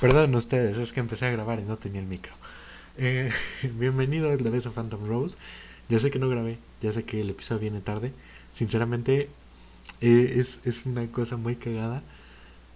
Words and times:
Perdón 0.00 0.34
ustedes, 0.34 0.76
es 0.76 0.92
que 0.92 1.00
empecé 1.00 1.24
a 1.24 1.30
grabar 1.30 1.58
y 1.58 1.62
no 1.62 1.78
tenía 1.78 2.00
el 2.00 2.06
micro. 2.06 2.34
Eh, 2.98 3.30
bienvenidos 3.76 4.42
de 4.42 4.50
vez 4.50 4.66
a 4.66 4.70
Phantom 4.70 5.06
Rose. 5.06 5.36
Ya 5.88 5.98
sé 5.98 6.10
que 6.10 6.18
no 6.18 6.28
grabé, 6.28 6.58
ya 6.82 6.92
sé 6.92 7.04
que 7.04 7.22
el 7.22 7.30
episodio 7.30 7.62
viene 7.62 7.80
tarde. 7.80 8.12
Sinceramente, 8.52 9.30
eh, 10.02 10.34
es, 10.36 10.60
es 10.64 10.84
una 10.84 11.06
cosa 11.06 11.38
muy 11.38 11.56
cagada. 11.56 12.02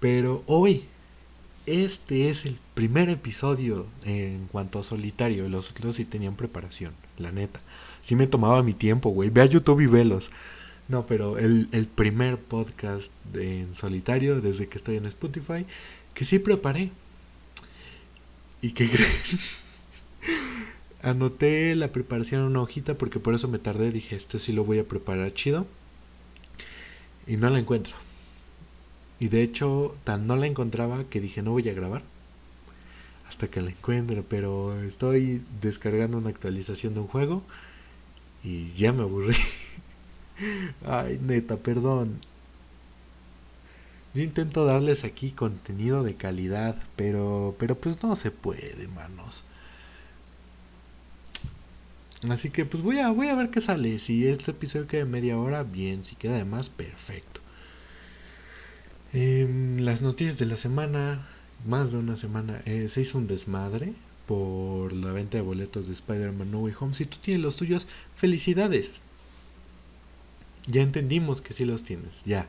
Pero 0.01 0.43
hoy, 0.47 0.87
este 1.67 2.31
es 2.31 2.47
el 2.47 2.59
primer 2.73 3.11
episodio 3.11 3.87
en 4.07 4.47
cuanto 4.51 4.79
a 4.79 4.83
solitario. 4.83 5.47
Los 5.51 5.73
otros 5.73 5.97
sí 5.97 6.07
tenían 6.07 6.37
preparación, 6.37 6.95
la 7.19 7.33
neta. 7.33 7.61
Sí 8.01 8.17
me 8.17 8.29
tomaba 8.29 8.63
mi 8.63 8.73
tiempo, 8.73 9.11
güey. 9.11 9.29
Ve 9.29 9.43
a 9.43 9.47
YouTube 9.47 9.81
y 9.83 9.87
velos. 9.87 10.31
No, 10.89 11.07
pero 11.07 11.39
el, 11.39 11.69
el 11.73 11.87
primer 11.87 12.39
podcast 12.39 13.13
en 13.35 13.75
solitario 13.75 14.41
desde 14.41 14.69
que 14.69 14.79
estoy 14.79 14.97
en 14.97 15.05
Spotify 15.05 15.67
que 16.15 16.25
sí 16.25 16.39
preparé. 16.39 16.91
¿Y 18.63 18.73
qué 18.73 18.89
creen? 18.91 19.11
Anoté 21.03 21.75
la 21.77 21.93
preparación 21.93 22.43
en 22.43 22.49
una 22.49 22.61
hojita 22.63 22.95
porque 22.99 23.21
por 23.21 23.35
eso 23.35 23.49
me 23.49 23.59
tardé. 23.59 23.91
Dije, 23.91 24.17
este 24.17 24.39
sí 24.39 24.53
lo 24.53 24.65
voy 24.65 24.79
a 24.79 24.89
preparar 24.89 25.33
chido. 25.33 25.67
Y 27.27 27.37
no 27.37 27.49
la 27.51 27.59
encuentro. 27.59 27.95
Y 29.21 29.29
de 29.29 29.43
hecho, 29.43 29.97
tan 30.05 30.27
no 30.27 30.37
la 30.37 30.47
encontraba 30.47 31.05
que 31.05 31.21
dije, 31.21 31.43
no 31.43 31.53
voy 31.53 31.69
a 31.69 31.75
grabar. 31.75 32.03
Hasta 33.29 33.49
que 33.49 33.61
la 33.61 33.71
encuentro. 33.71 34.25
Pero 34.29 34.81
estoy 34.83 35.43
descargando 35.61 36.19
una 36.19 36.31
actualización 36.31 36.95
de 36.95 37.01
un 37.03 37.07
juego. 37.07 37.43
Y 38.43 38.73
ya 38.73 38.93
me 38.93 39.03
aburrí. 39.03 39.37
Ay, 40.87 41.19
neta, 41.23 41.57
perdón. 41.57 42.21
Yo 44.15 44.23
intento 44.23 44.65
darles 44.65 45.05
aquí 45.05 45.31
contenido 45.31 46.03
de 46.03 46.15
calidad, 46.17 46.83
pero, 46.97 47.55
pero 47.59 47.77
pues 47.77 48.03
no 48.03 48.17
se 48.17 48.31
puede, 48.31 48.89
manos. 48.89 49.45
Así 52.29 52.51
que 52.51 52.67
pues 52.67 52.83
voy 52.83 52.99
a, 52.99 53.11
voy 53.11 53.29
a 53.29 53.35
ver 53.35 53.51
qué 53.51 53.61
sale. 53.61 53.99
Si 53.99 54.27
este 54.27 54.51
episodio 54.51 54.87
queda 54.87 55.05
de 55.05 55.11
media 55.11 55.39
hora, 55.39 55.63
bien. 55.63 56.05
Si 56.05 56.17
queda 56.17 56.37
de 56.37 56.45
más, 56.45 56.69
perfecto. 56.69 57.41
Em, 59.13 59.79
las 59.79 60.03
noticias 60.03 60.37
de 60.39 60.47
la 60.47 60.57
semana, 60.57 61.27
más 61.67 61.93
de 61.93 61.99
una 61.99 62.17
semana, 62.17 62.63
eh, 62.67 62.89
se 62.89 63.01
hizo 63.01 63.19
un 63.19 63.27
desmadre 63.27 63.95
por 64.27 64.93
la 64.93 65.13
venta 65.13 65.39
de 65.39 65.43
boletos 65.43 65.87
de 65.87 65.95
Spider-Man 65.95 66.51
No 66.51 66.61
Way 66.61 66.75
Home. 66.81 66.95
Si 66.95 67.07
tú 67.07 67.19
tienes 67.21 67.43
los 67.43 67.57
tuyos, 67.57 67.87
felicidades. 68.15 69.01
Ya 70.67 70.83
entendimos 70.83 71.41
que 71.41 71.55
sí 71.55 71.65
los 71.65 71.85
tienes, 71.85 72.23
ya. 72.25 72.49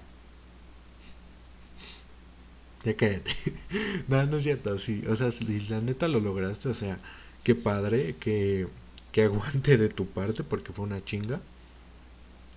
Ya 2.83 2.95
cállate. 2.95 3.31
No, 4.07 4.25
no 4.25 4.37
es 4.37 4.43
cierto, 4.43 4.77
sí. 4.79 5.03
O 5.07 5.15
sea, 5.15 5.31
si 5.31 5.45
la 5.69 5.81
neta 5.81 6.07
lo 6.07 6.19
lograste, 6.19 6.69
o 6.69 6.73
sea, 6.73 6.99
qué 7.43 7.55
padre, 7.55 8.15
que, 8.19 8.67
que 9.11 9.23
aguante 9.25 9.77
de 9.77 9.89
tu 9.89 10.07
parte, 10.07 10.43
porque 10.43 10.73
fue 10.73 10.85
una 10.85 11.03
chinga. 11.03 11.41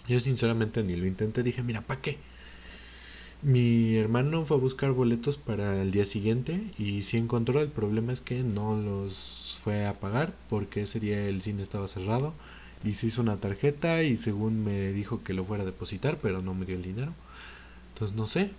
Yo 0.09 0.19
sinceramente 0.21 0.83
ni 0.83 0.97
lo 0.97 1.07
intenté, 1.07 1.43
dije, 1.43 1.63
mira, 1.63 1.81
¿para 1.83 2.01
qué? 2.01 2.19
Mi 3.43 3.97
hermano 3.97 4.45
fue 4.45 4.57
a 4.57 4.61
buscar 4.61 4.93
boletos 4.93 5.37
para 5.37 5.81
el 5.83 5.91
día 5.91 6.05
siguiente 6.07 6.71
y 6.79 7.03
sí 7.03 7.19
encontró, 7.19 7.61
el 7.61 7.69
problema 7.69 8.13
es 8.13 8.21
que 8.23 8.43
no 8.43 8.77
los 8.77 9.59
fue 9.63 9.87
a 9.87 10.01
pagar 10.01 10.35
porque 10.49 10.83
ese 10.83 10.99
día 11.01 11.27
el 11.29 11.43
cine 11.43 11.63
estaba 11.63 11.87
cerrado 11.89 12.33
y 12.83 12.95
se 12.95 13.07
hizo 13.07 13.21
una 13.23 13.37
tarjeta 13.37 14.03
y 14.03 14.17
según 14.17 14.65
me 14.65 14.93
dijo 14.93 15.23
que 15.23 15.35
lo 15.35 15.45
fuera 15.45 15.63
a 15.63 15.67
depositar, 15.67 16.19
pero 16.23 16.43
no 16.43 16.55
me 16.55 16.65
dio 16.67 16.77
el 16.77 16.83
dinero. 16.83 17.13
Entonces 17.95 18.17
no 18.17 18.27
sé, 18.29 18.51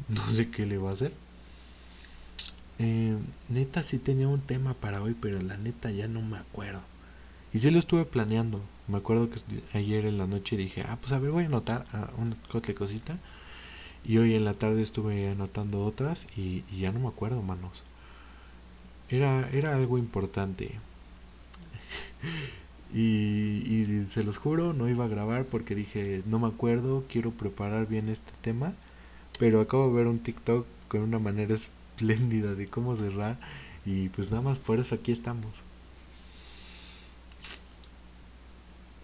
no 0.08 0.28
sé 0.30 0.50
qué 0.50 0.66
le 0.66 0.78
va 0.78 0.90
a 0.90 0.94
hacer. 0.94 1.12
Eh, 2.78 3.14
neta 3.50 3.82
sí 3.82 3.98
tenía 3.98 4.28
un 4.28 4.40
tema 4.40 4.72
para 4.74 5.02
hoy, 5.02 5.14
pero 5.20 5.40
la 5.42 5.58
neta 5.58 5.90
ya 5.90 6.08
no 6.08 6.22
me 6.22 6.38
acuerdo. 6.38 6.82
Y 7.52 7.58
sí 7.58 7.70
lo 7.70 7.78
estuve 7.78 8.04
planeando. 8.04 8.62
Me 8.88 8.98
acuerdo 8.98 9.28
que 9.30 9.40
ayer 9.78 10.06
en 10.06 10.18
la 10.18 10.26
noche 10.26 10.56
dije, 10.56 10.82
ah, 10.88 10.98
pues 11.00 11.12
a 11.12 11.18
ver, 11.18 11.30
voy 11.30 11.44
a 11.44 11.46
anotar 11.46 11.84
ah, 11.92 12.10
una 12.16 12.36
cosita. 12.74 13.18
Y 14.04 14.18
hoy 14.18 14.34
en 14.34 14.44
la 14.44 14.54
tarde 14.54 14.82
estuve 14.82 15.28
anotando 15.28 15.84
otras 15.84 16.26
y, 16.36 16.64
ya 16.74 16.90
no 16.92 17.00
me 17.00 17.08
acuerdo, 17.08 17.42
manos. 17.42 17.82
Era, 19.10 19.48
era 19.50 19.74
algo 19.76 19.98
importante. 19.98 20.78
Y 22.92 24.04
se 24.10 24.24
los 24.24 24.36
juro, 24.36 24.72
no 24.72 24.88
iba 24.88 25.04
a 25.04 25.08
grabar 25.08 25.44
porque 25.44 25.76
dije, 25.76 26.24
no 26.26 26.40
me 26.40 26.48
acuerdo, 26.48 27.04
quiero 27.08 27.30
preparar 27.30 27.86
bien 27.86 28.08
este 28.08 28.32
tema. 28.42 28.74
Pero 29.40 29.60
acabo 29.60 29.88
de 29.88 29.94
ver 29.96 30.06
un 30.06 30.20
TikTok 30.20 30.66
con 30.88 31.00
una 31.02 31.18
manera 31.18 31.54
espléndida 31.56 32.54
de 32.54 32.68
cómo 32.68 32.96
cerrar. 32.96 33.38
Y 33.84 34.08
pues 34.10 34.30
nada 34.30 34.42
más 34.42 34.60
por 34.60 34.78
eso 34.78 34.94
aquí 34.94 35.12
estamos. 35.12 35.64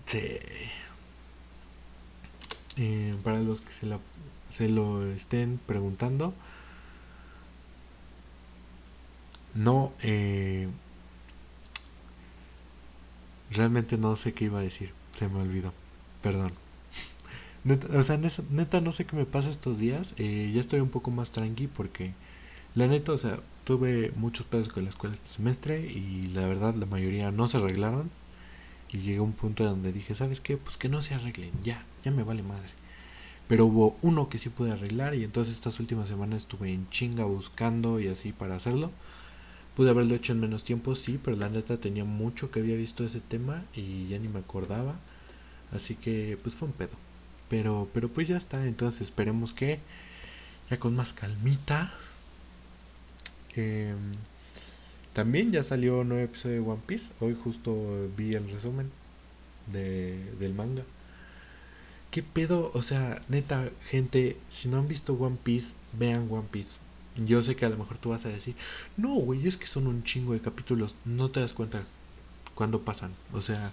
Sí. 0.07 0.39
Eh, 2.77 3.15
para 3.25 3.41
los 3.41 3.63
que 3.63 3.73
se, 3.73 3.87
la, 3.87 3.99
se 4.51 4.69
lo 4.69 5.03
estén 5.11 5.59
preguntando, 5.67 6.35
no, 9.55 9.93
eh, 10.03 10.69
realmente 13.51 13.97
no 13.99 14.15
sé 14.17 14.33
qué 14.35 14.45
iba 14.47 14.59
a 14.59 14.63
decir, 14.63 14.93
se 15.13 15.29
me 15.29 15.41
olvidó, 15.41 15.73
perdón. 16.23 16.66
Neta, 17.69 17.87
o 17.99 18.03
sea, 18.03 18.17
neta, 18.61 18.81
no 18.81 18.93
sé 18.93 19.07
qué 19.07 19.17
me 19.17 19.27
pasa 19.27 19.51
estos 19.51 19.79
días, 19.79 20.15
eh, 20.19 20.51
ya 20.55 20.61
estoy 20.61 20.81
un 20.81 20.89
poco 20.91 21.11
más 21.11 21.33
tranqui 21.33 21.67
porque 21.67 22.15
la 22.75 22.87
neta, 22.89 23.13
o 23.13 23.19
sea, 23.19 23.41
tuve 23.65 24.13
muchos 24.17 24.47
pedos 24.47 24.69
con 24.71 24.85
la 24.85 24.91
escuela 24.91 25.15
este 25.15 25.29
semestre 25.29 25.81
y 25.81 26.29
la 26.29 26.47
verdad 26.49 26.75
la 26.75 26.87
mayoría 26.87 27.31
no 27.33 27.49
se 27.49 27.59
arreglaron 27.59 28.11
y 28.93 28.99
llegué 29.01 29.19
a 29.19 29.23
un 29.23 29.35
punto 29.35 29.65
donde 29.65 29.93
dije, 29.93 30.15
¿sabes 30.15 30.41
qué? 30.41 30.57
Pues 30.59 30.77
que 30.79 30.89
no 30.91 31.03
se 31.03 31.15
arreglen, 31.15 31.53
ya, 31.65 31.87
ya 32.05 32.13
me 32.13 32.25
vale 32.25 32.43
madre. 32.45 32.71
Pero 33.49 33.67
hubo 33.67 33.99
uno 34.03 34.29
que 34.31 34.39
sí 34.41 34.51
pude 34.51 34.73
arreglar 34.73 35.15
y 35.15 35.25
entonces 35.25 35.55
estas 35.55 35.81
últimas 35.81 36.09
semanas 36.09 36.39
estuve 36.45 36.73
en 36.73 36.89
chinga 36.91 37.25
buscando 37.27 38.01
y 38.01 38.09
así 38.09 38.33
para 38.33 38.57
hacerlo. 38.57 38.93
Pude 39.77 39.91
haberlo 39.91 40.15
hecho 40.17 40.33
en 40.33 40.41
menos 40.41 40.65
tiempo, 40.65 40.95
sí, 40.97 41.21
pero 41.23 41.37
la 41.37 41.49
neta 41.51 41.79
tenía 41.81 42.05
mucho 42.05 42.51
que 42.51 42.61
había 42.61 42.77
visto 42.77 43.05
ese 43.05 43.21
tema 43.21 43.65
y 43.75 44.09
ya 44.09 44.19
ni 44.21 44.29
me 44.29 44.41
acordaba. 44.41 44.97
Así 45.73 45.97
que 45.97 46.39
pues 46.43 46.57
fue 46.57 46.69
un 46.69 46.75
pedo. 46.75 46.91
Pero, 47.49 47.89
pero 47.93 48.09
pues 48.09 48.29
ya 48.29 48.37
está, 48.37 48.67
entonces 48.67 49.03
esperemos 49.03 49.53
que 49.53 49.81
ya 50.71 50.79
con 50.79 50.97
más 50.97 51.13
calmita. 51.13 51.93
Eh, 53.55 53.95
también 55.13 55.53
ya 55.53 55.63
salió 55.63 56.05
nuevo 56.05 56.25
episodio 56.25 56.63
de 56.63 56.69
One 56.69 56.83
Piece. 56.87 57.13
Hoy 57.21 57.37
justo 57.43 57.75
vi 58.17 58.35
el 58.35 58.51
resumen 58.51 58.91
de, 59.73 60.23
del 60.39 60.55
manga. 60.55 60.83
¿Qué 62.11 62.23
pedo? 62.23 62.71
O 62.75 62.83
sea, 62.83 63.23
neta, 63.29 63.71
gente, 63.89 64.37
si 64.49 64.69
no 64.69 64.79
han 64.79 64.89
visto 64.89 65.15
One 65.15 65.39
Piece, 65.43 65.75
vean 65.99 66.29
One 66.31 66.49
Piece. 66.51 66.79
Yo 67.17 67.43
sé 67.43 67.57
que 67.57 67.65
a 67.65 67.69
lo 67.69 67.79
mejor 67.79 67.99
tú 67.99 68.11
vas 68.11 68.27
a 68.27 68.29
decir, 68.29 68.55
no, 68.97 69.15
güey, 69.15 69.47
es 69.47 69.57
que 69.57 69.67
son 69.67 69.87
un 69.87 70.03
chingo 70.05 70.33
de 70.35 70.41
capítulos. 70.41 70.95
No 71.05 71.31
te 71.31 71.41
das 71.41 71.53
cuenta 71.55 71.83
cuándo 72.55 72.83
pasan. 72.83 73.13
O 73.33 73.41
sea, 73.41 73.73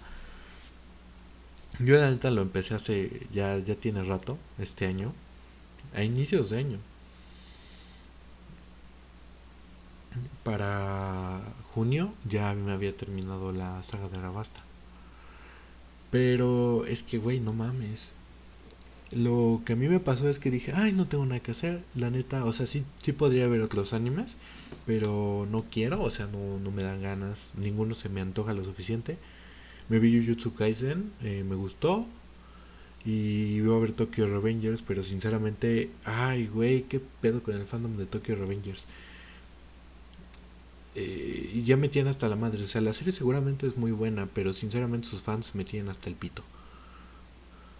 yo 1.78 1.96
la 1.96 2.10
neta 2.10 2.30
lo 2.30 2.42
empecé 2.42 2.74
hace, 2.74 3.26
ya, 3.32 3.58
ya 3.58 3.74
tiene 3.76 4.02
rato, 4.02 4.38
este 4.58 4.86
año, 4.86 5.12
a 5.94 6.02
inicios 6.04 6.50
de 6.50 6.58
año. 6.58 6.78
Para 10.44 11.40
junio 11.72 12.14
ya 12.28 12.54
me 12.54 12.72
había 12.72 12.96
terminado 12.96 13.52
la 13.52 13.82
saga 13.82 14.08
de 14.08 14.18
Arabasta. 14.18 14.62
Pero 16.10 16.84
es 16.86 17.02
que, 17.02 17.18
güey, 17.18 17.40
no 17.40 17.52
mames. 17.52 18.10
Lo 19.10 19.62
que 19.64 19.74
a 19.74 19.76
mí 19.76 19.88
me 19.88 20.00
pasó 20.00 20.28
es 20.28 20.38
que 20.38 20.50
dije, 20.50 20.72
ay, 20.74 20.92
no 20.92 21.06
tengo 21.06 21.26
nada 21.26 21.40
que 21.40 21.52
hacer. 21.52 21.84
La 21.94 22.10
neta, 22.10 22.44
o 22.44 22.52
sea, 22.52 22.66
sí, 22.66 22.84
sí 23.02 23.12
podría 23.12 23.48
ver 23.48 23.62
otros 23.62 23.92
animes, 23.92 24.36
pero 24.86 25.46
no 25.50 25.64
quiero, 25.70 26.02
o 26.02 26.10
sea, 26.10 26.26
no, 26.26 26.58
no 26.60 26.70
me 26.70 26.82
dan 26.82 27.02
ganas. 27.02 27.54
Ninguno 27.56 27.94
se 27.94 28.08
me 28.08 28.20
antoja 28.20 28.52
lo 28.54 28.64
suficiente. 28.64 29.18
Me 29.88 29.98
vi 29.98 30.16
Jujutsu 30.18 30.54
Kaisen, 30.54 31.12
eh, 31.22 31.44
me 31.48 31.54
gustó. 31.56 32.06
Y 33.04 33.56
iba 33.56 33.76
a 33.76 33.80
ver 33.80 33.92
Tokyo 33.92 34.26
Revengers, 34.26 34.82
pero 34.82 35.02
sinceramente, 35.02 35.90
ay, 36.04 36.46
güey, 36.46 36.84
qué 36.84 37.00
pedo 37.20 37.42
con 37.42 37.54
el 37.54 37.66
fandom 37.66 37.96
de 37.96 38.06
Tokyo 38.06 38.34
Revengers. 38.36 38.86
Eh, 40.94 41.62
ya 41.64 41.76
me 41.76 41.88
tienen 41.88 42.10
hasta 42.10 42.28
la 42.28 42.36
madre. 42.36 42.64
O 42.64 42.68
sea, 42.68 42.80
la 42.80 42.92
serie 42.94 43.12
seguramente 43.12 43.66
es 43.66 43.76
muy 43.76 43.92
buena, 43.92 44.26
pero 44.32 44.52
sinceramente 44.52 45.08
sus 45.08 45.22
fans 45.22 45.54
me 45.54 45.64
tienen 45.64 45.88
hasta 45.90 46.08
el 46.08 46.16
pito. 46.16 46.42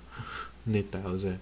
Neta, 0.66 1.02
o 1.08 1.18
sea, 1.18 1.38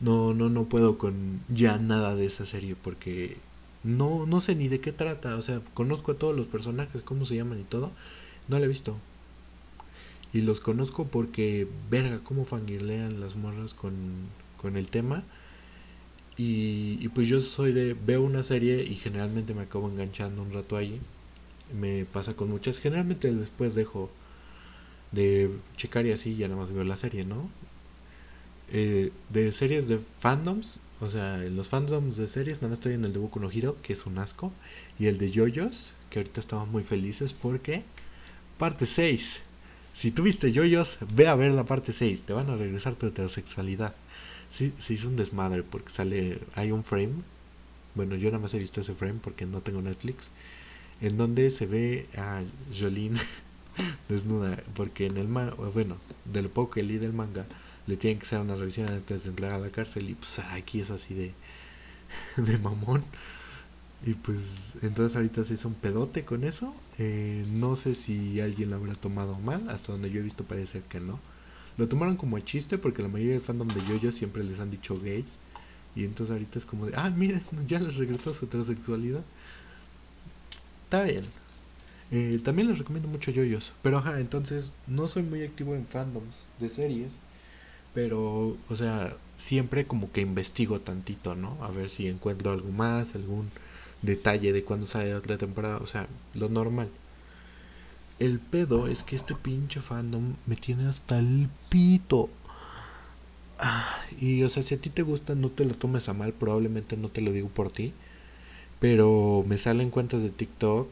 no, 0.00 0.34
no, 0.34 0.48
no 0.50 0.64
puedo 0.68 0.98
con 0.98 1.40
ya 1.48 1.78
nada 1.78 2.16
de 2.16 2.26
esa 2.26 2.46
serie 2.46 2.76
porque 2.76 3.38
no, 3.84 4.26
no 4.26 4.40
sé 4.40 4.54
ni 4.54 4.68
de 4.68 4.80
qué 4.80 4.92
trata. 4.92 5.36
O 5.36 5.42
sea, 5.42 5.60
conozco 5.74 6.12
a 6.12 6.18
todos 6.18 6.36
los 6.36 6.46
personajes, 6.46 7.04
cómo 7.04 7.26
se 7.26 7.36
llaman 7.36 7.60
y 7.60 7.64
todo. 7.64 7.92
No 8.48 8.58
la 8.58 8.66
he 8.66 8.68
visto. 8.68 8.96
Y 10.34 10.42
los 10.42 10.60
conozco 10.60 11.06
porque, 11.06 11.66
verga, 11.88 12.20
cómo 12.24 12.44
fangirlean 12.44 13.20
las 13.20 13.36
morras 13.36 13.72
con, 13.72 13.94
con 14.60 14.76
el 14.76 14.88
tema. 14.88 15.24
Y, 16.36 17.08
pues 17.10 17.28
yo 17.28 17.40
soy 17.40 17.72
de, 17.72 17.94
veo 17.94 18.22
una 18.22 18.42
serie 18.42 18.82
y 18.82 18.96
generalmente 18.96 19.54
me 19.54 19.62
acabo 19.62 19.88
enganchando 19.88 20.42
un 20.42 20.52
rato 20.52 20.76
ahí. 20.76 21.00
Me 21.78 22.04
pasa 22.04 22.34
con 22.34 22.50
muchas, 22.50 22.78
generalmente 22.78 23.32
después 23.32 23.74
dejo 23.74 24.10
de 25.12 25.50
checar 25.76 26.06
y 26.06 26.12
así 26.12 26.36
ya 26.36 26.48
nada 26.48 26.60
más 26.60 26.72
veo 26.72 26.84
la 26.84 26.96
serie, 26.96 27.24
¿no? 27.24 27.48
Eh, 28.72 29.12
de 29.30 29.52
series 29.52 29.88
de 29.88 29.98
fandoms, 29.98 30.80
o 31.00 31.08
sea, 31.08 31.44
en 31.44 31.56
los 31.56 31.68
fandoms 31.68 32.16
de 32.16 32.26
series, 32.26 32.58
nada 32.58 32.70
más 32.70 32.78
estoy 32.78 32.94
en 32.94 33.04
el 33.04 33.12
de 33.12 33.20
Boku 33.20 33.38
no 33.38 33.50
que 33.50 33.92
es 33.92 34.06
un 34.06 34.18
asco, 34.18 34.52
y 34.98 35.06
el 35.06 35.18
de 35.18 35.30
Yoyos, 35.30 35.92
que 36.10 36.18
ahorita 36.18 36.40
estamos 36.40 36.68
muy 36.68 36.82
felices 36.82 37.34
porque 37.34 37.84
parte 38.58 38.86
6. 38.86 39.42
Si 39.94 40.10
tuviste 40.10 40.50
Yoyos, 40.50 40.98
ve 41.14 41.28
a 41.28 41.36
ver 41.36 41.52
la 41.52 41.64
parte 41.66 41.92
6, 41.92 42.22
te 42.22 42.32
van 42.32 42.50
a 42.50 42.56
regresar 42.56 42.96
tu 42.96 43.06
heterosexualidad. 43.06 43.94
Sí, 44.50 44.72
se 44.76 44.94
hizo 44.94 45.08
un 45.08 45.14
desmadre 45.14 45.62
porque 45.62 45.90
sale, 45.90 46.40
hay 46.54 46.72
un 46.72 46.82
frame, 46.82 47.14
bueno, 47.94 48.16
yo 48.16 48.28
nada 48.30 48.40
más 48.40 48.52
he 48.54 48.58
visto 48.58 48.80
ese 48.80 48.94
frame 48.94 49.20
porque 49.22 49.46
no 49.46 49.60
tengo 49.60 49.80
Netflix, 49.82 50.24
en 51.00 51.16
donde 51.16 51.48
se 51.52 51.66
ve 51.66 52.08
a 52.16 52.42
Jolene 52.76 53.20
desnuda, 54.08 54.64
porque 54.74 55.06
en 55.06 55.16
el 55.16 55.28
manga, 55.28 55.54
bueno, 55.54 55.96
de 56.24 56.42
lo 56.42 56.50
poco 56.50 56.72
que 56.72 56.82
leí 56.82 56.98
del 56.98 57.12
manga, 57.12 57.46
le 57.86 57.96
tienen 57.96 58.18
que 58.18 58.26
hacer 58.26 58.40
una 58.40 58.56
revisión 58.56 58.88
antes 58.88 59.22
de 59.22 59.30
entrar 59.30 59.52
a 59.52 59.58
la 59.58 59.70
cárcel 59.70 60.10
y 60.10 60.14
pues 60.14 60.40
aquí 60.40 60.80
es 60.80 60.90
así 60.90 61.14
de, 61.14 61.32
de 62.36 62.58
mamón. 62.58 63.04
Y 64.06 64.14
pues 64.14 64.74
entonces 64.82 65.16
ahorita 65.16 65.44
se 65.44 65.54
hizo 65.54 65.68
un 65.68 65.74
pedote 65.74 66.24
con 66.24 66.44
eso. 66.44 66.74
Eh, 66.98 67.44
no 67.52 67.74
sé 67.76 67.94
si 67.94 68.40
alguien 68.40 68.70
lo 68.70 68.76
habrá 68.76 68.94
tomado 68.94 69.38
mal, 69.38 69.68
hasta 69.70 69.92
donde 69.92 70.10
yo 70.10 70.20
he 70.20 70.22
visto 70.22 70.44
parece 70.44 70.82
que 70.88 71.00
no. 71.00 71.18
Lo 71.78 71.88
tomaron 71.88 72.16
como 72.16 72.38
chiste 72.40 72.76
porque 72.78 73.02
la 73.02 73.08
mayoría 73.08 73.32
del 73.32 73.40
fandom 73.40 73.72
de 73.72 73.84
Yoyo 73.84 74.12
siempre 74.12 74.44
les 74.44 74.60
han 74.60 74.70
dicho 74.70 74.98
gays. 75.00 75.36
Y 75.96 76.04
entonces 76.04 76.32
ahorita 76.32 76.58
es 76.58 76.66
como 76.66 76.86
de, 76.86 76.94
ah, 76.96 77.10
miren, 77.10 77.42
ya 77.66 77.80
les 77.80 77.96
regresó 77.96 78.34
su 78.34 78.44
heterosexualidad. 78.44 79.22
Está 80.84 81.04
bien. 81.04 81.24
Eh, 82.10 82.40
también 82.44 82.68
les 82.68 82.78
recomiendo 82.78 83.08
mucho 83.08 83.30
Yoyos. 83.30 83.72
Pero 83.82 83.98
ajá, 83.98 84.20
entonces 84.20 84.70
no 84.86 85.08
soy 85.08 85.22
muy 85.22 85.42
activo 85.42 85.74
en 85.74 85.86
fandoms 85.86 86.46
de 86.60 86.68
series. 86.68 87.12
Pero, 87.94 88.56
o 88.68 88.76
sea, 88.76 89.16
siempre 89.36 89.86
como 89.86 90.12
que 90.12 90.20
investigo 90.20 90.80
tantito, 90.80 91.34
¿no? 91.36 91.56
A 91.62 91.70
ver 91.70 91.90
si 91.90 92.08
encuentro 92.08 92.52
algo 92.52 92.70
más, 92.72 93.14
algún 93.14 93.50
detalle 94.04 94.52
de 94.52 94.64
cuándo 94.64 94.86
sale 94.86 95.14
la 95.26 95.38
temporada, 95.38 95.78
o 95.78 95.86
sea, 95.86 96.08
lo 96.34 96.48
normal. 96.48 96.88
El 98.18 98.38
pedo 98.38 98.86
es 98.86 99.02
que 99.02 99.16
este 99.16 99.34
pinche 99.34 99.80
fandom 99.80 100.34
me 100.46 100.56
tiene 100.56 100.86
hasta 100.88 101.18
el 101.18 101.48
pito. 101.68 102.28
Y 104.20 104.42
o 104.42 104.48
sea, 104.48 104.62
si 104.62 104.74
a 104.74 104.80
ti 104.80 104.90
te 104.90 105.02
gusta, 105.02 105.34
no 105.34 105.50
te 105.50 105.64
lo 105.64 105.74
tomes 105.74 106.08
a 106.08 106.14
mal, 106.14 106.32
probablemente 106.32 106.96
no 106.96 107.08
te 107.08 107.20
lo 107.20 107.32
digo 107.32 107.48
por 107.48 107.70
ti. 107.70 107.92
Pero 108.80 109.44
me 109.48 109.58
salen 109.58 109.90
cuentas 109.90 110.22
de 110.22 110.30
TikTok 110.30 110.88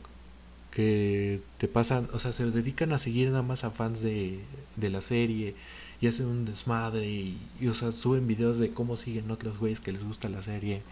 que 0.71 1.41
te 1.59 1.69
pasan, 1.69 2.09
o 2.13 2.19
sea, 2.19 2.33
se 2.33 2.51
dedican 2.51 2.93
a 2.93 2.99
seguir 2.99 3.29
nada 3.31 3.43
más 3.43 3.65
a 3.65 3.71
fans 3.71 4.03
de, 4.03 4.41
de 4.77 4.91
la 4.91 5.03
serie 5.03 5.55
y 6.01 6.07
hacen 6.09 6.27
un 6.27 6.45
desmadre 6.47 7.07
y, 7.09 7.39
y, 7.61 7.69
o 7.69 7.75
sea, 7.75 7.93
suben 7.93 8.27
videos 8.27 8.59
de 8.59 8.71
cómo 8.73 8.97
siguen 8.97 9.31
otros 9.31 9.59
güeyes 9.59 9.81
que 9.81 9.93
les 9.93 10.05
gusta 10.05 10.29
la 10.29 10.43
serie. 10.43 10.83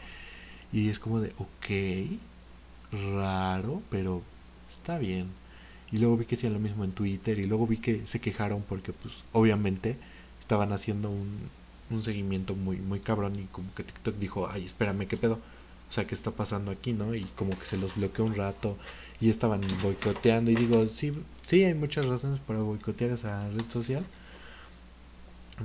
Y 0.72 0.88
es 0.88 0.99
como 0.99 1.20
de, 1.20 1.32
ok, 1.38 1.67
raro, 2.93 3.82
pero 3.90 4.22
está 4.69 4.99
bien. 4.99 5.28
Y 5.90 5.99
luego 5.99 6.17
vi 6.17 6.26
que 6.26 6.37
hacían 6.37 6.52
lo 6.52 6.61
mismo 6.61 6.84
en 6.84 6.93
Twitter 6.93 7.38
y 7.38 7.46
luego 7.46 7.67
vi 7.67 7.78
que 7.78 8.06
se 8.06 8.20
quejaron 8.20 8.62
porque 8.62 8.93
pues 8.93 9.25
obviamente 9.32 9.99
estaban 10.40 10.72
haciendo 10.72 11.11
un, 11.11 11.50
un 11.90 12.02
seguimiento 12.02 12.55
muy, 12.55 12.78
muy 12.78 13.00
cabrón 13.00 13.38
y 13.38 13.46
como 13.46 13.75
que 13.75 13.84
TikTok 13.84 14.17
dijo, 14.17 14.49
ay, 14.50 14.64
espérame, 14.67 15.06
¿qué 15.08 15.17
pedo? 15.17 15.34
O 15.88 15.93
sea, 15.93 16.06
¿qué 16.06 16.14
está 16.14 16.31
pasando 16.32 16.70
aquí, 16.70 16.93
no? 16.93 17.14
Y 17.14 17.26
como 17.37 17.58
que 17.58 17.67
se 17.67 17.76
los 17.76 17.94
bloqueó 17.96 18.25
un 18.25 18.37
rato 18.37 18.78
y 19.20 19.31
estaban 19.31 19.81
boicoteando 19.81 20.50
y 20.52 20.56
digo, 20.56 20.87
sí, 20.88 21.12
sí, 21.46 21.64
hay 21.64 21.75
muchas 21.75 22.06
razones 22.06 22.38
para 22.40 22.61
boicotear 22.61 23.11
esa 23.11 23.49
red 23.50 23.69
social, 23.70 24.06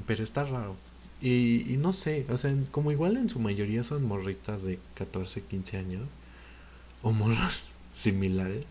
pero 0.05 0.23
está 0.23 0.43
raro. 0.43 0.77
Y, 1.25 1.77
no 1.79 1.91
sé, 1.91 2.23
o 2.29 2.37
sea, 2.37 2.55
como 2.69 2.91
igual 2.91 3.17
en 3.17 3.29
su 3.29 3.39
mayoría 3.39 3.81
son 3.81 4.05
morritas 4.05 4.63
de 4.63 4.77
14, 4.93 5.41
15 5.41 5.77
años, 5.77 6.03
o 7.01 7.11
morras 7.13 7.69
similares, 7.93 8.65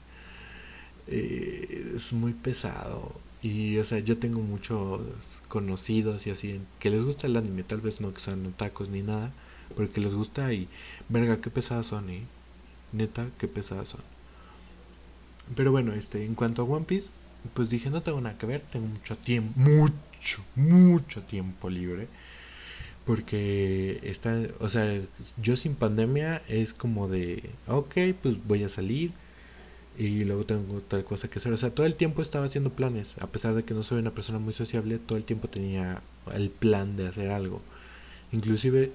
eh, 1.09 1.95
es 1.97 2.13
muy 2.13 2.33
pesado. 2.33 3.13
Y, 3.43 3.79
o 3.79 3.85
sea, 3.85 3.99
yo 3.99 4.19
tengo 4.19 4.41
muchos 4.41 5.01
conocidos 5.49 6.29
y 6.29 6.31
así 6.31 6.61
que 6.79 6.91
les 6.91 7.05
gusta 7.05 7.27
el 7.27 7.37
anime, 7.37 7.65
tal 7.65 7.81
vez 7.81 8.01
no 8.01 8.15
que 8.15 8.21
sean 8.21 8.53
tacos 8.57 8.89
ni 8.89 9.03
nada, 9.03 9.33
pero 9.77 9.91
que 9.91 10.01
les 10.01 10.15
gusta 10.15 10.53
y, 10.53 10.69
verga, 11.09 11.41
qué 11.41 11.51
pesadas 11.51 11.89
son, 11.89 12.09
¿eh? 12.09 12.23
Neta, 12.93 13.31
qué 13.37 13.49
pesadas 13.49 13.89
son. 13.89 14.03
Pero 15.57 15.73
bueno, 15.73 15.93
este, 15.93 16.25
en 16.25 16.37
cuanto 16.37 16.63
a 16.63 16.67
One 16.67 16.87
Piece, 16.87 17.11
pues 17.53 17.69
dije, 17.69 17.91
no 17.91 18.03
tengo 18.03 18.21
nada 18.21 18.39
que 18.39 18.47
ver, 18.47 18.63
tengo 18.63 18.87
mucho 18.87 19.17
tiempo, 19.19 19.59
mucho, 19.59 20.45
mucho 20.55 21.23
tiempo 21.23 21.69
libre 21.69 22.07
porque 23.05 24.01
está, 24.03 24.35
o 24.61 24.69
sea, 24.69 25.01
yo 25.43 25.57
sin 25.57 25.75
pandemia 25.75 26.43
es 26.49 26.73
como 26.73 27.09
de, 27.09 27.51
ok, 27.69 27.95
pues 28.23 28.37
voy 28.47 28.65
a 28.65 28.69
salir 28.69 29.13
y 29.99 30.25
luego 30.25 30.45
tengo 30.45 30.81
tal 30.81 31.05
cosa 31.05 31.29
que 31.29 31.39
hacer. 31.39 31.53
O 31.53 31.57
sea, 31.59 31.71
todo 31.71 31.87
el 31.87 31.97
tiempo 31.97 32.23
estaba 32.23 32.47
haciendo 32.47 32.71
planes, 32.71 33.15
a 33.21 33.27
pesar 33.27 33.55
de 33.55 33.65
que 33.65 33.75
no 33.75 33.83
soy 33.83 33.99
una 33.99 34.13
persona 34.13 34.39
muy 34.39 34.55
sociable, 34.55 34.99
todo 34.99 35.19
el 35.19 35.25
tiempo 35.25 35.49
tenía 35.49 36.03
el 36.35 36.51
plan 36.51 36.97
de 36.97 37.09
hacer 37.09 37.31
algo. 37.31 37.61
Inclusive 38.33 38.93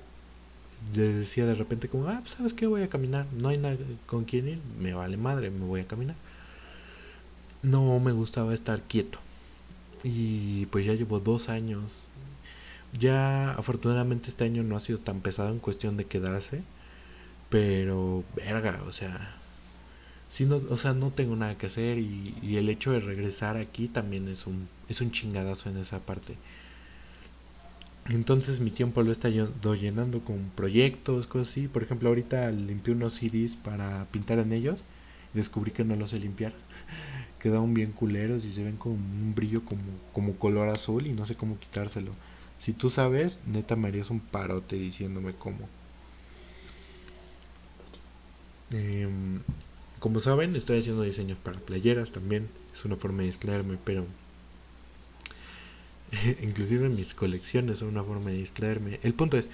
decía 0.93 1.45
de 1.45 1.55
repente 1.55 1.87
como, 1.87 2.07
ah, 2.09 2.19
pues 2.21 2.31
sabes 2.31 2.53
qué, 2.53 2.65
voy 2.67 2.81
a 2.81 2.89
caminar, 2.89 3.27
no 3.37 3.49
hay 3.49 3.57
nada 3.57 3.77
con 4.07 4.25
quien 4.25 4.47
ir, 4.47 4.59
me 4.79 4.93
vale 4.93 5.17
madre, 5.17 5.51
me 5.51 5.65
voy 5.65 5.81
a 5.81 5.87
caminar. 5.87 6.15
No 7.61 7.99
me 7.99 8.11
gustaba 8.11 8.53
estar 8.53 8.81
quieto. 8.81 9.19
Y 10.03 10.65
pues 10.67 10.85
ya 10.85 10.93
llevo 10.93 11.19
dos 11.19 11.49
años 11.49 12.08
ya 12.97 13.51
afortunadamente 13.51 14.29
este 14.29 14.45
año 14.45 14.63
no 14.63 14.75
ha 14.75 14.79
sido 14.79 14.99
tan 14.99 15.21
pesado 15.21 15.49
en 15.49 15.59
cuestión 15.59 15.97
de 15.97 16.05
quedarse. 16.05 16.63
Pero, 17.49 18.23
verga, 18.35 18.81
o 18.87 18.91
sea, 18.91 19.35
si 20.29 20.45
no, 20.45 20.61
o 20.69 20.77
sea, 20.77 20.93
no 20.93 21.11
tengo 21.11 21.35
nada 21.35 21.57
que 21.57 21.67
hacer 21.67 21.97
y, 21.97 22.57
el 22.57 22.69
hecho 22.69 22.91
de 22.91 22.99
regresar 22.99 23.57
aquí 23.57 23.87
también 23.87 24.27
es 24.27 24.47
un, 24.47 24.69
es 24.87 25.01
un 25.01 25.11
chingadazo 25.11 25.69
en 25.69 25.77
esa 25.77 25.99
parte. 25.99 26.37
Entonces 28.09 28.59
mi 28.59 28.71
tiempo 28.71 29.03
lo 29.03 29.11
está 29.11 29.29
llenando 29.29 30.21
con 30.21 30.49
proyectos, 30.55 31.27
cosas 31.27 31.49
así. 31.49 31.67
Por 31.67 31.83
ejemplo, 31.83 32.09
ahorita 32.09 32.49
limpié 32.51 32.93
unos 32.93 33.15
CDs 33.15 33.55
para 33.55 34.05
pintar 34.05 34.39
en 34.39 34.51
ellos 34.51 34.83
y 35.33 35.37
descubrí 35.37 35.71
que 35.71 35.83
no 35.83 35.95
los 35.95 36.11
sé 36.11 36.19
limpiar. 36.19 36.53
Quedaron 37.39 37.73
bien 37.73 37.91
culeros 37.91 38.45
y 38.45 38.53
se 38.53 38.63
ven 38.63 38.77
con 38.77 38.93
un 38.93 39.33
brillo 39.35 39.63
como, 39.63 39.81
como 40.13 40.35
color 40.35 40.69
azul 40.69 41.07
y 41.07 41.13
no 41.13 41.25
sé 41.25 41.35
cómo 41.35 41.59
quitárselo. 41.59 42.13
Si 42.59 42.73
tú 42.73 42.89
sabes, 42.89 43.41
neta 43.45 43.75
me 43.75 43.87
harías 43.87 44.09
un 44.09 44.19
parote 44.19 44.75
diciéndome 44.75 45.33
cómo. 45.33 45.67
Eh, 48.71 49.07
como 49.99 50.19
saben, 50.19 50.55
estoy 50.55 50.79
haciendo 50.79 51.03
diseños 51.03 51.37
para 51.39 51.59
playeras 51.59 52.11
también. 52.11 52.49
Es 52.73 52.85
una 52.85 52.95
forma 52.95 53.19
de 53.19 53.25
distraerme, 53.25 53.77
pero... 53.83 54.05
inclusive 56.41 56.89
mis 56.89 57.13
colecciones 57.13 57.79
son 57.79 57.89
una 57.89 58.03
forma 58.03 58.31
de 58.31 58.37
distraerme. 58.37 58.99
El 59.03 59.13
punto 59.13 59.37
es, 59.37 59.49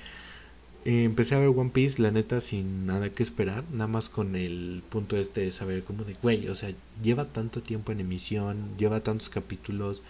empecé 0.85 1.35
a 1.35 1.39
ver 1.39 1.49
One 1.49 1.71
Piece, 1.71 2.01
la 2.01 2.11
neta, 2.11 2.41
sin 2.41 2.85
nada 2.85 3.09
que 3.09 3.23
esperar. 3.23 3.63
Nada 3.71 3.87
más 3.87 4.09
con 4.09 4.35
el 4.35 4.83
punto 4.89 5.17
este 5.17 5.41
de 5.41 5.51
saber 5.51 5.83
cómo 5.83 6.03
de, 6.03 6.13
güey, 6.21 6.47
o 6.47 6.55
sea, 6.55 6.71
lleva 7.03 7.25
tanto 7.25 7.61
tiempo 7.61 7.91
en 7.91 8.01
emisión, 8.01 8.77
lleva 8.77 9.01
tantos 9.01 9.29
capítulos. 9.29 10.01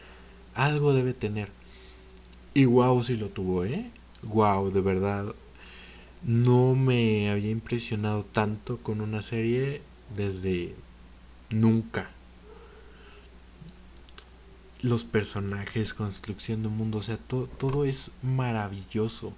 Algo 0.54 0.94
debe 0.94 1.14
tener. 1.14 1.50
Y 2.58 2.64
wow, 2.64 3.04
si 3.04 3.18
lo 3.18 3.28
tuvo, 3.28 3.66
¿eh? 3.66 3.92
Wow, 4.24 4.72
de 4.72 4.80
verdad. 4.80 5.36
No 6.24 6.74
me 6.74 7.30
había 7.30 7.52
impresionado 7.52 8.24
tanto 8.24 8.78
con 8.78 9.02
una 9.02 9.22
serie 9.22 9.82
desde 10.16 10.74
nunca. 11.50 12.10
Los 14.82 15.04
personajes, 15.04 15.94
construcción 15.94 16.62
de 16.62 16.70
un 16.70 16.78
mundo, 16.78 17.00
o 17.00 17.02
sea, 17.02 17.18
todo 17.18 17.84
es 17.84 18.12
maravilloso. 18.24 19.34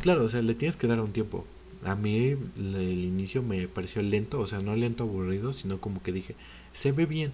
Claro, 0.00 0.24
o 0.24 0.28
sea, 0.28 0.40
le 0.40 0.54
tienes 0.54 0.76
que 0.76 0.86
dar 0.86 1.00
un 1.00 1.12
tiempo. 1.12 1.44
A 1.84 1.96
mí 1.96 2.36
el 2.56 3.04
inicio 3.04 3.42
me 3.42 3.66
pareció 3.66 4.02
lento, 4.02 4.38
o 4.38 4.46
sea, 4.46 4.60
no 4.60 4.76
lento 4.76 5.02
aburrido, 5.02 5.52
sino 5.52 5.80
como 5.80 6.00
que 6.00 6.12
dije, 6.12 6.36
se 6.72 6.92
ve 6.92 7.06
bien 7.06 7.32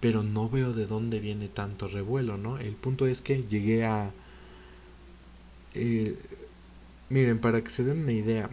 pero 0.00 0.22
no 0.22 0.48
veo 0.48 0.72
de 0.72 0.86
dónde 0.86 1.20
viene 1.20 1.48
tanto 1.48 1.88
revuelo, 1.88 2.36
¿no? 2.36 2.58
El 2.58 2.74
punto 2.74 3.06
es 3.06 3.20
que 3.20 3.44
llegué 3.48 3.84
a... 3.84 4.12
Eh, 5.74 6.16
miren, 7.10 7.38
para 7.38 7.62
que 7.62 7.70
se 7.70 7.84
den 7.84 8.02
una 8.02 8.12
idea, 8.12 8.50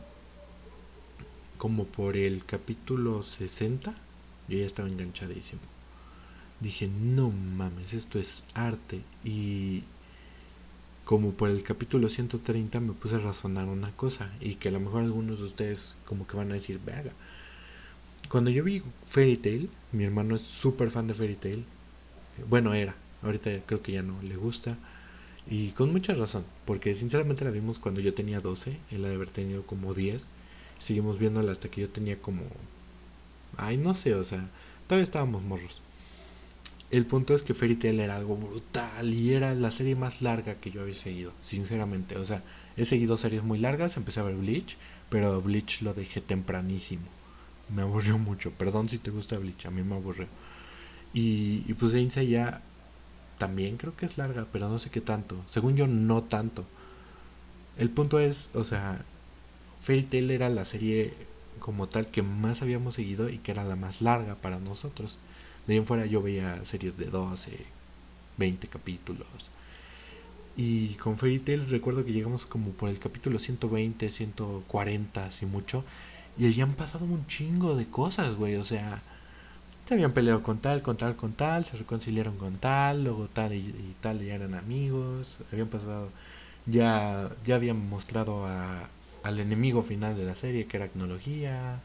como 1.58 1.86
por 1.86 2.18
el 2.18 2.46
capítulo 2.46 3.24
60, 3.24 3.96
yo 4.50 4.58
ya 4.58 4.66
estaba 4.66 4.90
enganchadísimo. 4.90 5.62
Dije, 6.60 6.88
no 6.88 7.32
mames, 7.32 7.94
esto 7.94 8.20
es 8.20 8.44
arte. 8.54 9.02
Y, 9.24 9.84
como 11.08 11.32
por 11.32 11.50
el 11.50 11.64
capítulo 11.64 12.10
130 12.10 12.82
me 12.82 12.92
puse 12.92 13.16
a 13.16 13.20
razonar 13.20 13.68
una 13.68 13.94
cosa 13.94 14.30
y 14.42 14.56
que 14.56 14.68
a 14.68 14.72
lo 14.74 14.82
mejor 14.82 15.04
algunos 15.04 15.40
de 15.40 15.46
ustedes 15.46 15.96
como 16.06 16.28
que 16.28 16.36
van 16.36 16.52
a 16.52 16.56
decir, 16.56 16.82
verga. 16.86 17.14
Cuando 18.30 18.50
yo 18.50 18.64
vi 18.64 18.82
Fairy 19.06 19.38
Tail, 19.38 19.70
mi 19.94 20.04
hermano 20.04 20.36
es 20.36 20.42
súper 20.42 20.92
fan 20.92 21.08
de 21.08 21.14
Fairy 21.14 21.36
Tail. 21.36 21.66
Bueno, 22.50 22.74
era. 22.74 22.96
Ahorita 23.24 23.52
creo 23.66 23.82
que 23.82 23.94
ya 23.94 24.02
no 24.02 24.22
le 24.22 24.36
gusta. 24.36 24.78
Y 25.50 25.70
con 25.70 25.94
mucha 25.94 26.14
razón, 26.14 26.44
porque 26.66 26.94
sinceramente 26.94 27.46
la 27.46 27.52
vimos 27.52 27.80
cuando 27.80 28.02
yo 28.02 28.14
tenía 28.14 28.42
12, 28.42 28.78
él 28.92 29.06
ha 29.06 29.08
de 29.08 29.16
haber 29.16 29.30
tenido 29.30 29.66
como 29.66 29.94
10. 29.94 30.28
Seguimos 30.78 31.20
viéndola 31.20 31.54
hasta 31.54 31.70
que 31.70 31.82
yo 31.82 31.90
tenía 31.90 32.22
como... 32.22 32.44
Ay, 33.56 33.78
no 33.78 33.96
sé, 33.96 34.14
o 34.14 34.24
sea, 34.24 34.50
todavía 34.88 35.06
estábamos 35.06 35.42
morros. 35.44 35.82
El 36.92 37.06
punto 37.06 37.34
es 37.34 37.44
que 37.44 37.54
Fairy 37.54 37.78
Tail 37.78 38.00
era 38.02 38.18
algo 38.18 38.36
brutal 38.36 39.14
y 39.14 39.34
era 39.34 39.56
la 39.56 39.72
serie 39.72 39.96
más 39.96 40.22
larga 40.22 40.56
que 40.56 40.72
yo 40.72 40.82
había 40.82 40.96
seguido, 40.96 41.34
sinceramente. 41.42 42.18
O 42.18 42.26
sea, 42.26 42.44
he 42.76 42.84
seguido 42.84 43.16
series 43.16 43.44
muy 43.44 43.58
largas, 43.58 43.96
empecé 43.96 44.20
a 44.20 44.24
ver 44.24 44.36
Bleach, 44.36 44.78
pero 45.10 45.42
Bleach 45.42 45.82
lo 45.82 45.94
dejé 45.94 46.20
tempranísimo. 46.20 47.17
Me 47.74 47.82
aburrió 47.82 48.18
mucho, 48.18 48.52
perdón 48.52 48.90
si 48.90 48.98
te 48.98 49.12
gusta 49.12 49.38
Bleach, 49.38 49.66
a 49.66 49.72
mí 49.72 49.84
me 49.84 49.96
aburrió. 49.96 50.28
Y, 51.14 51.64
y 51.68 51.74
pues 51.74 51.94
Ainsa 51.94 52.24
ya 52.24 52.62
también 53.38 53.78
creo 53.78 53.96
que 53.96 54.06
es 54.06 54.18
larga, 54.18 54.48
pero 54.52 54.70
no 54.70 54.80
sé 54.80 54.90
qué 54.90 55.02
tanto. 55.02 55.42
Según 55.48 55.76
yo, 55.76 55.88
no 55.88 56.24
tanto. 56.24 56.66
El 57.78 57.90
punto 57.90 58.20
es, 58.20 58.50
o 58.54 58.64
sea, 58.64 59.04
Fairy 59.82 60.04
Tail 60.04 60.32
era 60.32 60.50
la 60.50 60.66
serie 60.66 61.14
como 61.60 61.88
tal 61.88 62.08
que 62.08 62.22
más 62.22 62.62
habíamos 62.62 62.96
seguido 62.96 63.30
y 63.30 63.38
que 63.40 63.52
era 63.52 63.64
la 63.64 63.76
más 63.76 64.02
larga 64.02 64.36
para 64.36 64.60
nosotros. 64.60 65.18
De 65.66 65.74
ahí 65.74 65.80
en 65.80 65.86
fuera 65.86 66.06
yo 66.06 66.22
veía 66.22 66.64
series 66.66 66.98
de 66.98 67.06
12, 67.06 67.58
20 68.38 68.68
capítulos. 68.68 69.28
Y 70.56 70.96
con 70.96 71.18
Fairy 71.18 71.40
Tail 71.40 71.70
recuerdo 71.70 72.04
que 72.04 72.14
llegamos 72.14 72.46
como 72.48 72.72
por 72.72 72.90
el 72.90 73.00
capítulo 73.00 73.38
120, 73.38 74.10
140, 74.10 75.26
así 75.26 75.46
mucho. 75.46 75.84
Y 76.40 76.48
allí 76.48 76.62
han 76.62 76.74
pasado 76.74 77.06
un 77.06 77.26
chingo 77.28 77.76
de 77.76 77.88
cosas, 77.88 78.36
güey. 78.36 78.56
O 78.56 78.64
sea, 78.64 79.02
se 79.86 79.94
habían 79.96 80.14
peleado 80.14 80.44
con 80.44 80.60
tal, 80.60 80.82
con 80.82 80.98
tal, 80.98 81.16
con 81.16 81.34
tal, 81.34 81.66
se 81.66 81.78
reconciliaron 81.78 82.38
con 82.38 82.58
tal, 82.58 83.04
luego 83.04 83.28
tal 83.28 83.54
y, 83.54 83.96
tal, 84.02 84.22
y 84.24 84.30
eran 84.30 84.54
amigos. 84.56 85.38
Habían 85.52 85.68
pasado, 85.70 86.10
ya, 86.66 87.30
ya 87.46 87.56
habían 87.56 87.90
mostrado 87.90 88.46
a, 88.46 88.90
al 89.24 89.40
enemigo 89.40 89.84
final 89.84 90.18
de 90.18 90.26
la 90.26 90.36
serie, 90.36 90.68
que 90.68 90.78
era 90.78 90.88
tecnología 90.88 91.82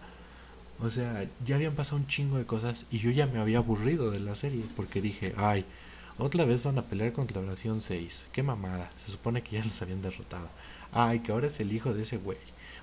o 0.80 0.90
sea, 0.90 1.28
ya 1.44 1.54
habían 1.56 1.74
pasado 1.74 1.96
un 1.98 2.06
chingo 2.06 2.38
de 2.38 2.46
cosas 2.46 2.86
y 2.90 2.98
yo 2.98 3.10
ya 3.10 3.26
me 3.26 3.38
había 3.40 3.58
aburrido 3.58 4.10
de 4.10 4.18
la 4.20 4.34
serie 4.34 4.64
porque 4.74 5.00
dije, 5.00 5.32
ay, 5.36 5.64
otra 6.18 6.44
vez 6.44 6.62
van 6.64 6.78
a 6.78 6.82
pelear 6.82 7.12
contra 7.12 7.40
la 7.40 7.48
versión 7.48 7.80
6. 7.80 8.28
Qué 8.32 8.42
mamada. 8.42 8.90
Se 9.04 9.12
supone 9.12 9.42
que 9.42 9.56
ya 9.56 9.64
los 9.64 9.80
habían 9.80 10.02
derrotado. 10.02 10.50
Ay, 10.92 11.20
que 11.20 11.32
ahora 11.32 11.46
es 11.46 11.60
el 11.60 11.72
hijo 11.72 11.94
de 11.94 12.02
ese 12.02 12.16
güey. 12.16 12.38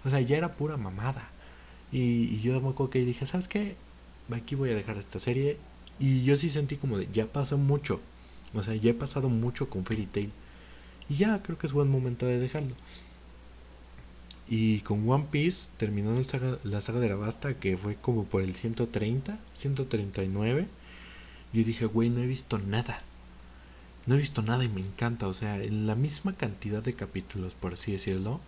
O 0.06 0.10
sea, 0.10 0.22
ya 0.22 0.38
era 0.38 0.56
pura 0.56 0.78
mamada. 0.78 1.30
Y, 1.92 2.40
yo 2.42 2.54
me 2.62 2.70
acuerdo 2.70 2.90
que 2.90 3.06
dije, 3.06 3.26
¿sabes 3.26 3.48
qué? 3.48 3.76
Aquí 4.32 4.56
voy 4.56 4.70
a 4.72 4.76
dejar 4.76 4.98
esta 4.98 5.20
serie. 5.20 5.58
Y 6.00 6.24
yo 6.24 6.38
sí 6.38 6.50
sentí 6.50 6.78
como 6.78 6.98
de, 6.98 7.08
ya 7.12 7.28
pasó 7.28 7.58
mucho. 7.58 8.00
O 8.54 8.64
sea, 8.64 8.76
ya 8.76 8.92
he 8.92 8.94
pasado 8.94 9.30
mucho 9.30 9.70
con 9.70 9.86
Fairy 9.86 10.06
Tail. 10.06 10.32
Y 11.10 11.16
ya 11.16 11.42
creo 11.44 11.58
que 11.58 11.68
es 11.68 11.74
buen 11.74 11.90
momento 11.90 12.26
de 12.26 12.40
dejarlo. 12.40 12.76
Y 14.48 14.82
con 14.82 15.08
One 15.08 15.28
Piece, 15.32 15.70
terminando 15.78 16.22
la 16.64 16.82
saga 16.82 17.00
de 17.00 17.10
la 17.10 17.16
Basta, 17.16 17.60
que 17.60 17.78
fue 17.78 17.96
como 17.96 18.26
por 18.26 18.42
el 18.42 18.56
130, 18.56 19.40
139, 19.54 20.68
yo 21.54 21.64
dije, 21.64 21.86
güey, 21.86 22.10
no 22.10 22.20
he 22.20 22.28
visto 22.28 22.60
nada. 22.60 23.04
No 24.06 24.16
he 24.16 24.18
visto 24.20 24.42
nada 24.42 24.64
y 24.64 24.70
me 24.70 24.82
encanta. 24.82 25.28
O 25.28 25.34
sea, 25.34 25.62
en 25.62 25.86
la 25.88 25.96
misma 25.96 26.34
cantidad 26.34 26.82
de 26.82 26.94
capítulos, 26.94 27.54
por 27.54 27.74
así 27.74 27.92
decirlo, 27.92 28.40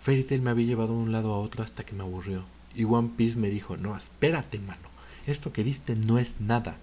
Fairy 0.00 0.24
Tail 0.24 0.42
me 0.42 0.50
había 0.50 0.66
llevado 0.66 0.94
de 0.94 1.02
un 1.02 1.12
lado 1.12 1.32
a 1.32 1.38
otro 1.38 1.64
hasta 1.64 1.84
que 1.84 1.94
me 1.94 2.02
aburrió. 2.02 2.44
Y 2.74 2.84
One 2.84 3.10
Piece 3.16 3.36
me 3.36 3.50
dijo, 3.50 3.76
no, 3.76 3.96
espérate, 3.96 4.58
mano. 4.58 4.88
Esto 5.26 5.52
que 5.52 5.62
viste 5.62 5.96
no 5.96 6.18
es 6.18 6.40
nada. 6.40 6.76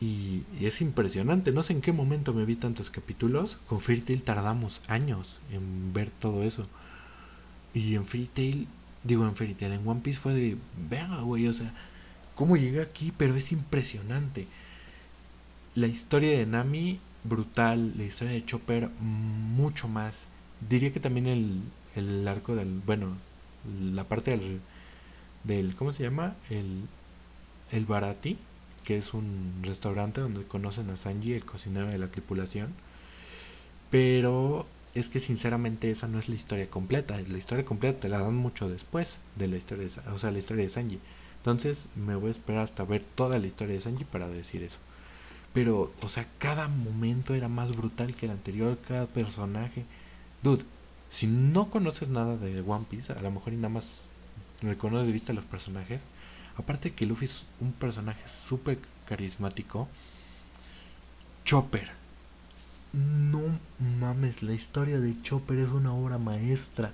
Y, 0.00 0.44
es 0.60 0.80
impresionante. 0.80 1.52
No 1.52 1.62
sé 1.62 1.74
en 1.74 1.80
qué 1.80 1.92
momento 1.92 2.32
me 2.32 2.44
vi 2.44 2.56
tantos 2.56 2.90
capítulos. 2.90 3.58
Con 3.66 3.80
Fairy 3.80 4.02
Tail 4.02 4.22
tardamos 4.22 4.80
años 4.88 5.38
en 5.52 5.92
ver 5.92 6.10
todo 6.10 6.42
eso. 6.42 6.66
Y 7.74 7.94
en 7.94 8.06
Fairy 8.06 8.26
Tail, 8.26 8.68
digo 9.04 9.26
en 9.26 9.36
Fairy 9.36 9.54
Tail, 9.54 9.72
en 9.72 9.86
One 9.86 10.00
Piece 10.00 10.18
fue 10.18 10.34
de, 10.34 10.56
venga, 10.88 11.20
güey, 11.20 11.46
o 11.48 11.52
sea, 11.52 11.72
¿cómo 12.34 12.56
llegué 12.56 12.80
aquí? 12.80 13.12
Pero 13.16 13.36
es 13.36 13.52
impresionante. 13.52 14.46
La 15.74 15.86
historia 15.86 16.30
de 16.30 16.46
Nami, 16.46 16.98
brutal. 17.24 17.94
La 17.96 18.04
historia 18.04 18.34
de 18.34 18.44
Chopper, 18.44 18.90
mucho 19.00 19.88
más. 19.88 20.26
Diría 20.68 20.92
que 20.92 21.00
también 21.00 21.26
el, 21.26 21.62
el 21.94 22.26
arco 22.26 22.54
del, 22.56 22.80
bueno, 22.86 23.16
la 23.94 24.04
parte 24.04 24.32
del, 24.32 24.60
del 25.44 25.74
¿cómo 25.76 25.92
se 25.92 26.02
llama? 26.04 26.36
El, 26.50 26.82
el 27.72 27.86
Barati, 27.86 28.38
que 28.84 28.98
es 28.98 29.14
un 29.14 29.60
restaurante 29.62 30.20
donde 30.20 30.44
conocen 30.44 30.90
a 30.90 30.96
Sanji, 30.96 31.34
el 31.34 31.44
cocinero 31.44 31.86
de 31.86 31.98
la 31.98 32.08
tripulación. 32.08 32.74
Pero 33.90 34.66
es 34.94 35.08
que 35.08 35.20
sinceramente 35.20 35.90
esa 35.90 36.08
no 36.08 36.18
es 36.18 36.28
la 36.28 36.34
historia 36.36 36.68
completa. 36.68 37.20
La 37.20 37.38
historia 37.38 37.64
completa 37.64 38.00
te 38.00 38.08
la 38.08 38.20
dan 38.20 38.34
mucho 38.36 38.68
después 38.68 39.18
de 39.36 39.48
la 39.48 39.56
historia 39.56 39.86
de, 39.86 40.10
o 40.10 40.18
sea, 40.18 40.30
la 40.30 40.38
historia 40.38 40.64
de 40.64 40.70
Sanji. 40.70 41.00
Entonces 41.38 41.88
me 41.96 42.16
voy 42.16 42.28
a 42.28 42.32
esperar 42.32 42.62
hasta 42.62 42.84
ver 42.84 43.04
toda 43.04 43.38
la 43.38 43.46
historia 43.46 43.74
de 43.74 43.80
Sanji 43.80 44.04
para 44.04 44.28
decir 44.28 44.62
eso. 44.62 44.78
Pero, 45.52 45.92
o 46.02 46.08
sea, 46.08 46.26
cada 46.38 46.68
momento 46.68 47.34
era 47.34 47.48
más 47.48 47.76
brutal 47.76 48.14
que 48.14 48.26
el 48.26 48.32
anterior, 48.32 48.78
cada 48.86 49.06
personaje. 49.06 49.84
Dude, 50.42 50.64
si 51.10 51.26
no 51.26 51.70
conoces 51.70 52.08
nada 52.08 52.36
de 52.36 52.60
One 52.60 52.86
Piece, 52.88 53.12
a 53.12 53.20
lo 53.22 53.30
mejor 53.30 53.52
y 53.52 53.56
nada 53.56 53.68
más 53.68 54.10
reconoces 54.62 55.06
de 55.06 55.12
vista 55.12 55.32
los 55.32 55.44
personajes. 55.44 56.00
Aparte 56.56 56.92
que 56.92 57.06
Luffy 57.06 57.24
es 57.24 57.46
un 57.60 57.72
personaje 57.72 58.28
súper 58.28 58.78
carismático. 59.06 59.88
Chopper 61.44 62.00
no 62.92 63.58
mames, 63.78 64.42
la 64.42 64.52
historia 64.52 64.98
de 64.98 65.20
Chopper 65.22 65.58
es 65.58 65.68
una 65.68 65.94
obra 65.94 66.18
maestra. 66.18 66.92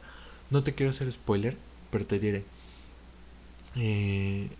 No 0.51 0.63
te 0.63 0.75
quiero 0.75 0.91
hacer 0.91 1.11
spoiler, 1.13 1.57
pero 1.91 2.07
te 2.07 2.19
diré. 2.19 2.45
Eh, 3.77 4.51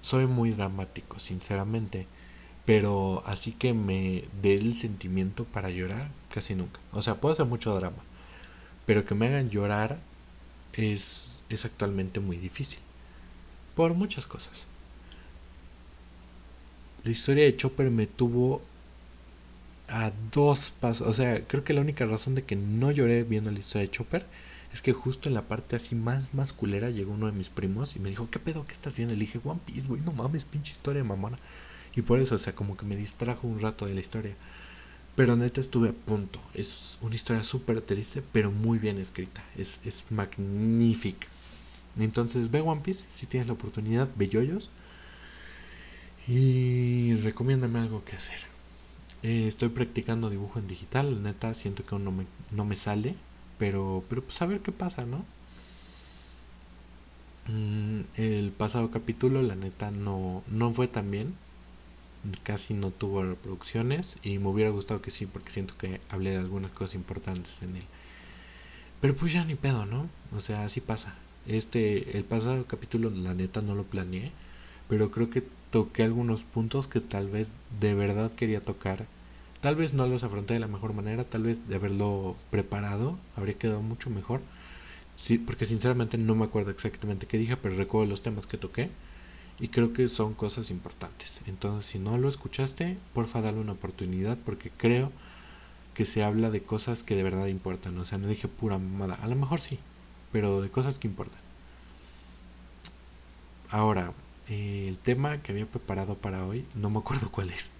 soy 0.00 0.26
muy 0.26 0.50
dramático, 0.50 1.20
sinceramente. 1.20 2.06
Pero 2.64 3.22
así 3.24 3.52
que 3.52 3.72
me 3.72 4.24
dé 4.42 4.54
el 4.56 4.74
sentimiento 4.74 5.44
para 5.44 5.70
llorar, 5.70 6.10
casi 6.32 6.54
nunca. 6.54 6.80
O 6.92 7.02
sea, 7.02 7.20
puedo 7.20 7.32
hacer 7.32 7.46
mucho 7.46 7.74
drama. 7.74 8.02
Pero 8.88 9.04
que 9.06 9.14
me 9.14 9.28
hagan 9.28 9.50
llorar 9.50 10.00
es, 10.72 11.44
es 11.50 11.64
actualmente 11.64 12.20
muy 12.20 12.38
difícil. 12.38 12.80
Por 13.76 13.94
muchas 13.94 14.26
cosas. 14.26 14.66
La 17.02 17.10
historia 17.10 17.42
de 17.44 17.56
Chopper 17.56 17.90
me 17.90 18.06
tuvo 18.06 18.62
a 19.88 20.12
dos 20.32 20.70
pasos. 20.70 21.06
O 21.08 21.14
sea, 21.14 21.46
creo 21.46 21.64
que 21.64 21.72
la 21.72 21.80
única 21.80 22.06
razón 22.06 22.34
de 22.34 22.44
que 22.44 22.56
no 22.56 22.90
lloré 22.90 23.22
viendo 23.24 23.50
la 23.50 23.58
historia 23.58 23.86
de 23.86 23.90
Chopper 23.92 24.26
es 24.72 24.82
que 24.82 24.92
justo 24.92 25.28
en 25.28 25.34
la 25.34 25.48
parte 25.48 25.76
así 25.76 25.94
más 25.94 26.34
masculera 26.34 26.90
llegó 26.90 27.12
uno 27.12 27.26
de 27.26 27.32
mis 27.32 27.48
primos 27.48 27.96
y 27.96 28.00
me 28.00 28.10
dijo, 28.10 28.28
¿qué 28.30 28.38
pedo? 28.38 28.66
¿Qué 28.66 28.72
estás 28.74 28.94
viendo? 28.96 29.14
Le 29.14 29.20
dije, 29.20 29.40
One 29.42 29.60
Piece, 29.64 29.88
güey, 29.88 30.02
no 30.02 30.12
mames, 30.12 30.44
pinche 30.44 30.72
historia 30.72 31.02
mamona. 31.04 31.38
Y 31.96 32.02
por 32.02 32.20
eso, 32.20 32.34
o 32.36 32.38
sea, 32.38 32.54
como 32.54 32.76
que 32.76 32.86
me 32.86 32.96
distrajo 32.96 33.46
un 33.48 33.60
rato 33.60 33.86
de 33.86 33.94
la 33.94 34.00
historia. 34.00 34.34
Pero 35.16 35.36
neta 35.36 35.60
estuve 35.60 35.90
a 35.90 35.92
punto. 35.92 36.40
Es 36.54 36.98
una 37.00 37.16
historia 37.16 37.44
súper 37.44 37.80
triste, 37.80 38.22
pero 38.32 38.50
muy 38.50 38.78
bien 38.78 38.98
escrita. 38.98 39.42
Es, 39.56 39.80
es 39.84 40.04
magnífica. 40.10 41.26
Entonces 41.98 42.50
ve 42.50 42.60
One 42.60 42.82
Piece, 42.82 43.04
si 43.10 43.26
tienes 43.26 43.48
la 43.48 43.54
oportunidad, 43.54 44.08
ve 44.16 44.28
yoyos. 44.28 44.70
Y 46.26 47.14
recomiéndame 47.16 47.78
algo 47.80 48.04
que 48.04 48.16
hacer. 48.16 48.38
Eh, 49.22 49.46
estoy 49.48 49.70
practicando 49.70 50.30
dibujo 50.30 50.58
en 50.58 50.68
digital, 50.68 51.22
neta, 51.22 51.54
siento 51.54 51.84
que 51.84 51.94
aún 51.94 52.04
no 52.04 52.12
me, 52.12 52.26
no 52.52 52.64
me 52.64 52.76
sale, 52.76 53.16
pero, 53.58 54.04
pero 54.08 54.22
pues 54.22 54.40
a 54.42 54.46
ver 54.46 54.60
qué 54.60 54.72
pasa, 54.72 55.06
¿no? 55.06 55.24
Mm, 57.46 58.02
el 58.16 58.52
pasado 58.52 58.90
capítulo, 58.90 59.42
la 59.42 59.56
neta, 59.56 59.90
no, 59.90 60.42
no 60.48 60.72
fue 60.72 60.86
tan 60.88 61.10
bien, 61.10 61.34
casi 62.42 62.74
no 62.74 62.90
tuvo 62.90 63.24
reproducciones 63.24 64.16
y 64.22 64.38
me 64.38 64.48
hubiera 64.48 64.70
gustado 64.70 65.02
que 65.02 65.10
sí, 65.10 65.26
porque 65.26 65.50
siento 65.50 65.74
que 65.78 66.00
hablé 66.10 66.30
de 66.30 66.38
algunas 66.38 66.72
cosas 66.72 66.94
importantes 66.94 67.62
en 67.62 67.76
él. 67.76 67.84
Pero 69.00 69.14
pues 69.14 69.32
ya 69.32 69.44
ni 69.44 69.54
pedo, 69.54 69.86
¿no? 69.86 70.08
O 70.36 70.40
sea, 70.40 70.64
así 70.64 70.80
pasa. 70.80 71.14
Este, 71.46 72.16
el 72.16 72.24
pasado 72.24 72.66
capítulo, 72.66 73.10
la 73.10 73.34
neta, 73.34 73.62
no 73.62 73.74
lo 73.74 73.84
planeé, 73.84 74.32
pero 74.88 75.10
creo 75.10 75.30
que 75.30 75.42
toqué 75.70 76.02
algunos 76.02 76.44
puntos 76.44 76.86
que 76.86 77.00
tal 77.00 77.28
vez 77.28 77.52
de 77.80 77.94
verdad 77.94 78.32
quería 78.32 78.60
tocar. 78.60 79.06
Tal 79.60 79.76
vez 79.76 79.92
no 79.94 80.06
los 80.06 80.24
afronté 80.24 80.54
de 80.54 80.60
la 80.60 80.68
mejor 80.68 80.92
manera, 80.94 81.24
tal 81.24 81.44
vez 81.44 81.68
de 81.68 81.76
haberlo 81.76 82.36
preparado 82.50 83.18
habría 83.36 83.58
quedado 83.58 83.82
mucho 83.82 84.10
mejor. 84.10 84.40
Sí, 85.16 85.38
porque 85.38 85.66
sinceramente 85.66 86.16
no 86.18 86.34
me 86.34 86.44
acuerdo 86.44 86.70
exactamente 86.70 87.26
qué 87.26 87.38
dije, 87.38 87.56
pero 87.56 87.76
recuerdo 87.76 88.10
los 88.10 88.22
temas 88.22 88.46
que 88.46 88.56
toqué 88.56 88.90
y 89.60 89.68
creo 89.68 89.92
que 89.92 90.08
son 90.08 90.34
cosas 90.34 90.70
importantes. 90.70 91.40
Entonces, 91.46 91.90
si 91.90 91.98
no 91.98 92.16
lo 92.18 92.28
escuchaste, 92.28 92.98
porfa 93.12 93.40
dale 93.40 93.58
una 93.58 93.72
oportunidad 93.72 94.38
porque 94.44 94.70
creo 94.70 95.12
que 95.94 96.06
se 96.06 96.22
habla 96.22 96.50
de 96.50 96.62
cosas 96.62 97.02
que 97.02 97.16
de 97.16 97.24
verdad 97.24 97.46
importan. 97.46 97.98
O 97.98 98.04
sea, 98.04 98.18
no 98.18 98.28
dije 98.28 98.46
pura 98.48 98.78
mamada. 98.78 99.14
A 99.16 99.26
lo 99.26 99.34
mejor 99.34 99.60
sí, 99.60 99.78
pero 100.30 100.60
de 100.60 100.70
cosas 100.70 100.98
que 100.98 101.08
importan. 101.08 101.40
Ahora, 103.70 104.12
eh, 104.48 104.86
el 104.88 104.98
tema 104.98 105.42
que 105.42 105.52
había 105.52 105.66
preparado 105.66 106.16
para 106.16 106.46
hoy, 106.46 106.64
no 106.74 106.88
me 106.90 106.98
acuerdo 106.98 107.30
cuál 107.30 107.50
es. 107.50 107.70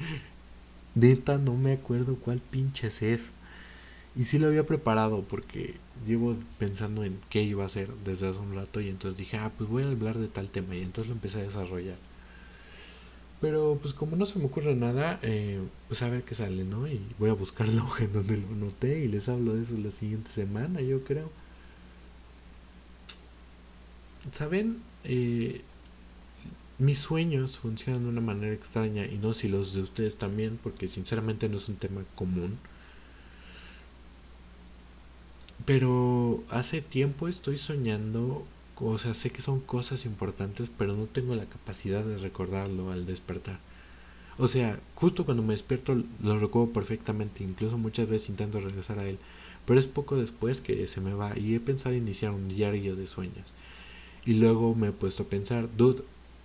Neta, 0.94 1.38
no 1.38 1.54
me 1.54 1.72
acuerdo 1.72 2.16
cuál 2.16 2.40
pinches 2.40 3.02
es. 3.02 3.30
Y 4.16 4.24
sí 4.24 4.38
lo 4.38 4.48
había 4.48 4.66
preparado 4.66 5.22
porque 5.22 5.76
llevo 6.06 6.36
pensando 6.58 7.04
en 7.04 7.18
qué 7.30 7.42
iba 7.42 7.64
a 7.64 7.66
hacer 7.66 7.90
desde 8.04 8.28
hace 8.28 8.38
un 8.38 8.54
rato 8.54 8.80
y 8.80 8.88
entonces 8.88 9.18
dije, 9.18 9.36
ah, 9.36 9.52
pues 9.56 9.68
voy 9.68 9.82
a 9.82 9.88
hablar 9.88 10.18
de 10.18 10.28
tal 10.28 10.48
tema 10.48 10.76
y 10.76 10.82
entonces 10.82 11.08
lo 11.08 11.14
empecé 11.14 11.40
a 11.40 11.44
desarrollar. 11.44 11.98
Pero 13.40 13.78
pues 13.80 13.94
como 13.94 14.16
no 14.16 14.26
se 14.26 14.38
me 14.38 14.46
ocurre 14.46 14.74
nada, 14.74 15.20
eh, 15.22 15.60
pues 15.86 16.02
a 16.02 16.08
ver 16.08 16.24
qué 16.24 16.34
sale, 16.34 16.64
¿no? 16.64 16.88
Y 16.88 17.00
voy 17.18 17.30
a 17.30 17.34
buscar 17.34 17.68
la 17.68 17.82
hoja 17.84 18.04
en 18.04 18.12
donde 18.12 18.36
lo 18.36 18.48
noté 18.56 19.00
y 19.00 19.08
les 19.08 19.28
hablo 19.28 19.54
de 19.54 19.62
eso 19.62 19.74
la 19.76 19.92
siguiente 19.92 20.30
semana, 20.32 20.80
yo 20.80 21.04
creo. 21.04 21.30
¿Saben? 24.32 24.82
Eh, 25.04 25.62
mis 26.78 26.98
sueños 26.98 27.58
funcionan 27.58 28.04
de 28.04 28.08
una 28.10 28.20
manera 28.20 28.52
extraña 28.52 29.04
y 29.06 29.18
no 29.18 29.34
si 29.34 29.48
los 29.48 29.72
de 29.72 29.82
ustedes 29.82 30.16
también, 30.16 30.58
porque 30.62 30.88
sinceramente 30.88 31.48
no 31.48 31.56
es 31.58 31.68
un 31.68 31.76
tema 31.76 32.02
común. 32.14 32.58
Pero 35.68 36.42
hace 36.48 36.80
tiempo 36.80 37.28
estoy 37.28 37.58
soñando 37.58 38.46
o 38.80 38.96
sea, 38.96 39.12
sé 39.12 39.28
que 39.28 39.42
son 39.42 39.60
cosas 39.60 40.06
importantes, 40.06 40.70
pero 40.78 40.94
no 40.96 41.04
tengo 41.04 41.34
la 41.34 41.44
capacidad 41.44 42.02
de 42.02 42.16
recordarlo 42.16 42.90
al 42.90 43.04
despertar. 43.04 43.58
O 44.38 44.48
sea, 44.48 44.80
justo 44.94 45.26
cuando 45.26 45.42
me 45.42 45.52
despierto 45.52 46.02
lo 46.22 46.40
recuerdo 46.40 46.72
perfectamente, 46.72 47.44
incluso 47.44 47.76
muchas 47.76 48.08
veces 48.08 48.30
intento 48.30 48.60
regresar 48.60 48.98
a 48.98 49.06
él, 49.06 49.18
pero 49.66 49.78
es 49.78 49.86
poco 49.86 50.16
después 50.16 50.62
que 50.62 50.88
se 50.88 51.02
me 51.02 51.12
va 51.12 51.38
y 51.38 51.54
he 51.54 51.60
pensado 51.60 51.94
iniciar 51.94 52.30
un 52.30 52.48
diario 52.48 52.96
de 52.96 53.06
sueños. 53.06 53.52
Y 54.24 54.40
luego 54.40 54.74
me 54.74 54.88
he 54.88 54.92
puesto 54.92 55.24
a 55.24 55.26
pensar, 55.26 55.68
dude, 55.76 56.02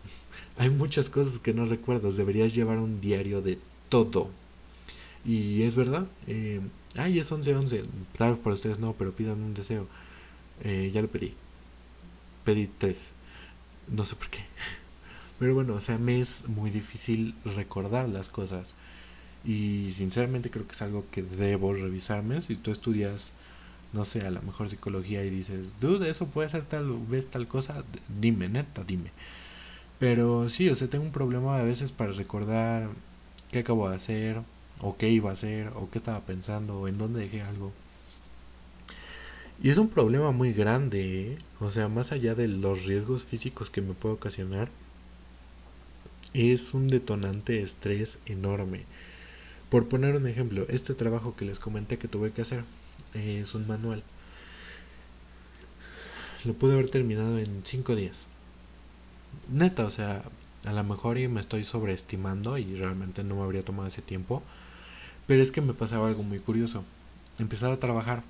hay 0.57 0.69
muchas 0.69 1.09
cosas 1.09 1.39
que 1.39 1.53
no 1.53 1.63
recuerdas, 1.63 2.17
deberías 2.17 2.53
llevar 2.53 2.77
un 2.79 2.99
diario 2.99 3.41
de 3.41 3.57
todo. 3.87 4.29
Y 5.25 5.61
es 5.63 5.75
verdad, 5.75 6.07
eh, 6.27 6.59
ay, 6.97 7.19
es 7.19 7.31
11-11, 7.31 7.83
claro, 8.15 8.37
para 8.39 8.55
ustedes 8.55 8.79
no, 8.79 8.93
pero 8.93 9.11
pidan 9.13 9.41
un 9.41 9.53
deseo. 9.53 9.87
Eh, 10.63 10.91
ya 10.93 11.01
lo 11.01 11.07
pedí 11.09 11.35
pedí 12.43 12.69
tres. 12.77 13.11
No 13.87 14.05
sé 14.05 14.15
por 14.15 14.29
qué. 14.29 14.39
Pero 15.39 15.55
bueno, 15.55 15.75
o 15.75 15.81
sea, 15.81 15.97
me 15.97 16.19
es 16.19 16.47
muy 16.47 16.69
difícil 16.69 17.35
recordar 17.45 18.09
las 18.09 18.29
cosas. 18.29 18.75
Y 19.45 19.91
sinceramente 19.93 20.49
creo 20.49 20.67
que 20.67 20.73
es 20.73 20.81
algo 20.81 21.05
que 21.11 21.23
debo 21.23 21.73
revisarme. 21.73 22.41
Si 22.41 22.55
tú 22.55 22.71
estudias, 22.71 23.31
no 23.93 24.05
sé, 24.05 24.21
a 24.21 24.31
lo 24.31 24.41
mejor 24.41 24.69
psicología 24.69 25.23
y 25.25 25.29
dices, 25.29 25.79
dude, 25.81 26.09
eso 26.09 26.27
puede 26.27 26.49
ser 26.49 26.63
tal 26.63 26.91
vez 27.07 27.27
tal 27.27 27.47
cosa, 27.47 27.83
dime, 28.21 28.49
neta, 28.49 28.83
dime. 28.85 29.11
Pero 29.99 30.49
sí, 30.49 30.69
o 30.69 30.75
sea, 30.75 30.89
tengo 30.89 31.05
un 31.05 31.11
problema 31.11 31.57
a 31.57 31.63
veces 31.63 31.91
para 31.91 32.11
recordar 32.13 32.89
qué 33.51 33.59
acabo 33.59 33.89
de 33.89 33.95
hacer, 33.95 34.41
o 34.83 34.97
qué 34.97 35.09
iba 35.09 35.29
a 35.29 35.33
hacer, 35.33 35.69
o 35.75 35.89
qué 35.89 35.97
estaba 35.97 36.21
pensando, 36.21 36.79
o 36.81 36.87
en 36.87 36.97
dónde 36.97 37.21
dejé 37.21 37.41
algo. 37.41 37.71
Y 39.61 39.69
es 39.69 39.77
un 39.77 39.87
problema 39.87 40.31
muy 40.31 40.51
grande, 40.51 41.21
¿eh? 41.21 41.37
o 41.59 41.71
sea, 41.71 41.87
más 41.87 42.11
allá 42.11 42.35
de 42.35 42.47
los 42.47 42.85
riesgos 42.85 43.23
físicos 43.23 43.69
que 43.69 43.81
me 43.81 43.93
puede 43.93 44.15
ocasionar, 44.15 44.69
es 46.33 46.73
un 46.73 46.87
detonante 46.87 47.53
de 47.53 47.63
estrés 47.63 48.17
enorme. 48.25 48.85
Por 49.69 49.87
poner 49.87 50.15
un 50.15 50.27
ejemplo, 50.27 50.65
este 50.69 50.93
trabajo 50.93 51.35
que 51.35 51.45
les 51.45 51.59
comenté 51.59 51.97
que 51.97 52.07
tuve 52.07 52.31
que 52.31 52.41
hacer 52.41 52.63
es 53.13 53.55
un 53.55 53.67
manual. 53.67 54.03
Lo 56.43 56.53
pude 56.53 56.73
haber 56.73 56.89
terminado 56.89 57.39
en 57.39 57.61
5 57.63 57.95
días. 57.95 58.27
Neta, 59.49 59.85
o 59.85 59.91
sea, 59.91 60.23
a 60.65 60.73
lo 60.73 60.83
mejor 60.83 61.17
me 61.29 61.39
estoy 61.39 61.63
sobreestimando 61.63 62.57
y 62.57 62.75
realmente 62.75 63.23
no 63.23 63.35
me 63.35 63.43
habría 63.43 63.63
tomado 63.63 63.87
ese 63.87 64.01
tiempo. 64.01 64.43
Pero 65.27 65.41
es 65.41 65.51
que 65.51 65.61
me 65.61 65.73
pasaba 65.73 66.07
algo 66.07 66.23
muy 66.23 66.39
curioso. 66.39 66.83
Empezaba 67.39 67.75
a 67.75 67.79
trabajar 67.79 68.23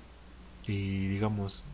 y 0.66 1.06
digamos, 1.08 1.64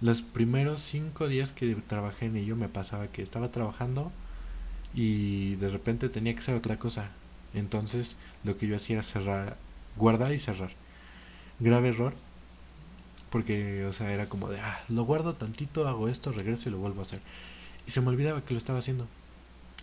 los 0.00 0.22
primeros 0.22 0.80
cinco 0.82 1.28
días 1.28 1.52
que 1.52 1.74
trabajé 1.76 2.26
en 2.26 2.36
ello 2.36 2.56
me 2.56 2.68
pasaba 2.68 3.08
que 3.08 3.22
estaba 3.22 3.50
trabajando 3.52 4.12
y 4.94 5.56
de 5.56 5.68
repente 5.70 6.08
tenía 6.08 6.34
que 6.34 6.40
hacer 6.40 6.54
otra 6.56 6.78
cosa. 6.78 7.10
Entonces 7.54 8.16
lo 8.44 8.58
que 8.58 8.66
yo 8.68 8.76
hacía 8.76 8.96
era 8.96 9.04
cerrar, 9.04 9.58
guardar 9.96 10.32
y 10.32 10.38
cerrar. 10.38 10.70
Grave 11.60 11.88
error, 11.90 12.14
porque, 13.30 13.84
o 13.84 13.92
sea, 13.92 14.12
era 14.12 14.28
como 14.28 14.48
de, 14.48 14.60
ah, 14.60 14.80
lo 14.88 15.04
guardo 15.04 15.34
tantito, 15.36 15.86
hago 15.88 16.08
esto, 16.08 16.32
regreso 16.32 16.68
y 16.68 16.72
lo 16.72 16.78
vuelvo 16.78 17.00
a 17.00 17.02
hacer. 17.02 17.20
Y 17.86 17.90
se 17.92 18.00
me 18.00 18.08
olvidaba 18.08 18.44
que 18.44 18.54
lo 18.54 18.58
estaba 18.58 18.78
haciendo. 18.80 19.08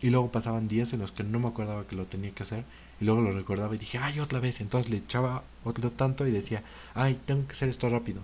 Y 0.01 0.09
luego 0.11 0.31
pasaban 0.31 0.67
días 0.67 0.93
en 0.93 0.99
los 0.99 1.11
que 1.11 1.23
no 1.23 1.39
me 1.39 1.47
acordaba 1.49 1.87
que 1.87 1.95
lo 1.95 2.07
tenía 2.07 2.31
que 2.33 2.43
hacer. 2.43 2.65
Y 2.99 3.05
luego 3.05 3.21
lo 3.21 3.31
recordaba 3.31 3.75
y 3.75 3.77
dije, 3.77 3.97
ay, 3.97 4.19
otra 4.19 4.39
vez. 4.39 4.61
Entonces 4.61 4.91
le 4.91 4.97
echaba 4.97 5.43
otro 5.63 5.91
tanto 5.91 6.27
y 6.27 6.31
decía, 6.31 6.63
ay, 6.93 7.19
tengo 7.25 7.47
que 7.47 7.53
hacer 7.53 7.69
esto 7.69 7.89
rápido. 7.89 8.21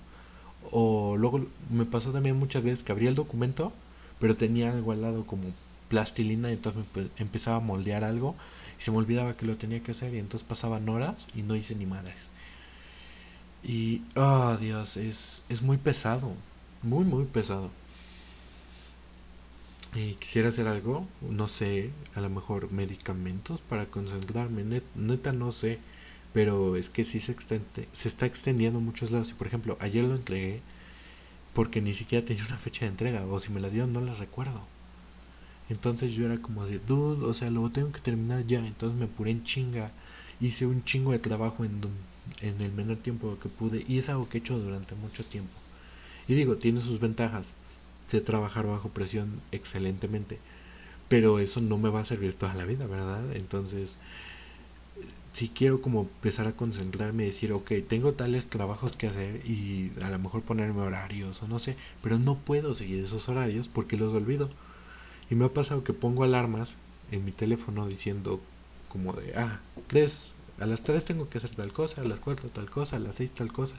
O 0.71 1.17
luego 1.17 1.45
me 1.69 1.85
pasó 1.85 2.11
también 2.11 2.37
muchas 2.37 2.63
veces 2.63 2.83
que 2.83 2.91
abría 2.91 3.09
el 3.09 3.15
documento, 3.15 3.73
pero 4.19 4.37
tenía 4.37 4.71
algo 4.71 4.91
al 4.91 5.01
lado 5.01 5.25
como 5.25 5.43
plastilina 5.89 6.49
y 6.49 6.53
entonces 6.53 6.83
me 6.95 7.09
empezaba 7.17 7.57
a 7.57 7.59
moldear 7.59 8.03
algo 8.03 8.35
y 8.79 8.83
se 8.83 8.91
me 8.91 8.97
olvidaba 8.97 9.35
que 9.35 9.45
lo 9.45 9.57
tenía 9.57 9.83
que 9.83 9.91
hacer 9.91 10.13
y 10.13 10.19
entonces 10.19 10.47
pasaban 10.47 10.87
horas 10.87 11.27
y 11.35 11.41
no 11.41 11.55
hice 11.55 11.75
ni 11.75 11.85
madres. 11.85 12.29
Y, 13.63 14.01
oh 14.15 14.57
Dios, 14.57 14.97
es, 14.97 15.43
es 15.49 15.61
muy 15.61 15.77
pesado, 15.77 16.33
muy, 16.81 17.05
muy 17.05 17.25
pesado. 17.25 17.69
Y 19.95 20.15
quisiera 20.15 20.49
hacer 20.49 20.67
algo, 20.67 21.07
no 21.21 21.47
sé, 21.47 21.91
a 22.15 22.21
lo 22.21 22.29
mejor 22.29 22.71
medicamentos 22.71 23.61
para 23.61 23.85
concentrarme, 23.85 24.81
neta 24.95 25.31
no 25.33 25.51
sé 25.51 25.79
pero 26.33 26.75
es 26.77 26.89
que 26.89 27.03
sí 27.03 27.19
se, 27.19 27.31
extende, 27.33 27.87
se 27.91 28.07
está 28.07 28.25
extendiendo 28.25 28.79
a 28.79 28.81
muchos 28.81 29.11
lados. 29.11 29.31
Y 29.31 29.33
por 29.33 29.47
ejemplo, 29.47 29.77
ayer 29.81 30.03
lo 30.03 30.15
entregué 30.15 30.61
porque 31.53 31.81
ni 31.81 31.93
siquiera 31.93 32.25
tenía 32.25 32.45
una 32.45 32.57
fecha 32.57 32.85
de 32.85 32.91
entrega, 32.91 33.25
o 33.25 33.39
si 33.39 33.51
me 33.51 33.59
la 33.61 33.69
dieron 33.69 33.93
no 33.93 34.01
la 34.01 34.13
recuerdo. 34.13 34.61
Entonces 35.69 36.11
yo 36.13 36.25
era 36.25 36.37
como 36.37 36.65
de, 36.65 36.79
dude, 36.79 37.25
o 37.25 37.33
sea, 37.33 37.49
lo 37.49 37.69
tengo 37.71 37.91
que 37.91 37.99
terminar 38.01 38.45
ya. 38.45 38.59
Entonces 38.65 38.97
me 38.97 39.05
apuré 39.05 39.31
en 39.31 39.43
chinga, 39.43 39.91
hice 40.39 40.65
un 40.65 40.83
chingo 40.83 41.11
de 41.11 41.19
trabajo 41.19 41.63
en, 41.65 41.81
en 42.41 42.61
el 42.61 42.71
menor 42.73 42.97
tiempo 42.97 43.37
que 43.41 43.49
pude, 43.49 43.83
y 43.87 43.97
es 43.99 44.09
algo 44.09 44.27
que 44.29 44.37
he 44.37 44.41
hecho 44.41 44.59
durante 44.59 44.95
mucho 44.95 45.23
tiempo. 45.25 45.53
Y 46.27 46.35
digo, 46.35 46.57
tiene 46.57 46.81
sus 46.81 46.99
ventajas. 46.99 47.53
Trabajar 48.19 48.67
bajo 48.67 48.89
presión 48.89 49.41
excelentemente, 49.53 50.39
pero 51.07 51.39
eso 51.39 51.61
no 51.61 51.77
me 51.77 51.89
va 51.89 52.01
a 52.01 52.05
servir 52.05 52.33
toda 52.33 52.53
la 52.55 52.65
vida, 52.65 52.85
¿verdad? 52.87 53.23
Entonces, 53.35 53.97
si 55.31 55.47
quiero 55.47 55.81
como 55.81 56.01
empezar 56.01 56.47
a 56.47 56.51
concentrarme 56.51 57.23
y 57.23 57.27
decir, 57.27 57.53
ok, 57.53 57.71
tengo 57.87 58.13
tales 58.13 58.47
trabajos 58.47 58.97
que 58.97 59.07
hacer 59.07 59.41
y 59.49 59.91
a 60.01 60.09
lo 60.09 60.19
mejor 60.19 60.41
ponerme 60.41 60.81
horarios 60.81 61.41
o 61.41 61.47
no 61.47 61.57
sé, 61.59 61.77
pero 62.03 62.19
no 62.19 62.35
puedo 62.35 62.75
seguir 62.75 63.03
esos 63.03 63.29
horarios 63.29 63.69
porque 63.69 63.97
los 63.97 64.13
olvido. 64.13 64.49
Y 65.29 65.35
me 65.35 65.45
ha 65.45 65.49
pasado 65.53 65.83
que 65.85 65.93
pongo 65.93 66.25
alarmas 66.25 66.73
en 67.11 67.23
mi 67.23 67.31
teléfono 67.31 67.87
diciendo 67.87 68.41
como 68.89 69.13
de, 69.13 69.33
ah, 69.37 69.61
a 70.59 70.65
las 70.65 70.83
3 70.83 71.05
tengo 71.05 71.29
que 71.29 71.37
hacer 71.37 71.55
tal 71.55 71.71
cosa, 71.71 72.01
a 72.01 72.05
las 72.05 72.19
4 72.19 72.49
tal 72.49 72.69
cosa, 72.69 72.97
a 72.97 72.99
las 72.99 73.15
6 73.15 73.31
tal 73.31 73.53
cosa. 73.53 73.75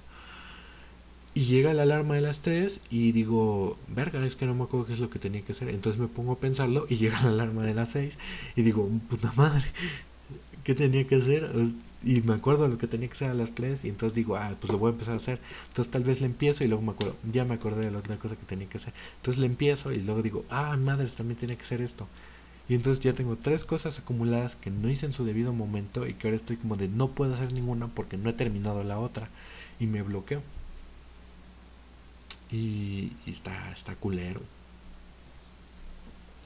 Y 1.34 1.44
llega 1.46 1.72
la 1.72 1.84
alarma 1.84 2.14
de 2.14 2.20
las 2.20 2.40
3 2.40 2.80
y 2.90 3.12
digo, 3.12 3.78
verga, 3.88 4.24
es 4.26 4.36
que 4.36 4.44
no 4.44 4.54
me 4.54 4.64
acuerdo 4.64 4.86
qué 4.86 4.92
es 4.92 4.98
lo 4.98 5.08
que 5.08 5.18
tenía 5.18 5.40
que 5.42 5.52
hacer. 5.52 5.70
Entonces 5.70 5.98
me 6.00 6.08
pongo 6.08 6.32
a 6.32 6.38
pensarlo 6.38 6.86
y 6.90 6.96
llega 6.96 7.22
la 7.22 7.30
alarma 7.30 7.62
de 7.64 7.74
las 7.74 7.90
6 7.90 8.18
y 8.54 8.62
digo, 8.62 8.86
puta 9.08 9.32
madre, 9.36 9.64
qué 10.64 10.74
tenía 10.74 11.06
que 11.06 11.16
hacer 11.16 11.50
y 12.04 12.20
me 12.22 12.34
acuerdo 12.34 12.68
lo 12.68 12.78
que 12.78 12.86
tenía 12.86 13.08
que 13.08 13.14
hacer 13.14 13.30
a 13.30 13.34
las 13.34 13.52
3 13.54 13.84
y 13.84 13.88
entonces 13.88 14.14
digo, 14.14 14.36
ah, 14.36 14.54
pues 14.60 14.72
lo 14.72 14.78
voy 14.78 14.90
a 14.90 14.92
empezar 14.92 15.14
a 15.14 15.18
hacer. 15.18 15.40
Entonces 15.68 15.90
tal 15.90 16.04
vez 16.04 16.20
le 16.20 16.26
empiezo 16.26 16.64
y 16.64 16.68
luego 16.68 16.82
me 16.82 16.92
acuerdo, 16.92 17.16
ya 17.30 17.44
me 17.44 17.54
acordé 17.54 17.84
de 17.86 17.90
la 17.90 17.98
otra 17.98 18.18
cosa 18.18 18.36
que 18.36 18.44
tenía 18.44 18.68
que 18.68 18.78
hacer. 18.78 18.92
Entonces 19.16 19.40
le 19.40 19.46
empiezo 19.46 19.92
y 19.92 20.02
luego 20.02 20.22
digo, 20.22 20.44
ah, 20.50 20.76
madres, 20.76 21.14
también 21.14 21.38
tenía 21.38 21.56
que 21.56 21.62
hacer 21.62 21.80
esto. 21.80 22.06
Y 22.68 22.74
entonces 22.74 23.02
ya 23.02 23.12
tengo 23.12 23.36
tres 23.36 23.64
cosas 23.64 23.98
acumuladas 23.98 24.56
que 24.56 24.70
no 24.70 24.88
hice 24.90 25.06
en 25.06 25.12
su 25.12 25.24
debido 25.24 25.52
momento 25.52 26.06
y 26.06 26.14
que 26.14 26.28
ahora 26.28 26.36
estoy 26.36 26.56
como 26.56 26.76
de 26.76 26.88
no 26.88 27.08
puedo 27.08 27.34
hacer 27.34 27.52
ninguna 27.52 27.88
porque 27.88 28.16
no 28.16 28.30
he 28.30 28.32
terminado 28.34 28.84
la 28.84 28.98
otra 28.98 29.28
y 29.80 29.86
me 29.86 30.02
bloqueo. 30.02 30.42
Y, 32.52 33.12
está, 33.26 33.72
está 33.72 33.96
culero. 33.96 34.42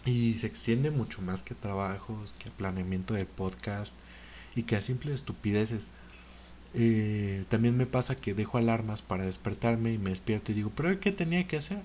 Y 0.05 0.35
se 0.35 0.47
extiende 0.47 0.91
mucho 0.91 1.21
más 1.21 1.43
que 1.43 1.55
trabajos, 1.55 2.35
que 2.39 2.51
planeamiento 2.51 3.15
del 3.15 3.27
podcast 3.27 3.95
y 4.55 4.63
que 4.63 4.77
a 4.77 4.83
simples 4.83 5.17
estupideces. 5.17 5.89
Eh, 6.75 7.45
también 7.49 7.77
me 7.77 7.87
pasa 7.87 8.17
que 8.17 8.35
dejo 8.35 8.59
alarmas 8.59 9.03
para 9.03 9.25
despertarme 9.25 9.93
y 9.93 9.99
me 9.99 10.11
despierto 10.11 10.53
y 10.53 10.55
digo, 10.55 10.71
pero 10.77 10.99
¿qué 11.01 11.11
tenía 11.11 11.47
que 11.49 11.57
hacer? 11.57 11.81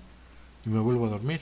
Y 0.66 0.70
me 0.70 0.80
vuelvo 0.80 1.08
a 1.08 1.10
dormir. 1.10 1.42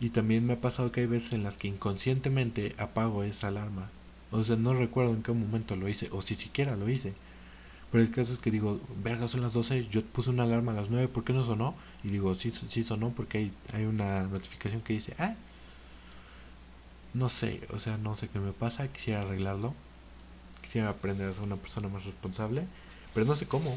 Y 0.00 0.10
también 0.10 0.46
me 0.46 0.54
ha 0.54 0.60
pasado 0.60 0.90
que 0.90 1.00
hay 1.00 1.06
veces 1.06 1.34
en 1.34 1.44
las 1.44 1.58
que 1.58 1.68
inconscientemente 1.68 2.74
apago 2.78 3.22
esa 3.22 3.48
alarma. 3.48 3.90
O 4.30 4.42
sea, 4.42 4.56
no 4.56 4.74
recuerdo 4.74 5.12
en 5.12 5.22
qué 5.22 5.32
momento 5.32 5.76
lo 5.76 5.88
hice, 5.88 6.08
o 6.12 6.22
si 6.22 6.34
siquiera 6.34 6.76
lo 6.76 6.88
hice. 6.88 7.14
Pero 7.94 8.02
el 8.02 8.10
caso 8.10 8.32
es 8.32 8.40
que 8.40 8.50
digo, 8.50 8.80
verga, 9.04 9.28
son 9.28 9.42
las 9.42 9.52
12, 9.52 9.86
yo 9.86 10.04
puse 10.04 10.30
una 10.30 10.42
alarma 10.42 10.72
a 10.72 10.74
las 10.74 10.90
9, 10.90 11.06
¿por 11.06 11.22
qué 11.22 11.32
no 11.32 11.44
sonó? 11.44 11.76
Y 12.02 12.08
digo, 12.08 12.34
sí, 12.34 12.50
sí 12.50 12.82
sonó 12.82 13.10
porque 13.10 13.38
hay, 13.38 13.52
hay 13.72 13.84
una 13.84 14.24
notificación 14.24 14.82
que 14.82 14.94
dice, 14.94 15.14
ah, 15.16 15.36
no 17.12 17.28
sé, 17.28 17.60
o 17.72 17.78
sea, 17.78 17.96
no 17.96 18.16
sé 18.16 18.26
qué 18.26 18.40
me 18.40 18.50
pasa, 18.50 18.88
quisiera 18.88 19.20
arreglarlo, 19.20 19.74
quisiera 20.60 20.88
aprender 20.88 21.28
a 21.28 21.34
ser 21.34 21.44
una 21.44 21.54
persona 21.54 21.88
más 21.88 22.04
responsable, 22.04 22.66
pero 23.14 23.26
no 23.26 23.36
sé 23.36 23.46
cómo, 23.46 23.72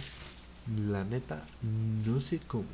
la 0.90 1.04
neta, 1.04 1.46
no 1.62 2.20
sé 2.20 2.40
cómo. 2.40 2.66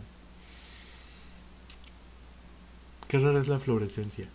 Qué 3.10 3.20
rara 3.20 3.42
es 3.42 3.50
la 3.50 3.60
fluorescencia. 3.60 4.30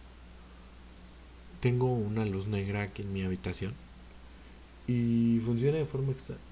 Tengo 1.61 1.87
una 1.87 2.27
luz 2.27 2.49
negra 2.49 2.83
aquí 2.83 3.01
en 3.01 3.15
mi 3.15 3.23
habitación 3.23 3.73
y 4.87 5.41
funciona 5.43 5.79
de 5.79 5.87
forma 5.87 6.13
extraña. 6.13 6.48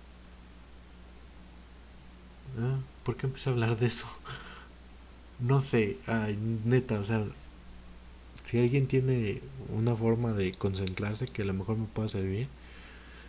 Ah, 2.58 2.78
¿Por 3.04 3.16
qué 3.16 3.26
empecé 3.26 3.50
a 3.50 3.52
hablar 3.52 3.76
de 3.78 3.86
eso? 3.86 4.06
No 5.40 5.60
sé, 5.60 5.98
ay, 6.06 6.36
neta, 6.64 6.98
o 7.00 7.04
sea, 7.04 7.24
si 8.44 8.58
alguien 8.58 8.86
tiene 8.86 9.40
una 9.68 9.94
forma 9.96 10.32
de 10.32 10.52
concentrarse 10.52 11.26
que 11.26 11.42
a 11.42 11.44
lo 11.44 11.54
mejor 11.54 11.76
me 11.76 11.86
pueda 11.86 12.08
servir. 12.08 12.48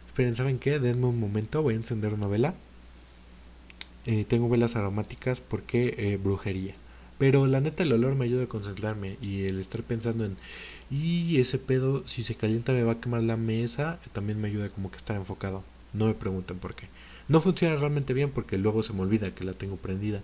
Esperen, 0.08 0.36
¿saben 0.36 0.60
qué? 0.60 0.80
Denme 0.80 1.08
un 1.08 1.20
momento, 1.20 1.64
voy 1.64 1.76
a 1.76 1.78
encender 1.78 2.14
una 2.14 2.28
vela. 2.28 2.56
Eh, 4.06 4.26
tengo 4.26 4.50
velas 4.50 4.76
aromáticas 4.76 5.42
porque 5.42 5.94
eh, 5.98 6.18
brujería. 6.18 6.74
Pero 7.18 7.48
la 7.48 7.60
neta 7.62 7.84
el 7.84 7.92
olor 7.94 8.16
me 8.16 8.26
ayuda 8.26 8.44
a 8.44 8.48
concentrarme 8.48 9.18
y 9.22 9.46
el 9.46 9.60
estar 9.60 9.82
pensando 9.84 10.24
en, 10.26 10.38
y 10.92 11.40
ese 11.40 11.58
pedo, 11.60 12.08
si 12.08 12.24
se 12.24 12.36
calienta 12.36 12.74
me 12.74 12.84
va 12.84 12.94
a 12.94 13.02
quemar 13.02 13.24
la 13.24 13.38
mesa, 13.38 14.00
también 14.14 14.40
me 14.40 14.48
ayuda 14.50 14.70
como 14.70 14.92
que 14.92 14.98
estar 14.98 15.16
enfocado. 15.16 15.64
No 15.94 16.06
me 16.06 16.14
pregunten 16.14 16.60
por 16.60 16.76
qué. 16.76 16.88
No 17.28 17.42
funciona 17.42 17.76
realmente 17.76 18.14
bien 18.14 18.32
porque 18.32 18.58
luego 18.58 18.84
se 18.84 18.94
me 18.94 19.02
olvida 19.02 19.34
que 19.34 19.44
la 19.44 19.54
tengo 19.54 19.78
prendida. 19.78 20.24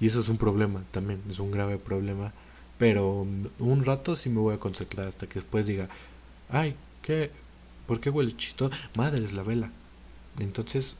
Y 0.00 0.08
eso 0.08 0.20
es 0.20 0.28
un 0.28 0.36
problema 0.36 0.82
también, 0.90 1.22
es 1.30 1.38
un 1.38 1.50
grave 1.50 1.78
problema. 1.78 2.32
Pero 2.78 3.26
un 3.58 3.84
rato 3.84 4.16
sí 4.16 4.28
me 4.30 4.40
voy 4.40 4.54
a 4.54 4.60
concentrar 4.60 5.08
hasta 5.08 5.26
que 5.28 5.34
después 5.34 5.66
diga, 5.66 5.88
ay, 6.48 6.74
¿qué? 7.02 7.30
¿Por 7.86 8.00
qué 8.00 8.10
huele 8.10 8.36
chistoso? 8.36 8.74
Madre, 8.96 9.24
es 9.24 9.32
la 9.32 9.42
vela. 9.42 9.70
Entonces 10.38 10.98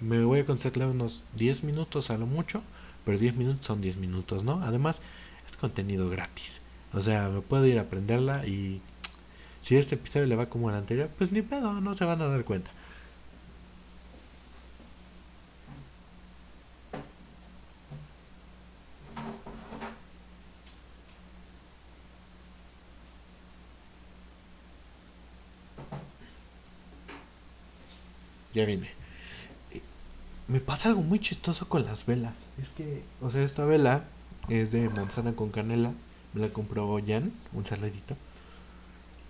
me 0.00 0.24
voy 0.24 0.40
a 0.40 0.46
concentrar 0.46 0.88
unos 0.88 1.22
10 1.36 1.64
minutos 1.64 2.10
a 2.10 2.18
lo 2.18 2.26
mucho 2.26 2.62
pero 3.04 3.18
10 3.18 3.36
minutos 3.36 3.66
son 3.66 3.80
10 3.80 3.96
minutos, 3.96 4.44
¿no? 4.44 4.60
Además, 4.62 5.00
es 5.46 5.56
contenido 5.56 6.08
gratis. 6.08 6.60
O 6.92 7.00
sea, 7.00 7.28
me 7.28 7.40
puedo 7.40 7.66
ir 7.66 7.78
a 7.78 7.82
aprenderla 7.82 8.46
y 8.46 8.80
si 9.60 9.76
este 9.76 9.94
episodio 9.96 10.26
le 10.26 10.36
va 10.36 10.48
como 10.48 10.70
el 10.70 10.76
anterior, 10.76 11.10
pues 11.18 11.32
ni 11.32 11.42
pedo, 11.42 11.80
no 11.80 11.94
se 11.94 12.04
van 12.04 12.20
a 12.22 12.28
dar 12.28 12.44
cuenta. 12.44 12.70
Ya 28.54 28.64
vine 28.66 29.02
me 30.52 30.60
pasa 30.60 30.90
algo 30.90 31.02
muy 31.02 31.18
chistoso 31.18 31.68
con 31.68 31.84
las 31.84 32.04
velas. 32.04 32.34
Es 32.60 32.68
que, 32.70 33.02
o 33.20 33.30
sea, 33.30 33.42
esta 33.42 33.64
vela 33.64 34.04
es 34.48 34.70
de 34.70 34.88
manzana 34.90 35.34
con 35.34 35.50
canela. 35.50 35.94
Me 36.34 36.40
la 36.40 36.50
compró 36.50 36.98
Jan, 37.06 37.32
un 37.52 37.64
saludito. 37.64 38.16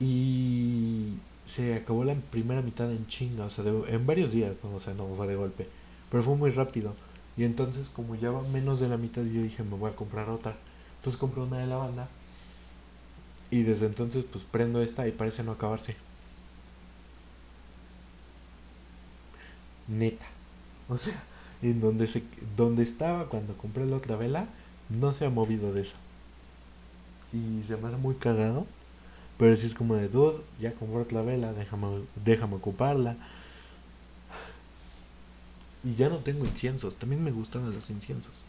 Y 0.01 1.15
se 1.47 1.75
acabó 1.75 2.05
la 2.05 2.15
primera 2.15 2.63
mitad 2.63 2.91
en 2.91 3.07
chinga, 3.07 3.45
o 3.45 3.51
sea, 3.51 3.65
en 3.65 4.07
varios 4.07 4.33
días, 4.33 4.57
¿no? 4.65 4.75
o 4.75 4.81
sea, 4.81 4.95
no 4.95 5.07
fue 5.15 5.29
de 5.29 5.37
golpe. 5.37 5.69
Pero 6.11 6.25
fue 6.25 6.37
muy 6.37 6.51
rápido. 6.51 6.95
Y 7.37 7.45
entonces, 7.45 7.89
como 7.89 8.17
ya 8.17 8.31
va 8.31 8.43
menos 8.43 8.81
de 8.81 8.89
la 8.89 8.97
mitad, 8.97 9.23
yo 9.23 9.43
dije, 9.43 9.63
me 9.63 9.77
voy 9.77 9.91
a 9.91 9.97
comprar 9.97 10.29
otra. 10.29 10.57
Entonces 10.97 11.19
compré 11.21 11.43
una 11.43 11.59
de 11.59 11.67
lavanda. 11.67 12.09
Y 13.51 13.63
desde 13.63 13.87
entonces, 13.87 14.25
pues 14.31 14.45
prendo 14.51 14.83
esta 14.83 15.07
y 15.07 15.13
parece 15.13 15.45
no 15.45 15.53
acabarse. 15.53 15.97
Neta. 19.89 20.27
O 20.89 20.99
sea, 20.99 21.23
en 21.63 21.81
donde, 21.81 22.09
se, 22.09 22.23
donde 22.57 22.83
estaba 22.83 23.27
cuando 23.29 23.57
compré 23.57 23.87
la 23.87 23.97
otra 23.97 24.17
vela, 24.17 24.47
no 24.89 25.13
se 25.13 25.27
ha 25.27 25.31
movido 25.31 25.73
de 25.73 25.83
eso. 25.83 25.97
Y 27.33 27.67
se 27.67 27.77
me 27.77 27.89
hace 27.89 27.97
muy 27.97 28.15
cagado. 28.15 28.67
Pero 29.39 29.57
si 29.57 29.67
es 29.67 29.75
como 29.75 29.95
de, 29.97 30.09
dude, 30.09 30.43
ya 30.61 30.73
compré 30.75 31.01
otra 31.01 31.23
vela, 31.23 31.53
déjame, 31.53 32.03
déjame 32.25 32.57
ocuparla. 32.57 33.17
Y 35.85 35.95
ya 35.97 36.09
no 36.09 36.19
tengo 36.19 36.45
inciensos, 36.47 36.97
también 36.97 37.25
me 37.25 37.33
gustan 37.33 37.73
los 37.73 37.91
inciensos. 37.91 38.45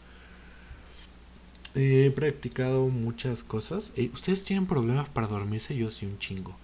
He 1.74 2.10
practicado 2.12 2.86
muchas 2.88 3.42
cosas. 3.42 3.92
Eh, 3.96 4.10
¿Ustedes 4.12 4.44
tienen 4.44 4.66
problemas 4.66 5.08
para 5.08 5.26
dormirse? 5.26 5.74
Yo 5.74 5.90
sí 5.90 6.06
un 6.06 6.18
chingo. 6.18 6.56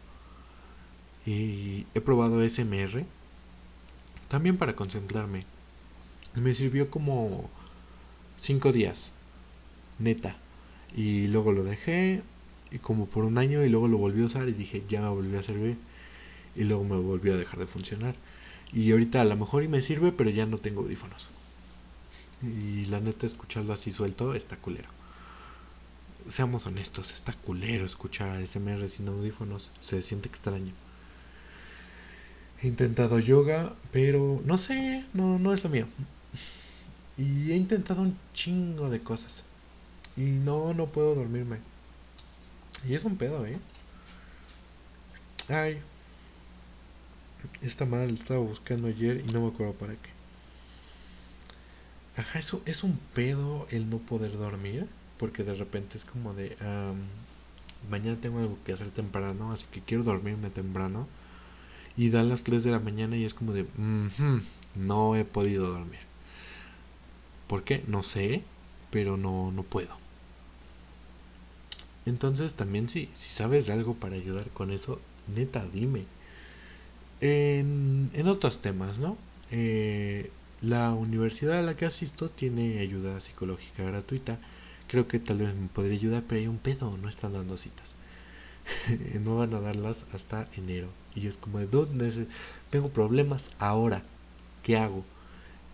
Y 1.26 1.87
he 1.94 2.00
probado 2.00 2.40
SMR. 2.48 3.04
También 4.31 4.57
para 4.57 4.77
concentrarme. 4.77 5.40
Me 6.37 6.55
sirvió 6.55 6.88
como 6.88 7.51
cinco 8.37 8.71
días, 8.71 9.11
neta. 9.99 10.37
Y 10.97 11.27
luego 11.27 11.51
lo 11.51 11.64
dejé 11.64 12.23
y 12.71 12.79
como 12.79 13.07
por 13.07 13.25
un 13.25 13.38
año 13.38 13.64
y 13.64 13.69
luego 13.69 13.88
lo 13.88 13.99
volví 13.99 14.23
a 14.23 14.27
usar 14.27 14.49
y 14.49 14.53
dije, 14.53 14.85
ya 14.88 15.01
me 15.01 15.09
volvió 15.09 15.40
a 15.40 15.43
servir. 15.43 15.79
Y 16.55 16.62
luego 16.62 16.85
me 16.85 16.97
volvió 16.97 17.35
a 17.35 17.38
dejar 17.38 17.59
de 17.59 17.66
funcionar. 17.66 18.14
Y 18.73 18.93
ahorita 18.93 19.21
a 19.21 19.25
lo 19.25 19.37
mejor 19.37 19.64
y 19.64 19.69
me 19.69 19.83
sirve, 19.83 20.12
pero 20.12 20.31
ya 20.31 20.47
no 20.47 20.59
tengo 20.59 20.83
audífonos. 20.83 21.29
Y 22.40 22.87
la 22.87 23.01
neta, 23.01 23.27
escucharlo 23.27 23.73
así 23.73 23.90
suelto 23.90 24.35
está 24.35 24.57
culero. 24.57 24.90
Seamos 26.29 26.66
honestos, 26.66 27.11
está 27.11 27.33
culero 27.33 27.85
escuchar 27.85 28.47
SMR 28.47 28.88
sin 28.88 29.09
audífonos. 29.09 29.73
Se 29.81 30.01
siente 30.03 30.29
extraño. 30.29 30.73
He 32.62 32.68
intentado 32.68 33.18
yoga, 33.18 33.75
pero 33.90 34.42
no 34.44 34.59
sé, 34.59 35.05
no, 35.14 35.38
no 35.38 35.55
es 35.55 35.64
lo 35.64 35.70
mío. 35.70 35.87
Y 37.16 37.53
he 37.53 37.57
intentado 37.57 38.03
un 38.03 38.16
chingo 38.35 38.90
de 38.90 39.01
cosas. 39.01 39.44
Y 40.16 40.23
no, 40.23 40.75
no 40.75 40.87
puedo 40.87 41.14
dormirme. 41.14 41.59
Y 42.87 42.94
es 42.94 43.05
un 43.05 43.16
pedo, 43.16 43.46
¿eh? 43.46 43.59
Ay. 45.49 45.81
Esta 47.62 47.87
madre 47.87 48.12
estaba 48.12 48.40
buscando 48.40 48.88
ayer 48.88 49.25
y 49.27 49.33
no 49.33 49.40
me 49.42 49.49
acuerdo 49.49 49.73
para 49.75 49.94
qué. 49.94 50.11
Ajá, 52.16 52.38
eso 52.38 52.62
es 52.66 52.85
un 52.85 52.99
pedo 53.14 53.66
el 53.70 53.88
no 53.88 53.99
poder 53.99 54.37
dormir. 54.37 54.87
Porque 55.18 55.44
de 55.44 55.55
repente 55.55 55.99
es 55.99 56.05
como 56.05 56.33
de... 56.35 56.57
mañana 57.90 58.18
tengo 58.20 58.38
algo 58.38 58.59
que 58.64 58.73
hacer 58.73 58.90
temprano, 58.90 59.53
así 59.53 59.64
que 59.70 59.81
quiero 59.83 60.05
dormirme 60.05 60.51
temprano. 60.51 61.07
Y 61.96 62.11
dan 62.11 62.29
las 62.29 62.44
3 62.44 62.64
de 62.64 62.70
la 62.70 62.81
mañana 62.81 63.16
y 63.16 63.24
es 63.24 63.35
como 63.35 63.53
de... 63.53 63.66
no 64.74 65.16
he 65.16 65.24
podido 65.24 65.68
dormir. 65.68 66.00
¿Por 67.46 67.64
qué? 67.64 67.83
No 67.87 68.03
sé, 68.03 68.42
pero 68.90 69.16
no, 69.16 69.53
no 69.53 69.62
puedo. 69.62 69.98
Entonces 72.07 72.55
también 72.55 72.88
si, 72.88 73.09
si 73.14 73.31
sabes 73.31 73.68
algo 73.68 73.94
para 73.94 74.16
ayudar 74.16 74.48
con 74.50 74.70
eso, 74.70 75.00
neta, 75.35 75.66
dime. 75.68 76.05
En, 77.20 78.11
en 78.14 78.29
otros 78.29 78.61
temas, 78.61 78.98
¿no? 78.98 79.18
Eh, 79.50 80.31
la 80.62 80.92
universidad 80.92 81.59
a 81.59 81.62
la 81.62 81.76
que 81.76 81.87
asisto 81.87 82.31
tiene 82.31 82.81
ayuda 82.81 83.20
psicológica 83.20 83.85
gratuita. 83.85 84.38
Creo 84.88 85.09
que 85.09 85.18
tal 85.18 85.38
vez 85.38 85.55
me 85.55 85.68
podría 85.68 85.96
ayudar, 85.98 86.24
pero 86.26 86.40
hay 86.40 86.46
un 86.48 86.59
pedo, 86.59 86.96
no 86.98 87.09
están 87.09 87.33
dando 87.33 87.57
citas. 87.57 87.94
no 89.24 89.37
van 89.37 89.55
a 89.55 89.61
darlas 89.61 90.05
hasta 90.12 90.48
enero. 90.57 90.88
Y 91.14 91.27
es 91.27 91.37
como 91.37 91.59
de, 91.59 91.66
¿dónde? 91.66 92.27
Tengo 92.70 92.90
problemas 92.90 93.51
ahora. 93.59 94.03
¿Qué 94.62 94.77
hago? 94.77 95.05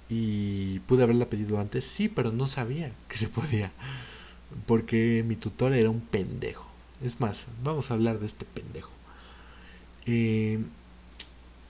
Y 0.09 0.81
pude 0.81 1.03
haberla 1.03 1.29
pedido 1.29 1.59
antes, 1.59 1.85
sí, 1.85 2.09
pero 2.09 2.33
no 2.33 2.47
sabía 2.47 2.93
que 3.09 3.19
se 3.19 3.29
podía. 3.29 3.73
Porque 4.67 5.25
mi 5.27 5.37
tutor 5.37 5.73
era 5.73 5.91
un 5.91 6.01
pendejo. 6.01 6.67
Es 7.03 7.21
más, 7.21 7.47
vamos 7.63 7.91
a 7.91 7.95
hablar 7.95 8.19
de 8.19 8.27
este 8.27 8.45
pendejo. 8.45 8.91
Eh, 10.07 10.61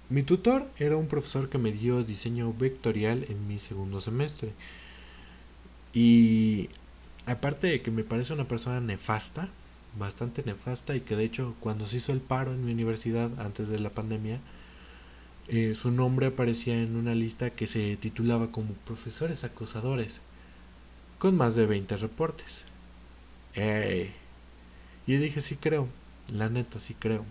mi 0.09 0.23
tutor 0.23 0.71
era 0.79 0.97
un 0.97 1.09
profesor 1.09 1.49
que 1.49 1.59
me 1.59 1.73
dio 1.73 2.05
diseño 2.05 2.53
vectorial 2.53 3.27
en 3.29 3.49
mi 3.49 3.59
segundo 3.59 4.01
semestre. 4.01 4.53
Y 5.93 6.69
aparte 7.27 7.67
de 7.67 7.83
que 7.83 7.91
me 7.91 8.05
parece 8.05 8.35
una 8.35 8.47
persona 8.47 8.81
nefasta, 8.81 9.49
bastante 9.99 10.43
nefasta, 10.45 10.95
y 10.97 11.01
que 11.01 11.17
de 11.17 11.25
hecho 11.25 11.55
cuando 11.61 11.87
se 11.87 11.99
hizo 11.99 12.13
el 12.13 12.21
paro 12.21 12.53
en 12.53 12.65
mi 12.65 12.73
universidad 12.73 13.31
antes 13.41 13.69
de 13.69 13.79
la 13.79 13.91
pandemia, 13.91 14.41
eh, 15.49 15.75
su 15.75 15.91
nombre 15.91 16.27
aparecía 16.27 16.81
en 16.81 16.97
una 16.97 17.15
lista 17.15 17.51
que 17.51 17.67
se 17.67 17.97
titulaba 17.97 18.51
como 18.53 18.75
Profesores 18.87 19.45
Acosadores, 19.45 20.21
con 21.19 21.37
más 21.37 21.55
de 21.55 21.67
20 21.67 21.97
reportes. 21.99 22.65
Y 25.07 25.13
yo 25.13 25.21
dije, 25.21 25.41
sí 25.41 25.57
creo, 25.57 25.89
la 26.33 26.49
neta, 26.49 26.81
sí 26.81 26.95
creo. 26.95 27.25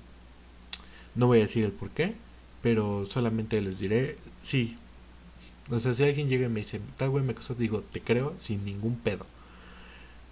No 1.15 1.27
voy 1.27 1.39
a 1.39 1.41
decir 1.41 1.63
el 1.63 1.71
por 1.71 1.89
qué, 1.91 2.15
pero 2.61 3.05
solamente 3.05 3.61
les 3.61 3.79
diré, 3.79 4.17
sí, 4.41 4.75
O 5.71 5.79
sea, 5.79 5.95
si 5.95 6.03
alguien 6.03 6.29
llega 6.29 6.45
y 6.47 6.49
me 6.49 6.61
dice, 6.61 6.79
tal 6.97 7.09
güey 7.09 7.23
me 7.23 7.31
acosó, 7.33 7.55
digo, 7.55 7.81
te 7.81 8.01
creo 8.01 8.35
sin 8.39 8.65
ningún 8.65 8.97
pedo. 8.97 9.25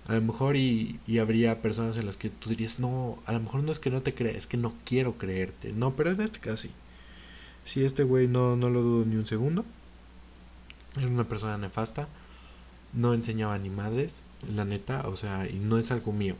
A 0.07 0.15
lo 0.15 0.21
mejor 0.21 0.57
y, 0.57 0.99
y, 1.07 1.19
habría 1.19 1.61
personas 1.61 1.97
en 1.97 2.05
las 2.05 2.17
que 2.17 2.29
tú 2.29 2.49
dirías, 2.49 2.79
no, 2.79 3.19
a 3.25 3.33
lo 3.33 3.39
mejor 3.39 3.63
no 3.63 3.71
es 3.71 3.79
que 3.79 3.89
no 3.89 4.01
te 4.01 4.13
creas, 4.13 4.35
es 4.35 4.47
que 4.47 4.57
no 4.57 4.73
quiero 4.85 5.17
creerte. 5.17 5.71
No, 5.71 5.95
pero 5.95 6.11
en 6.11 6.21
este 6.21 6.39
caso 6.39 6.57
sí. 6.57 6.71
Si 7.65 7.83
este 7.85 8.03
güey 8.03 8.27
no, 8.27 8.55
no 8.55 8.69
lo 8.69 8.81
dudo 8.81 9.05
ni 9.05 9.15
un 9.15 9.25
segundo. 9.25 9.65
Era 10.97 11.07
una 11.07 11.23
persona 11.23 11.57
nefasta. 11.57 12.07
No 12.93 13.13
enseñaba 13.13 13.57
ni 13.57 13.69
madres, 13.69 14.21
la 14.53 14.65
neta, 14.65 15.07
o 15.07 15.15
sea, 15.15 15.47
y 15.49 15.53
no 15.53 15.77
es 15.77 15.91
algo 15.91 16.11
mío. 16.11 16.35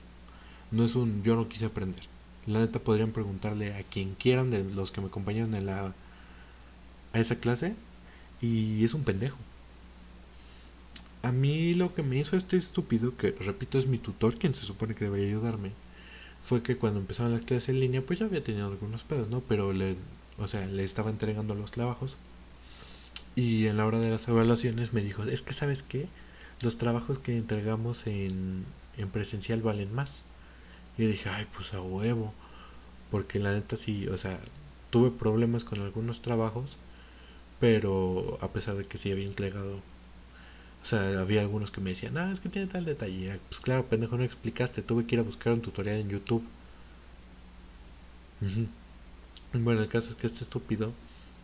No 0.72 0.86
es 0.86 0.96
un 0.96 1.24
yo 1.24 1.36
no 1.36 1.48
quise 1.50 1.66
aprender. 1.66 2.04
La 2.46 2.60
neta 2.60 2.80
podrían 2.80 3.12
preguntarle 3.12 3.74
a 3.74 3.84
quien 3.84 4.16
quieran 4.16 4.52
de 4.52 4.64
los 4.64 4.92
que 4.92 5.02
me 5.02 5.08
acompañaron 5.08 5.56
en 5.56 5.66
la 5.68 5.94
a 7.14 7.20
esa 7.20 7.36
clase 7.38 7.76
y 8.42 8.84
es 8.84 8.94
un 8.94 9.04
pendejo. 9.04 9.38
A 11.24 11.32
mí 11.32 11.74
lo 11.74 11.96
que 11.96 12.04
me 12.04 12.20
hizo 12.20 12.38
este 12.38 12.56
estúpido, 12.56 13.18
que 13.18 13.32
repito 13.32 13.80
es 13.80 13.88
mi 13.88 13.98
tutor 13.98 14.38
quien 14.38 14.54
se 14.54 14.64
supone 14.64 14.94
que 14.94 15.06
debería 15.06 15.26
ayudarme, 15.28 15.72
fue 16.44 16.64
que 16.64 16.78
cuando 16.78 17.00
empezaron 17.00 17.34
las 17.34 17.44
clases 17.44 17.70
en 17.70 17.80
línea 17.80 18.06
pues 18.06 18.20
ya 18.20 18.26
había 18.28 18.44
tenido 18.44 18.68
algunos 18.68 19.04
pedos, 19.04 19.30
¿no? 19.30 19.42
Pero 19.42 19.74
le, 19.74 19.98
o 20.38 20.48
sea, 20.48 20.66
le 20.68 20.84
estaba 20.84 21.10
entregando 21.12 21.56
los 21.56 21.72
trabajos 21.72 22.18
y 23.36 23.68
en 23.68 23.78
la 23.78 23.86
hora 23.86 24.00
de 24.00 24.10
las 24.12 24.28
evaluaciones 24.28 24.94
me 24.94 25.02
dijo, 25.02 25.24
es 25.24 25.42
que 25.42 25.54
sabes 25.54 25.84
qué, 25.84 26.08
los 26.62 26.78
trabajos 26.78 27.20
que 27.20 27.38
entregamos 27.38 28.08
en, 28.08 28.66
en 28.98 29.10
presencial 29.10 29.62
valen 29.62 29.94
más. 29.94 30.24
Y 30.98 31.04
yo 31.04 31.10
dije, 31.10 31.30
ay, 31.30 31.48
pues 31.56 31.74
a 31.74 31.82
huevo. 31.82 32.34
Porque 33.12 33.40
la 33.40 33.54
neta 33.54 33.78
sí, 33.78 34.08
o 34.10 34.18
sea, 34.18 34.40
tuve 34.92 35.12
problemas 35.12 35.64
con 35.66 35.82
algunos 35.82 36.22
trabajos, 36.22 36.78
pero 37.60 38.38
a 38.42 38.54
pesar 38.54 38.76
de 38.78 38.86
que 38.86 38.98
sí 38.98 39.12
había 39.12 39.26
entregado. 39.28 39.82
O 40.84 40.86
sea, 40.86 41.20
había 41.22 41.42
algunos 41.42 41.72
que 41.72 41.82
me 41.82 41.92
decían, 41.92 42.18
ah, 42.18 42.32
es 42.32 42.42
que 42.42 42.50
tiene 42.50 42.68
tal 42.68 42.86
detalle. 42.86 43.40
Pues 43.50 43.62
claro, 43.62 43.88
pendejo, 43.88 44.18
no 44.18 44.24
explicaste. 44.24 44.82
Tuve 44.82 45.06
que 45.06 45.16
ir 45.16 45.20
a 45.20 45.24
buscar 45.24 45.54
un 45.54 45.62
tutorial 45.62 45.98
en 45.98 46.10
YouTube. 46.10 46.44
Bueno, 49.54 49.82
el 49.82 49.88
caso 49.88 50.10
es 50.10 50.16
que 50.16 50.28
este 50.28 50.44
estúpido 50.44 50.94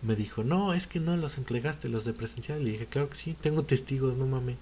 me 0.01 0.15
dijo, 0.15 0.43
no, 0.43 0.73
es 0.73 0.87
que 0.87 0.99
no 0.99 1.15
los 1.17 1.37
entregaste, 1.37 1.87
los 1.89 2.03
de 2.05 2.13
presencial. 2.13 2.61
Y 2.61 2.65
le 2.65 2.71
dije, 2.71 2.85
claro 2.85 3.09
que 3.09 3.15
sí, 3.17 3.35
tengo 3.39 3.63
testigos, 3.63 4.17
no 4.17 4.25
mames. 4.27 4.57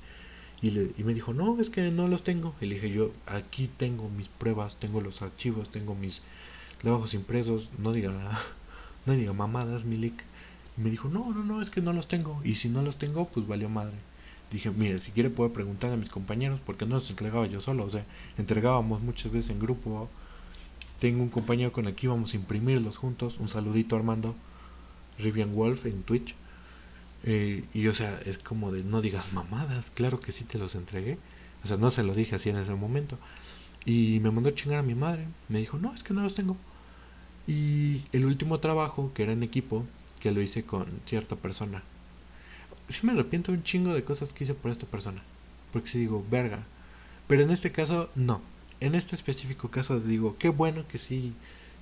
Y, 0.62 0.72
le, 0.72 0.92
y 0.98 1.04
me 1.04 1.14
dijo, 1.16 1.34
no, 1.34 1.60
es 1.60 1.70
que 1.72 1.90
no 1.92 2.08
los 2.08 2.24
tengo. 2.24 2.54
Y 2.62 2.68
le 2.68 2.76
dije, 2.76 2.92
yo 2.92 3.12
aquí 3.26 3.68
tengo 3.68 4.10
mis 4.10 4.28
pruebas, 4.30 4.78
tengo 4.78 5.02
los 5.02 5.22
archivos, 5.24 5.70
tengo 5.72 5.96
mis 5.96 6.22
trabajos 6.82 7.14
impresos. 7.16 7.72
No 7.80 7.94
diga, 7.94 8.14
no 9.08 9.14
diga 9.14 9.34
mamadas, 9.34 9.86
Milik. 9.86 10.24
Y 10.78 10.82
me 10.82 10.92
dijo, 10.92 11.10
no, 11.10 11.32
no, 11.34 11.44
no, 11.44 11.62
es 11.62 11.70
que 11.72 11.82
no 11.82 11.94
los 11.94 12.08
tengo. 12.08 12.42
Y 12.44 12.56
si 12.56 12.70
no 12.70 12.84
los 12.84 12.98
tengo, 12.98 13.28
pues 13.28 13.48
valió 13.48 13.70
madre. 13.70 13.98
Dije, 14.52 14.72
mire, 14.72 15.02
si 15.02 15.12
quiere 15.12 15.30
puedo 15.30 15.52
preguntar 15.52 15.92
a 15.92 15.98
mis 15.98 16.10
compañeros, 16.10 16.60
porque 16.66 16.86
no 16.86 16.96
los 16.96 17.10
entregaba 17.10 17.46
yo 17.48 17.62
solo. 17.62 17.84
O 17.86 17.90
sea, 17.90 18.06
entregábamos 18.38 19.02
muchas 19.02 19.32
veces 19.32 19.52
en 19.52 19.60
grupo. 19.60 20.10
Tengo 21.00 21.22
un 21.22 21.30
compañero 21.30 21.72
con 21.72 21.86
el 21.86 21.96
que 21.96 22.08
íbamos 22.08 22.34
a 22.34 22.38
imprimirlos 22.38 22.98
juntos. 22.98 23.38
Un 23.40 23.50
saludito 23.50 23.96
Armando. 23.96 24.36
Rivian 25.20 25.54
Wolf 25.54 25.86
en 25.86 26.04
Twitch. 26.04 26.36
Eh, 27.24 27.66
y 27.74 27.88
o 27.88 27.94
sea, 27.94 28.20
es 28.26 28.38
como 28.38 28.72
de 28.72 28.84
no 28.84 29.02
digas 29.02 29.34
mamadas, 29.34 29.90
claro 29.90 30.20
que 30.20 30.32
sí 30.32 30.44
te 30.44 30.58
los 30.58 30.76
entregué. 30.76 31.18
O 31.64 31.68
sea, 31.68 31.78
no 31.78 31.92
se 31.92 32.04
lo 32.04 32.14
dije 32.14 32.36
así 32.36 32.50
en 32.50 32.58
ese 32.58 32.76
momento. 32.76 33.18
Y 33.86 34.20
me 34.22 34.32
mandó 34.32 34.50
a 34.50 34.54
chingar 34.54 34.80
a 34.80 34.84
mi 34.84 34.96
madre. 34.96 35.28
Me 35.50 35.60
dijo, 35.60 35.78
no, 35.78 35.94
es 35.94 36.04
que 36.04 36.14
no 36.14 36.22
los 36.22 36.36
tengo. 36.36 36.58
Y 37.48 38.04
el 38.12 38.26
último 38.26 38.60
trabajo, 38.60 39.12
que 39.14 39.24
era 39.24 39.32
en 39.32 39.44
equipo, 39.44 39.86
que 40.20 40.32
lo 40.32 40.42
hice 40.42 40.66
con 40.66 40.86
cierta 41.06 41.36
persona. 41.36 41.84
Sí 42.88 43.06
me 43.06 43.14
arrepiento 43.14 43.52
un 43.52 43.64
chingo 43.64 43.94
de 43.94 44.04
cosas 44.04 44.34
que 44.34 44.44
hice 44.44 44.54
por 44.54 44.72
esta 44.72 44.86
persona. 44.86 45.22
Porque 45.74 45.90
si 45.90 46.00
digo, 46.00 46.26
verga. 46.30 46.64
Pero 47.28 47.42
en 47.42 47.52
este 47.52 47.72
caso, 47.72 48.10
no. 48.16 48.42
En 48.80 48.96
este 48.96 49.16
específico 49.16 49.70
caso 49.70 50.00
digo, 50.00 50.38
qué 50.38 50.50
bueno 50.50 50.88
que 50.88 50.98
sí, 50.98 51.34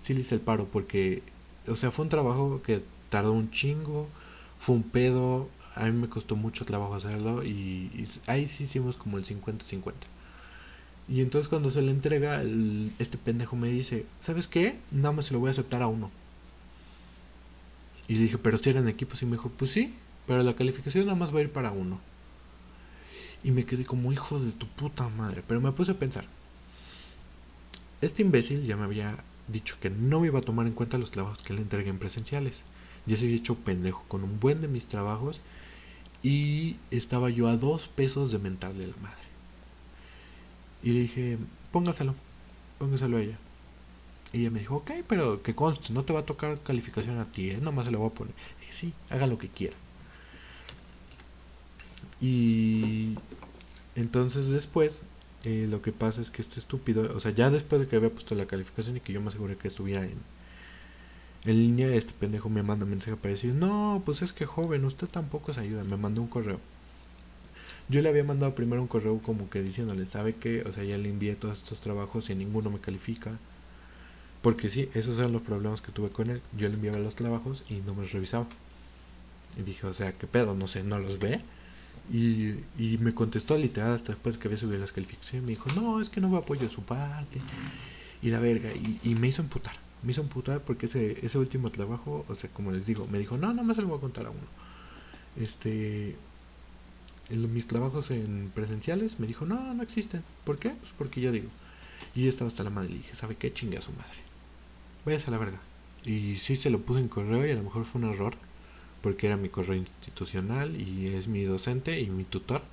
sí 0.02 0.14
le 0.14 0.22
hice 0.22 0.36
el 0.36 0.42
paro. 0.42 0.66
Porque, 0.66 1.24
o 1.68 1.76
sea, 1.76 1.92
fue 1.92 2.04
un 2.04 2.10
trabajo 2.10 2.62
que 2.64 2.84
tardó 3.10 3.34
un 3.34 3.52
chingo 3.52 4.08
fue 4.60 4.76
un 4.76 4.84
pedo, 4.84 5.50
a 5.76 5.86
mí 5.86 5.92
me 5.92 6.10
costó 6.10 6.36
mucho 6.36 6.66
trabajo 6.66 6.96
hacerlo 6.96 7.44
y, 7.44 8.08
ahí 8.28 8.48
sí 8.48 8.64
hicimos 8.64 8.98
como 8.98 9.18
el 9.18 9.26
50-50. 9.26 9.94
Y 11.08 11.22
entonces 11.22 11.48
cuando 11.48 11.70
se 11.70 11.84
le 11.84 11.92
entrega, 11.92 12.42
este 12.98 13.20
pendejo 13.20 13.56
me 13.56 13.70
dice, 13.70 14.08
¿sabes 14.20 14.48
qué? 14.48 14.80
Nada 14.92 15.12
más 15.12 15.26
se 15.26 15.34
lo 15.34 15.40
voy 15.40 15.50
a 15.50 15.52
aceptar 15.52 15.84
a 15.84 15.88
uno. 15.88 16.10
Y 18.08 18.16
dije, 18.16 18.40
pero 18.40 18.58
si 18.58 18.72
eran 18.72 18.88
equipos 18.88 19.22
y 19.22 19.26
me 19.26 19.34
dijo, 19.34 19.52
pues 19.56 19.72
sí, 19.72 19.94
pero 20.28 20.44
la 20.44 20.56
calificación 20.56 21.06
nada 21.06 21.18
más 21.18 21.34
va 21.34 21.40
a 21.40 21.44
ir 21.44 21.52
para 21.52 21.72
uno. 21.72 22.00
Y 23.44 23.52
me 23.52 23.66
quedé 23.66 23.86
como 23.86 24.12
hijo 24.12 24.40
de 24.40 24.52
tu 24.52 24.68
puta 24.68 25.08
madre. 25.10 25.44
Pero 25.48 25.62
me 25.62 25.72
puse 25.72 25.92
a 25.92 26.00
pensar. 26.00 26.26
Este 28.02 28.24
imbécil 28.24 28.64
ya 28.64 28.76
me 28.76 28.86
había 28.86 29.24
dicho 29.48 29.78
que 29.80 29.90
no 29.90 30.20
me 30.20 30.28
iba 30.28 30.40
a 30.40 30.42
tomar 30.42 30.66
en 30.66 30.74
cuenta 30.74 30.98
los 30.98 31.12
trabajos 31.12 31.40
que 31.40 31.54
le 31.54 31.62
entregué 31.62 31.90
en 31.90 32.00
presenciales 32.00 32.64
ya 33.06 33.18
se 33.18 33.26
había 33.26 33.38
hecho 33.38 33.56
pendejo 33.56 34.04
con 34.08 34.24
un 34.24 34.40
buen 34.40 34.62
de 34.62 34.68
mis 34.68 34.88
trabajos 34.88 35.42
y 36.24 36.78
estaba 36.92 37.30
yo 37.30 37.48
a 37.48 37.58
dos 37.58 37.88
pesos 37.88 38.32
de 38.32 38.40
mentarle 38.40 38.86
a 38.86 38.88
la 38.88 38.98
madre. 38.98 39.26
Y 40.84 40.92
le 40.92 41.00
dije, 41.02 41.38
póngaselo, 41.72 42.16
póngaselo 42.80 43.18
a 43.18 43.22
ella. 43.22 43.38
Y 44.34 44.42
ella 44.42 44.52
me 44.52 44.60
dijo, 44.60 44.78
ok, 44.78 44.92
pero 45.08 45.44
que 45.44 45.56
conste, 45.56 45.94
no 45.94 46.04
te 46.04 46.14
va 46.14 46.22
a 46.22 46.26
tocar 46.26 46.60
calificación 46.62 47.20
a 47.20 47.32
ti, 47.32 47.52
¿eh? 47.52 47.60
nomás 47.62 47.86
se 47.86 47.92
lo 47.92 48.00
voy 48.00 48.10
a 48.10 48.14
poner. 48.14 48.34
dije, 48.60 48.74
sí, 48.74 48.94
haga 49.10 49.28
lo 49.28 49.38
que 49.38 49.50
quiera. 49.50 49.76
Y 52.20 53.20
entonces 53.96 54.48
después, 54.50 55.04
eh, 55.44 55.68
lo 55.70 55.82
que 55.82 55.92
pasa 55.94 56.22
es 56.22 56.32
que 56.32 56.42
este 56.42 56.60
estúpido, 56.60 57.16
o 57.16 57.20
sea, 57.20 57.32
ya 57.32 57.50
después 57.50 57.82
de 57.82 57.88
que 57.88 57.98
había 57.98 58.12
puesto 58.12 58.36
la 58.36 58.48
calificación 58.48 58.98
y 58.98 59.02
que 59.02 59.14
yo 59.14 59.22
me 59.22 59.30
aseguré 59.30 59.58
que 59.58 59.68
estuviera 59.70 60.04
en, 60.04 60.24
en 61.46 61.58
línea 61.60 61.96
este 61.96 62.14
pendejo 62.14 62.50
me 62.50 62.62
manda 62.62 62.84
un 62.84 62.90
mensaje 62.92 63.16
para 63.16 63.34
decir, 63.34 63.54
no, 63.54 64.02
pues 64.06 64.22
es 64.22 64.34
que 64.34 64.46
joven, 64.46 64.84
usted 64.84 65.08
tampoco 65.08 65.54
se 65.54 65.62
ayuda, 65.62 65.84
me 65.86 65.96
mandó 65.98 66.22
un 66.22 66.28
correo. 66.28 66.60
Yo 67.90 68.02
le 68.04 68.10
había 68.10 68.24
mandado 68.24 68.54
primero 68.54 68.82
un 68.82 68.88
correo 68.88 69.20
como 69.24 69.50
que 69.50 69.64
diciéndole, 69.64 70.06
¿sabe 70.06 70.36
qué? 70.36 70.62
O 70.64 70.72
sea, 70.72 70.84
ya 70.84 70.98
le 71.00 71.10
envié 71.10 71.36
todos 71.36 71.58
estos 71.60 71.82
trabajos 71.82 72.30
y 72.30 72.36
ninguno 72.36 72.70
me 72.70 72.80
califica. 72.80 73.40
Porque 74.42 74.70
sí, 74.70 74.90
esos 74.94 75.20
eran 75.20 75.34
los 75.34 75.42
problemas 75.42 75.82
que 75.82 75.92
tuve 75.92 76.10
con 76.10 76.30
él. 76.30 76.42
Yo 76.58 76.70
le 76.70 76.76
enviaba 76.76 77.00
los 77.00 77.16
trabajos 77.16 77.66
y 77.68 77.82
no 77.82 77.94
me 77.96 78.04
los 78.04 78.12
revisaba. 78.14 78.48
Y 79.58 79.64
dije, 79.64 79.88
o 79.88 79.94
sea, 79.94 80.18
¿qué 80.18 80.28
pedo? 80.28 80.56
No 80.56 80.68
sé, 80.68 80.84
¿no 80.84 81.00
los 81.00 81.20
ve? 81.20 81.42
Y, 82.12 82.56
y 82.78 82.98
me 83.00 83.14
contestó 83.14 83.58
literal 83.58 83.94
hasta 83.94 84.14
después 84.14 84.38
que 84.38 84.48
había 84.48 84.60
subido 84.60 84.80
las 84.80 84.92
calificaciones. 84.92 85.44
Me 85.46 85.52
dijo, 85.52 85.70
no, 85.76 86.00
es 86.00 86.10
que 86.10 86.22
no 86.22 86.30
me 86.30 86.38
apoyo 86.38 86.62
de 86.62 86.70
su 86.70 86.84
parte. 86.84 87.42
Y 88.22 88.30
la 88.30 88.40
verga. 88.40 88.72
Y, 88.74 89.00
y 89.04 89.16
me 89.16 89.28
hizo 89.28 89.42
emputar 89.42 89.76
me 90.06 90.12
hizo 90.12 90.24
putada 90.24 90.60
porque 90.60 90.86
ese, 90.86 91.26
ese 91.26 91.40
último 91.40 91.72
trabajo, 91.72 92.26
o 92.28 92.36
sea, 92.36 92.50
como 92.52 92.72
les 92.72 92.86
digo, 92.86 93.08
me 93.12 93.18
dijo, 93.18 93.38
no, 93.38 93.54
no 93.54 93.64
más 93.64 93.76
se 93.76 93.82
lo 93.82 93.88
voy 93.90 93.98
a 93.98 94.02
contar 94.02 94.28
a 94.28 94.30
uno. 94.30 94.48
Este, 95.36 96.16
en 97.30 97.54
mis 97.54 97.68
trabajos 97.68 98.12
en 98.12 98.52
presenciales, 98.54 99.20
me 99.20 99.26
dijo, 99.26 99.46
no, 99.46 99.74
no 99.74 99.82
existen. 99.82 100.24
¿Por 100.44 100.60
qué? 100.60 100.70
Pues 100.70 100.92
porque 100.96 101.22
yo 101.22 101.32
digo. 101.32 101.50
Y 102.14 102.24
yo 102.24 102.30
estaba 102.30 102.48
hasta 102.50 102.64
la 102.64 102.70
madre 102.70 102.92
y 102.92 102.98
dije, 102.98 103.16
¿sabe 103.16 103.36
qué? 103.36 103.52
Chingue 103.52 103.80
a 103.80 103.82
su 103.82 103.92
madre. 103.94 104.20
Váyase 105.06 105.28
a 105.28 105.32
la 105.32 105.40
verga. 105.40 105.60
Y 106.04 106.36
sí 106.36 106.56
se 106.56 106.70
lo 106.70 106.82
puse 106.82 107.00
en 107.00 107.08
correo 107.08 107.46
y 107.48 107.50
a 107.50 107.56
lo 107.56 107.64
mejor 107.64 107.84
fue 107.84 108.00
un 108.02 108.14
error, 108.14 108.36
porque 109.06 109.28
era 109.28 109.38
mi 109.38 109.50
correo 109.50 109.76
institucional 109.76 110.82
y 110.82 111.10
es 111.14 111.28
mi 111.28 111.44
docente 111.44 112.02
y 112.02 112.10
mi 112.10 112.24
tutor. 112.24 112.64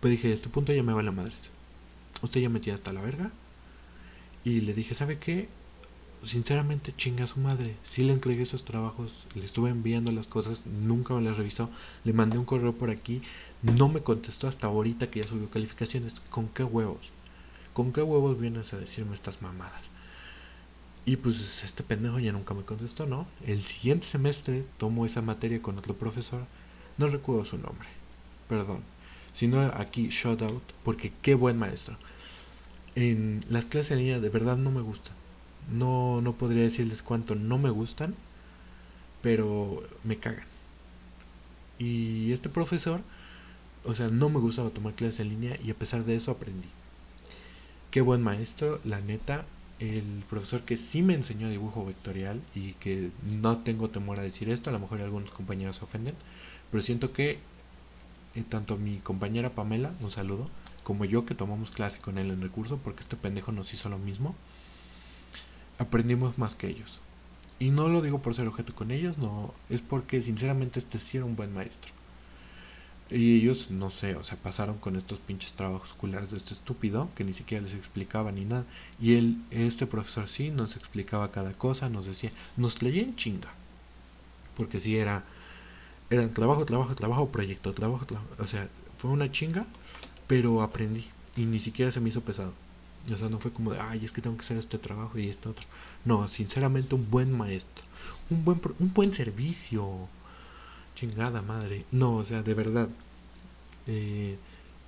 Pues 0.00 0.10
dije, 0.10 0.30
a 0.30 0.34
este 0.34 0.48
punto 0.48 0.72
ya 0.72 0.82
me 0.82 0.94
va 0.94 1.02
la 1.02 1.12
madre. 1.12 1.34
Usted 2.22 2.40
ya 2.40 2.48
metía 2.48 2.74
hasta 2.74 2.94
la 2.94 3.02
verga. 3.02 3.30
Y 4.46 4.62
le 4.62 4.72
dije, 4.72 4.94
¿sabe 4.94 5.18
qué? 5.18 5.46
sinceramente 6.22 6.94
chinga 6.96 7.24
a 7.24 7.26
su 7.26 7.38
madre. 7.38 7.76
Si 7.82 8.02
le 8.02 8.14
entregué 8.14 8.44
esos 8.44 8.64
trabajos, 8.64 9.26
le 9.34 9.44
estuve 9.44 9.68
enviando 9.68 10.10
las 10.10 10.26
cosas, 10.26 10.64
nunca 10.64 11.12
me 11.12 11.20
las 11.20 11.36
revisó. 11.36 11.68
Le 12.02 12.14
mandé 12.14 12.38
un 12.38 12.46
correo 12.46 12.72
por 12.72 12.88
aquí, 12.88 13.20
no 13.62 13.90
me 13.90 14.00
contestó 14.00 14.48
hasta 14.48 14.68
ahorita 14.68 15.10
que 15.10 15.20
ya 15.20 15.28
subió 15.28 15.50
calificaciones. 15.50 16.18
¿Con 16.30 16.48
qué 16.48 16.64
huevos? 16.64 17.10
¿Con 17.74 17.92
qué 17.92 18.00
huevos 18.00 18.40
vienes 18.40 18.72
a 18.72 18.78
decirme 18.78 19.14
estas 19.14 19.42
mamadas? 19.42 19.90
Y 21.08 21.16
pues 21.16 21.64
este 21.64 21.82
pendejo 21.82 22.18
ya 22.18 22.32
nunca 22.32 22.52
me 22.52 22.64
contestó, 22.64 23.06
¿no? 23.06 23.26
El 23.46 23.62
siguiente 23.62 24.06
semestre 24.06 24.64
tomo 24.76 25.06
esa 25.06 25.22
materia 25.22 25.62
con 25.62 25.78
otro 25.78 25.94
profesor, 25.94 26.44
no 26.98 27.08
recuerdo 27.08 27.44
su 27.46 27.56
nombre, 27.56 27.88
perdón. 28.48 28.82
Sino 29.32 29.60
aquí, 29.74 30.08
shout 30.08 30.42
out, 30.42 30.62
porque 30.84 31.12
qué 31.22 31.34
buen 31.34 31.56
maestro. 31.58 31.96
En 32.94 33.40
las 33.48 33.66
clases 33.66 33.92
en 33.92 33.98
línea 34.00 34.20
de 34.20 34.28
verdad 34.28 34.58
no 34.58 34.70
me 34.70 34.82
gustan 34.82 35.14
no, 35.72 36.20
no 36.20 36.34
podría 36.34 36.62
decirles 36.62 37.02
cuánto 37.02 37.34
no 37.34 37.58
me 37.58 37.70
gustan, 37.70 38.14
pero 39.22 39.82
me 40.04 40.18
cagan. 40.18 40.46
Y 41.78 42.32
este 42.32 42.48
profesor, 42.48 43.00
o 43.84 43.94
sea, 43.94 44.08
no 44.08 44.28
me 44.28 44.40
gustaba 44.40 44.70
tomar 44.70 44.94
clases 44.94 45.20
en 45.20 45.28
línea 45.30 45.58
y 45.62 45.70
a 45.70 45.74
pesar 45.74 46.04
de 46.04 46.16
eso 46.16 46.30
aprendí. 46.30 46.68
Qué 47.90 48.00
buen 48.00 48.22
maestro, 48.22 48.80
la 48.84 49.00
neta, 49.00 49.44
el 49.80 50.24
profesor 50.28 50.62
que 50.62 50.76
sí 50.76 51.02
me 51.02 51.14
enseñó 51.14 51.48
dibujo 51.48 51.84
vectorial 51.84 52.42
y 52.54 52.72
que 52.74 53.10
no 53.22 53.58
tengo 53.58 53.90
temor 53.90 54.18
a 54.18 54.22
decir 54.22 54.48
esto, 54.48 54.70
a 54.70 54.72
lo 54.72 54.80
mejor 54.80 55.00
algunos 55.00 55.30
compañeros 55.30 55.76
se 55.76 55.84
ofenden, 55.84 56.14
pero 56.70 56.82
siento 56.82 57.12
que 57.12 57.38
eh, 58.34 58.44
tanto 58.48 58.76
mi 58.76 58.98
compañera 58.98 59.50
Pamela, 59.50 59.92
un 60.00 60.10
saludo, 60.10 60.48
como 60.82 61.04
yo 61.04 61.24
que 61.26 61.34
tomamos 61.34 61.70
clase 61.70 61.98
con 61.98 62.18
él 62.18 62.30
en 62.30 62.42
el 62.42 62.50
curso, 62.50 62.78
porque 62.78 63.02
este 63.02 63.16
pendejo 63.16 63.52
nos 63.52 63.72
hizo 63.72 63.88
lo 63.88 63.98
mismo, 63.98 64.34
aprendimos 65.78 66.38
más 66.38 66.54
que 66.54 66.68
ellos. 66.68 67.00
Y 67.60 67.70
no 67.70 67.88
lo 67.88 68.02
digo 68.02 68.20
por 68.20 68.34
ser 68.34 68.46
objeto 68.46 68.74
con 68.74 68.90
ellos, 68.90 69.18
no, 69.18 69.52
es 69.68 69.80
porque 69.80 70.22
sinceramente 70.22 70.78
este 70.78 70.98
sí 70.98 71.16
era 71.16 71.26
un 71.26 71.36
buen 71.36 71.52
maestro. 71.52 71.97
Y 73.10 73.38
ellos, 73.38 73.70
no 73.70 73.90
sé, 73.90 74.16
o 74.16 74.24
sea, 74.24 74.36
pasaron 74.36 74.76
con 74.78 74.94
estos 74.96 75.18
pinches 75.18 75.54
trabajos 75.54 75.94
culares 75.94 76.30
de 76.30 76.36
este 76.36 76.52
estúpido 76.52 77.08
que 77.14 77.24
ni 77.24 77.32
siquiera 77.32 77.64
les 77.64 77.72
explicaba 77.74 78.32
ni 78.32 78.44
nada. 78.44 78.66
Y 79.00 79.14
él, 79.14 79.38
este 79.50 79.86
profesor 79.86 80.28
sí, 80.28 80.50
nos 80.50 80.76
explicaba 80.76 81.32
cada 81.32 81.52
cosa, 81.54 81.88
nos 81.88 82.04
decía, 82.04 82.30
nos 82.58 82.82
leía 82.82 83.02
en 83.02 83.16
chinga. 83.16 83.48
Porque 84.56 84.78
sí 84.80 84.98
era, 84.98 85.24
era 86.10 86.28
trabajo, 86.30 86.66
trabajo, 86.66 86.94
trabajo, 86.94 87.28
proyecto, 87.30 87.72
trabajo, 87.72 88.04
trabajo. 88.04 88.28
O 88.38 88.46
sea, 88.46 88.68
fue 88.98 89.10
una 89.10 89.32
chinga, 89.32 89.66
pero 90.26 90.62
aprendí. 90.62 91.06
Y 91.36 91.46
ni 91.46 91.60
siquiera 91.60 91.92
se 91.92 92.00
me 92.00 92.10
hizo 92.10 92.20
pesado. 92.20 92.52
O 93.10 93.16
sea, 93.16 93.30
no 93.30 93.38
fue 93.40 93.52
como 93.52 93.72
de, 93.72 93.80
ay, 93.80 94.04
es 94.04 94.12
que 94.12 94.20
tengo 94.20 94.36
que 94.36 94.42
hacer 94.42 94.58
este 94.58 94.76
trabajo 94.76 95.18
y 95.18 95.28
este 95.28 95.48
otro. 95.48 95.66
No, 96.04 96.28
sinceramente 96.28 96.94
un 96.94 97.10
buen 97.10 97.32
maestro. 97.32 97.84
Un 98.28 98.44
buen, 98.44 98.60
un 98.78 98.92
buen 98.92 99.14
servicio 99.14 100.08
chingada 100.98 101.42
madre. 101.42 101.84
No, 101.92 102.16
o 102.16 102.24
sea, 102.24 102.42
de 102.42 102.54
verdad. 102.54 102.88
Eh, 103.86 104.36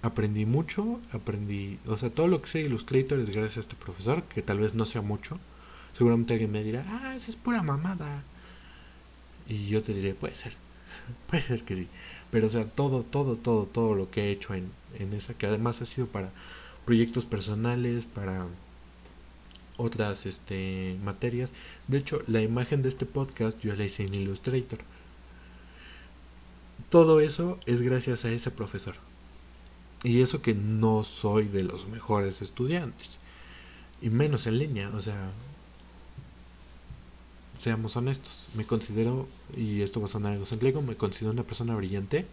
aprendí 0.03 0.47
mucho, 0.47 1.01
aprendí, 1.13 1.79
o 1.87 1.97
sea, 1.99 2.11
todo 2.11 2.27
lo 2.29 2.41
que 2.41 2.49
sé 2.49 2.61
Illustrator 2.63 3.21
es 3.21 3.31
gracias 3.31 3.59
a 3.59 3.61
este 3.61 3.77
profesor, 3.77 4.23
que 4.25 4.43
tal 4.43 4.59
vez 4.59 4.75
no 4.75 4.87
sea 4.87 5.03
mucho. 5.03 5.39
Seguramente 5.97 6.33
alguien 6.33 6.53
me 6.53 6.65
dirá, 6.65 6.85
ah, 6.89 7.15
esa 7.17 7.31
es 7.31 7.37
pura 7.37 7.63
mamada. 7.63 8.23
Y 9.49 9.69
yo 9.69 9.83
te 9.83 9.95
diré, 9.95 10.15
puede 10.15 10.35
ser, 10.35 10.55
puede 11.29 11.43
ser 11.43 11.65
que 11.65 11.77
sí. 11.77 11.89
Pero, 12.31 12.47
o 12.47 12.51
sea, 12.51 12.65
todo, 12.65 13.03
todo, 13.03 13.37
todo, 13.37 13.67
todo 13.67 13.95
lo 13.95 14.11
que 14.11 14.25
he 14.25 14.31
hecho 14.33 14.55
en, 14.55 14.71
en 14.99 15.13
esa, 15.13 15.35
que 15.35 15.47
además 15.47 15.81
ha 15.83 15.87
sido 15.87 16.07
para 16.07 16.31
proyectos 16.87 17.27
personales, 17.27 18.05
para 18.05 18.47
otras 19.77 20.27
este, 20.27 20.97
materias. 21.05 21.53
De 21.89 21.99
hecho, 21.99 22.23
la 22.27 22.43
imagen 22.43 22.83
de 22.83 22.89
este 22.89 23.07
podcast 23.07 23.61
yo 23.61 23.75
la 23.77 23.85
hice 23.85 24.05
en 24.05 24.15
Illustrator. 24.15 24.81
Todo 26.91 27.21
eso 27.21 27.59
es 27.67 27.83
gracias 27.83 28.25
a 28.25 28.33
ese 28.33 28.51
profesor. 28.51 28.97
Y 30.03 30.23
eso 30.23 30.43
que 30.43 30.55
no 30.55 31.05
soy 31.05 31.45
de 31.45 31.63
los 31.63 31.87
mejores 31.87 32.43
estudiantes. 32.43 33.19
Y 34.03 34.11
menos 34.11 34.47
en 34.47 34.59
línea. 34.59 34.91
O 34.91 35.01
sea, 35.01 35.31
seamos 37.59 37.97
honestos. 37.97 38.49
Me 38.55 38.65
considero, 38.65 39.29
y 39.57 39.83
esto 39.83 40.01
va 40.01 40.07
a 40.07 40.11
sonar 40.11 40.33
egocéntrico, 40.33 40.83
me 40.83 40.97
considero 40.97 41.33
una 41.33 41.45
persona 41.45 41.77
brillante, 41.77 42.27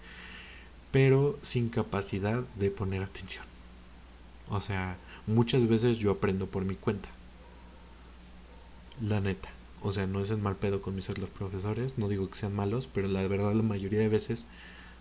pero 0.91 1.37
sin 1.43 1.69
capacidad 1.69 2.43
de 2.55 2.71
poner 2.71 3.03
atención. 3.03 3.45
O 4.49 4.61
sea, 4.61 4.97
muchas 5.27 5.67
veces 5.67 5.99
yo 5.99 6.11
aprendo 6.11 6.47
por 6.47 6.65
mi 6.65 6.75
cuenta. 6.75 7.09
La 9.01 9.19
neta. 9.19 9.49
O 9.81 9.91
sea, 9.91 10.07
no 10.07 10.21
es 10.21 10.31
el 10.31 10.37
mal 10.37 10.55
pedo 10.55 10.81
con 10.81 10.95
mis 10.95 11.09
otros 11.09 11.29
profesores, 11.29 11.97
no 11.97 12.09
digo 12.09 12.29
que 12.29 12.37
sean 12.37 12.55
malos, 12.55 12.87
pero 12.91 13.07
la 13.07 13.25
verdad 13.27 13.53
la 13.53 13.63
mayoría 13.63 13.99
de 13.99 14.09
veces 14.09 14.45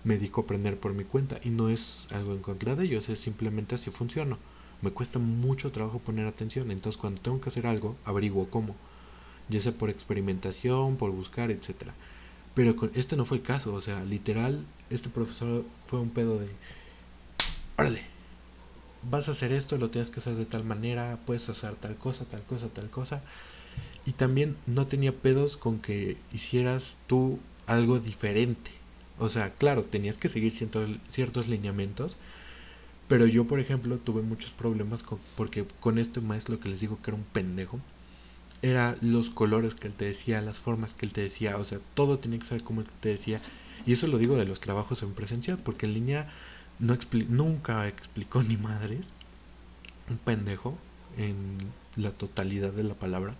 me 0.04 0.18
dedico 0.18 0.40
a 0.40 0.44
aprender 0.44 0.78
por 0.78 0.92
mi 0.92 1.04
cuenta 1.04 1.40
y 1.42 1.50
no 1.50 1.68
es 1.68 2.06
algo 2.12 2.32
en 2.32 2.40
contra 2.40 2.76
de 2.76 2.84
ellos, 2.84 3.08
es 3.08 3.18
simplemente 3.18 3.74
así 3.74 3.90
funciono. 3.90 4.38
Me 4.82 4.90
cuesta 4.90 5.18
mucho 5.18 5.72
trabajo 5.72 5.98
poner 5.98 6.26
atención, 6.26 6.70
entonces 6.70 7.00
cuando 7.00 7.20
tengo 7.20 7.40
que 7.40 7.48
hacer 7.48 7.66
algo, 7.66 7.96
averiguo 8.04 8.48
cómo, 8.50 8.76
ya 9.48 9.60
sea 9.60 9.72
por 9.72 9.90
experimentación, 9.90 10.96
por 10.96 11.10
buscar, 11.10 11.50
etcétera. 11.50 11.94
Pero 12.54 12.76
con 12.76 12.90
este 12.94 13.16
no 13.16 13.24
fue 13.24 13.38
el 13.38 13.42
caso, 13.42 13.74
o 13.74 13.80
sea, 13.80 14.04
literal, 14.04 14.64
este 14.90 15.08
profesor 15.08 15.64
fue 15.86 15.98
un 15.98 16.10
pedo 16.10 16.38
de, 16.38 16.48
órale, 17.78 18.02
vas 19.10 19.28
a 19.28 19.32
hacer 19.32 19.52
esto, 19.52 19.78
lo 19.78 19.90
tienes 19.90 20.10
que 20.10 20.20
hacer 20.20 20.34
de 20.34 20.46
tal 20.46 20.64
manera, 20.64 21.18
puedes 21.26 21.48
hacer 21.48 21.74
tal 21.76 21.96
cosa, 21.96 22.24
tal 22.24 22.42
cosa, 22.42 22.68
tal 22.68 22.90
cosa. 22.90 23.22
Y 24.04 24.12
también 24.12 24.56
no 24.66 24.86
tenía 24.86 25.12
pedos 25.12 25.56
con 25.56 25.80
que 25.80 26.16
hicieras 26.32 26.96
tú 27.06 27.40
algo 27.66 27.98
diferente. 27.98 28.70
O 29.18 29.28
sea, 29.28 29.54
claro, 29.54 29.84
tenías 29.84 30.18
que 30.18 30.28
seguir 30.28 30.52
ciertos 30.52 31.48
lineamientos. 31.48 32.16
Pero 33.08 33.26
yo, 33.26 33.46
por 33.46 33.60
ejemplo, 33.60 33.98
tuve 33.98 34.22
muchos 34.22 34.50
problemas 34.50 35.02
con, 35.02 35.18
porque 35.36 35.64
con 35.80 35.98
este 35.98 36.20
maestro 36.20 36.58
que 36.58 36.68
les 36.68 36.80
digo 36.80 36.98
que 37.02 37.10
era 37.10 37.16
un 37.16 37.24
pendejo, 37.24 37.80
era 38.62 38.96
los 39.00 39.30
colores 39.30 39.74
que 39.74 39.88
él 39.88 39.94
te 39.94 40.06
decía, 40.06 40.40
las 40.40 40.58
formas 40.58 40.94
que 40.94 41.06
él 41.06 41.12
te 41.12 41.20
decía, 41.20 41.56
o 41.56 41.64
sea, 41.64 41.78
todo 41.94 42.18
tenía 42.18 42.38
que 42.38 42.46
ser 42.46 42.62
como 42.62 42.80
él 42.80 42.88
te 43.00 43.10
decía. 43.10 43.40
Y 43.86 43.92
eso 43.92 44.08
lo 44.08 44.18
digo 44.18 44.36
de 44.36 44.44
los 44.44 44.60
trabajos 44.60 45.02
en 45.02 45.12
presencial, 45.12 45.58
porque 45.58 45.86
en 45.86 45.94
línea 45.94 46.28
no 46.78 46.96
nunca 47.28 47.86
explicó 47.88 48.42
ni 48.42 48.56
madres. 48.56 49.12
Un 50.10 50.18
pendejo 50.18 50.76
en 51.16 51.58
la 51.96 52.10
totalidad 52.10 52.72
de 52.72 52.84
la 52.84 52.94
palabra. 52.94 53.36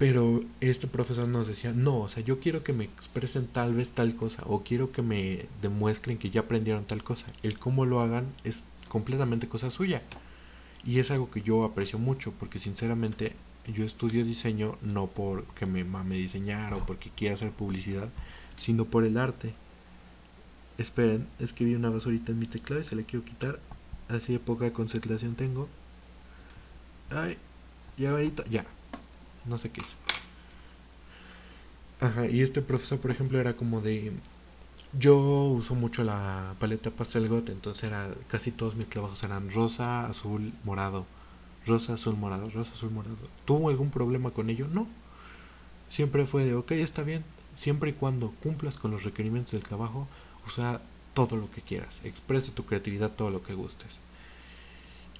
Pero 0.00 0.42
este 0.62 0.86
profesor 0.86 1.28
nos 1.28 1.46
decía, 1.46 1.74
no, 1.74 1.98
o 1.98 2.08
sea, 2.08 2.22
yo 2.24 2.40
quiero 2.40 2.64
que 2.64 2.72
me 2.72 2.84
expresen 2.84 3.46
tal 3.46 3.74
vez 3.74 3.90
tal 3.90 4.16
cosa, 4.16 4.42
o 4.46 4.62
quiero 4.62 4.92
que 4.92 5.02
me 5.02 5.44
demuestren 5.60 6.16
que 6.16 6.30
ya 6.30 6.40
aprendieron 6.40 6.86
tal 6.86 7.04
cosa. 7.04 7.26
El 7.42 7.58
cómo 7.58 7.84
lo 7.84 8.00
hagan 8.00 8.32
es 8.42 8.64
completamente 8.88 9.46
cosa 9.46 9.70
suya. 9.70 10.00
Y 10.86 11.00
es 11.00 11.10
algo 11.10 11.30
que 11.30 11.42
yo 11.42 11.64
aprecio 11.64 11.98
mucho, 11.98 12.32
porque 12.32 12.58
sinceramente 12.58 13.34
yo 13.66 13.84
estudio 13.84 14.24
diseño 14.24 14.78
no 14.80 15.06
porque 15.06 15.66
me 15.66 15.84
mame 15.84 16.16
diseñar 16.16 16.72
o 16.72 16.86
porque 16.86 17.10
quiera 17.10 17.34
hacer 17.34 17.50
publicidad, 17.50 18.08
sino 18.56 18.86
por 18.86 19.04
el 19.04 19.18
arte. 19.18 19.52
Esperen, 20.78 21.28
es 21.38 21.52
que 21.52 21.66
vi 21.66 21.74
una 21.74 21.90
basurita 21.90 22.32
en 22.32 22.38
mi 22.38 22.46
teclado 22.46 22.80
y 22.80 22.84
se 22.84 22.96
la 22.96 23.02
quiero 23.02 23.26
quitar. 23.26 23.60
Así 24.08 24.32
de 24.32 24.38
poca 24.38 24.72
concentración 24.72 25.34
tengo. 25.34 25.68
Ay, 27.10 27.36
y 27.98 28.06
ahorita, 28.06 28.46
ya 28.48 28.64
no 29.44 29.58
sé 29.58 29.70
qué 29.70 29.80
es. 29.82 29.96
Ajá, 32.00 32.26
y 32.26 32.40
este 32.42 32.62
profesor, 32.62 32.98
por 33.00 33.10
ejemplo, 33.10 33.38
era 33.38 33.56
como 33.56 33.80
de... 33.80 34.12
Yo 34.92 35.16
uso 35.18 35.74
mucho 35.74 36.02
la 36.02 36.56
paleta 36.58 36.90
pastel 36.90 37.28
got, 37.28 37.48
entonces 37.50 37.84
era 37.84 38.08
casi 38.28 38.50
todos 38.52 38.74
mis 38.74 38.88
trabajos 38.88 39.22
eran 39.22 39.50
rosa, 39.50 40.06
azul, 40.06 40.52
morado. 40.64 41.06
Rosa, 41.66 41.94
azul, 41.94 42.16
morado, 42.16 42.50
rosa, 42.50 42.72
azul, 42.72 42.90
morado. 42.90 43.16
¿Tuvo 43.44 43.68
algún 43.68 43.90
problema 43.90 44.30
con 44.32 44.50
ello? 44.50 44.66
No. 44.68 44.88
Siempre 45.88 46.26
fue 46.26 46.44
de, 46.44 46.54
ok, 46.54 46.72
está 46.72 47.02
bien. 47.02 47.24
Siempre 47.54 47.90
y 47.90 47.92
cuando 47.94 48.32
cumplas 48.42 48.76
con 48.78 48.90
los 48.90 49.04
requerimientos 49.04 49.52
del 49.52 49.62
trabajo, 49.64 50.08
usa 50.46 50.80
todo 51.14 51.36
lo 51.36 51.50
que 51.50 51.62
quieras. 51.62 52.00
Expresa 52.04 52.52
tu 52.52 52.64
creatividad 52.64 53.10
todo 53.12 53.30
lo 53.30 53.42
que 53.42 53.54
gustes. 53.54 54.00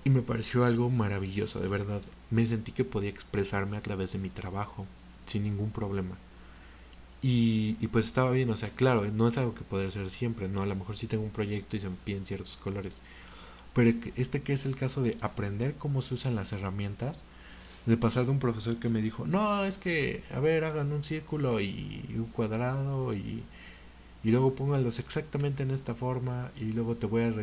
Y 0.05 0.11
me 0.11 0.23
pareció 0.23 0.65
algo 0.65 0.91
maravilloso, 0.91 1.61
de 1.61 1.69
verdad. 1.69 2.03
Me 2.31 2.47
sentí 2.47 2.73
que 2.73 2.85
podía 2.85 3.11
expresarme 3.11 3.77
a 3.77 3.83
través 3.83 4.13
de 4.13 4.19
mi 4.19 4.31
trabajo, 4.31 4.87
sin 5.27 5.43
ningún 5.45 5.71
problema. 5.73 6.19
Y, 7.23 7.77
y 7.81 7.89
pues 7.89 8.07
estaba 8.07 8.31
bien, 8.31 8.49
o 8.51 8.57
sea, 8.57 8.71
claro, 8.71 9.05
no 9.13 9.29
es 9.29 9.37
algo 9.37 9.55
que 9.55 9.63
poder 9.65 9.89
hacer 9.89 10.09
siempre, 10.11 10.49
¿no? 10.49 10.63
A 10.63 10.67
lo 10.67 10.75
mejor 10.75 10.97
sí 10.97 11.07
tengo 11.07 11.25
un 11.25 11.31
proyecto 11.31 11.77
y 11.77 11.81
se 11.81 11.91
me 11.91 11.97
piden 11.97 12.25
ciertos 12.27 12.57
colores. 12.57 12.99
Pero 13.75 13.93
este 14.17 14.43
que 14.43 14.55
es 14.55 14.67
el 14.67 14.77
caso 14.77 15.03
de 15.03 15.19
aprender 15.23 15.77
cómo 15.77 16.03
se 16.03 16.15
usan 16.15 16.37
las 16.37 16.53
herramientas, 16.53 17.25
de 17.87 17.97
pasar 17.99 18.27
de 18.27 18.33
un 18.33 18.41
profesor 18.41 18.79
que 18.79 18.89
me 18.91 19.03
dijo, 19.03 19.27
no, 19.27 19.65
es 19.65 19.79
que, 19.79 20.25
a 20.35 20.41
ver, 20.41 20.65
hagan 20.65 20.93
un 20.93 21.05
círculo 21.05 21.61
y 21.61 22.05
un 22.17 22.27
cuadrado 22.27 23.15
y, 23.15 23.45
y 24.25 24.31
luego 24.31 24.55
pónganlos 24.55 24.99
exactamente 24.99 25.63
en 25.63 25.71
esta 25.71 25.95
forma 25.95 26.51
y 26.57 26.73
luego 26.73 26.97
te 26.97 27.07
voy 27.07 27.23
a 27.23 27.35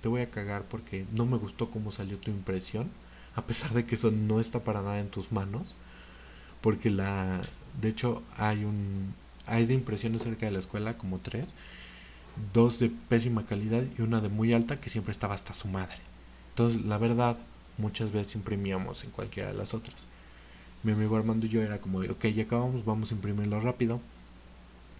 te 0.00 0.08
voy 0.08 0.20
a 0.22 0.30
cagar 0.30 0.64
porque 0.68 1.06
no 1.12 1.26
me 1.26 1.38
gustó 1.38 1.70
cómo 1.70 1.90
salió 1.92 2.18
tu 2.18 2.30
impresión, 2.30 2.90
a 3.36 3.42
pesar 3.42 3.72
de 3.72 3.84
que 3.84 3.94
eso 3.94 4.10
no 4.10 4.40
está 4.40 4.64
para 4.64 4.82
nada 4.82 4.98
en 4.98 5.10
tus 5.10 5.30
manos, 5.30 5.76
porque 6.62 6.90
la, 6.90 7.40
de 7.80 7.88
hecho 7.90 8.22
hay 8.36 8.64
un, 8.64 9.14
hay 9.46 9.66
de 9.66 9.74
impresiones 9.74 10.22
cerca 10.22 10.46
de 10.46 10.52
la 10.52 10.58
escuela 10.58 10.96
como 10.96 11.18
tres, 11.18 11.48
dos 12.54 12.78
de 12.78 12.90
pésima 12.90 13.46
calidad 13.46 13.84
y 13.98 14.02
una 14.02 14.20
de 14.20 14.30
muy 14.30 14.54
alta 14.54 14.80
que 14.80 14.90
siempre 14.90 15.12
estaba 15.12 15.34
hasta 15.34 15.54
su 15.54 15.68
madre. 15.68 15.98
Entonces, 16.50 16.86
la 16.86 16.96
verdad, 16.96 17.38
muchas 17.76 18.10
veces 18.10 18.34
imprimíamos 18.36 19.04
en 19.04 19.10
cualquiera 19.10 19.52
de 19.52 19.58
las 19.58 19.74
otras. 19.74 20.06
Mi 20.82 20.92
amigo 20.92 21.16
Armando 21.16 21.46
y 21.46 21.50
yo 21.50 21.62
era 21.62 21.78
como, 21.78 21.98
ok, 21.98 22.26
ya 22.26 22.44
acabamos, 22.44 22.84
vamos 22.86 23.12
a 23.12 23.14
imprimirlo 23.14 23.60
rápido. 23.60 24.00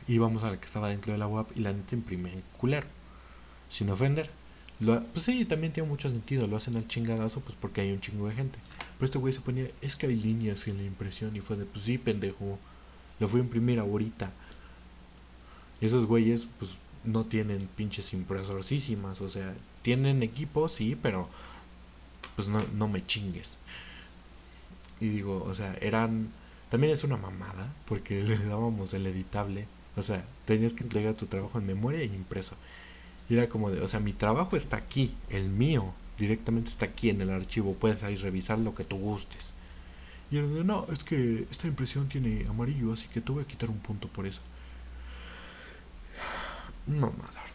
Y 0.06 0.18
vamos 0.18 0.44
a 0.44 0.50
la 0.50 0.60
que 0.60 0.66
estaba 0.66 0.90
dentro 0.90 1.12
de 1.12 1.18
la 1.18 1.26
web 1.26 1.46
y 1.54 1.60
la 1.60 1.72
neta 1.72 1.94
imprime 1.94 2.32
en 2.32 2.42
culero, 2.58 2.86
sin 3.68 3.90
ofender 3.90 4.30
pues 4.78 5.24
sí, 5.24 5.44
también 5.44 5.72
tiene 5.72 5.88
mucho 5.88 6.10
sentido, 6.10 6.46
lo 6.46 6.56
hacen 6.56 6.76
al 6.76 6.86
chingadazo 6.86 7.40
pues 7.40 7.56
porque 7.60 7.80
hay 7.80 7.92
un 7.92 8.00
chingo 8.00 8.28
de 8.28 8.34
gente. 8.34 8.58
Pero 8.98 9.06
este 9.06 9.18
güey 9.18 9.32
se 9.32 9.40
ponía, 9.40 9.68
es 9.80 9.96
que 9.96 10.06
hay 10.06 10.16
líneas 10.16 10.66
en 10.68 10.76
la 10.78 10.84
impresión 10.84 11.34
y 11.36 11.40
fue 11.40 11.56
de, 11.56 11.64
pues 11.64 11.84
sí, 11.84 11.98
pendejo, 11.98 12.58
lo 13.18 13.28
fui 13.28 13.40
a 13.40 13.44
imprimir 13.44 13.78
ahorita. 13.78 14.32
Y 15.80 15.86
esos 15.86 16.06
güeyes 16.06 16.46
pues 16.58 16.76
no 17.04 17.24
tienen 17.24 17.68
pinches 17.76 18.12
impresorísimas, 18.12 19.20
o 19.20 19.28
sea, 19.28 19.54
tienen 19.82 20.22
equipo, 20.22 20.68
sí, 20.68 20.96
pero 21.00 21.28
pues 22.34 22.48
no, 22.48 22.64
no 22.74 22.88
me 22.88 23.04
chingues. 23.06 23.52
Y 25.00 25.08
digo, 25.08 25.44
o 25.44 25.54
sea, 25.54 25.74
eran, 25.80 26.30
también 26.70 26.92
es 26.92 27.04
una 27.04 27.16
mamada 27.16 27.72
porque 27.86 28.22
le 28.24 28.38
dábamos 28.38 28.92
el 28.94 29.06
editable, 29.06 29.66
o 29.96 30.02
sea, 30.02 30.24
tenías 30.44 30.74
que 30.74 30.84
entregar 30.84 31.14
tu 31.14 31.26
trabajo 31.26 31.58
en 31.58 31.66
memoria 31.66 32.02
y 32.02 32.06
impreso. 32.06 32.56
Y 33.28 33.34
era 33.34 33.48
como 33.48 33.70
de, 33.70 33.80
o 33.80 33.88
sea, 33.88 34.00
mi 34.00 34.12
trabajo 34.12 34.56
está 34.56 34.76
aquí, 34.76 35.14
el 35.30 35.48
mío, 35.48 35.92
directamente 36.18 36.70
está 36.70 36.86
aquí 36.86 37.10
en 37.10 37.20
el 37.20 37.30
archivo, 37.30 37.74
puedes 37.74 38.02
ahí 38.02 38.16
revisar 38.16 38.58
lo 38.58 38.74
que 38.74 38.84
tú 38.84 38.96
gustes. 38.96 39.54
Y 40.30 40.38
era 40.38 40.46
de, 40.46 40.64
no, 40.64 40.86
es 40.92 41.04
que 41.04 41.46
esta 41.50 41.66
impresión 41.66 42.08
tiene 42.08 42.46
amarillo, 42.48 42.92
así 42.92 43.08
que 43.08 43.20
te 43.20 43.32
voy 43.32 43.42
a 43.42 43.46
quitar 43.46 43.70
un 43.70 43.78
punto 43.78 44.08
por 44.08 44.26
eso. 44.26 44.40
Mamador. 46.86 47.46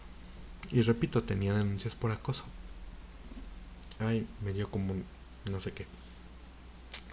Y 0.72 0.82
repito, 0.82 1.22
tenía 1.22 1.54
denuncias 1.54 1.96
por 1.96 2.12
acoso. 2.12 2.46
Ay, 4.00 4.26
me 4.44 4.54
dio 4.54 4.70
como 4.70 4.96
no 5.50 5.60
sé 5.60 5.72
qué. 5.72 5.86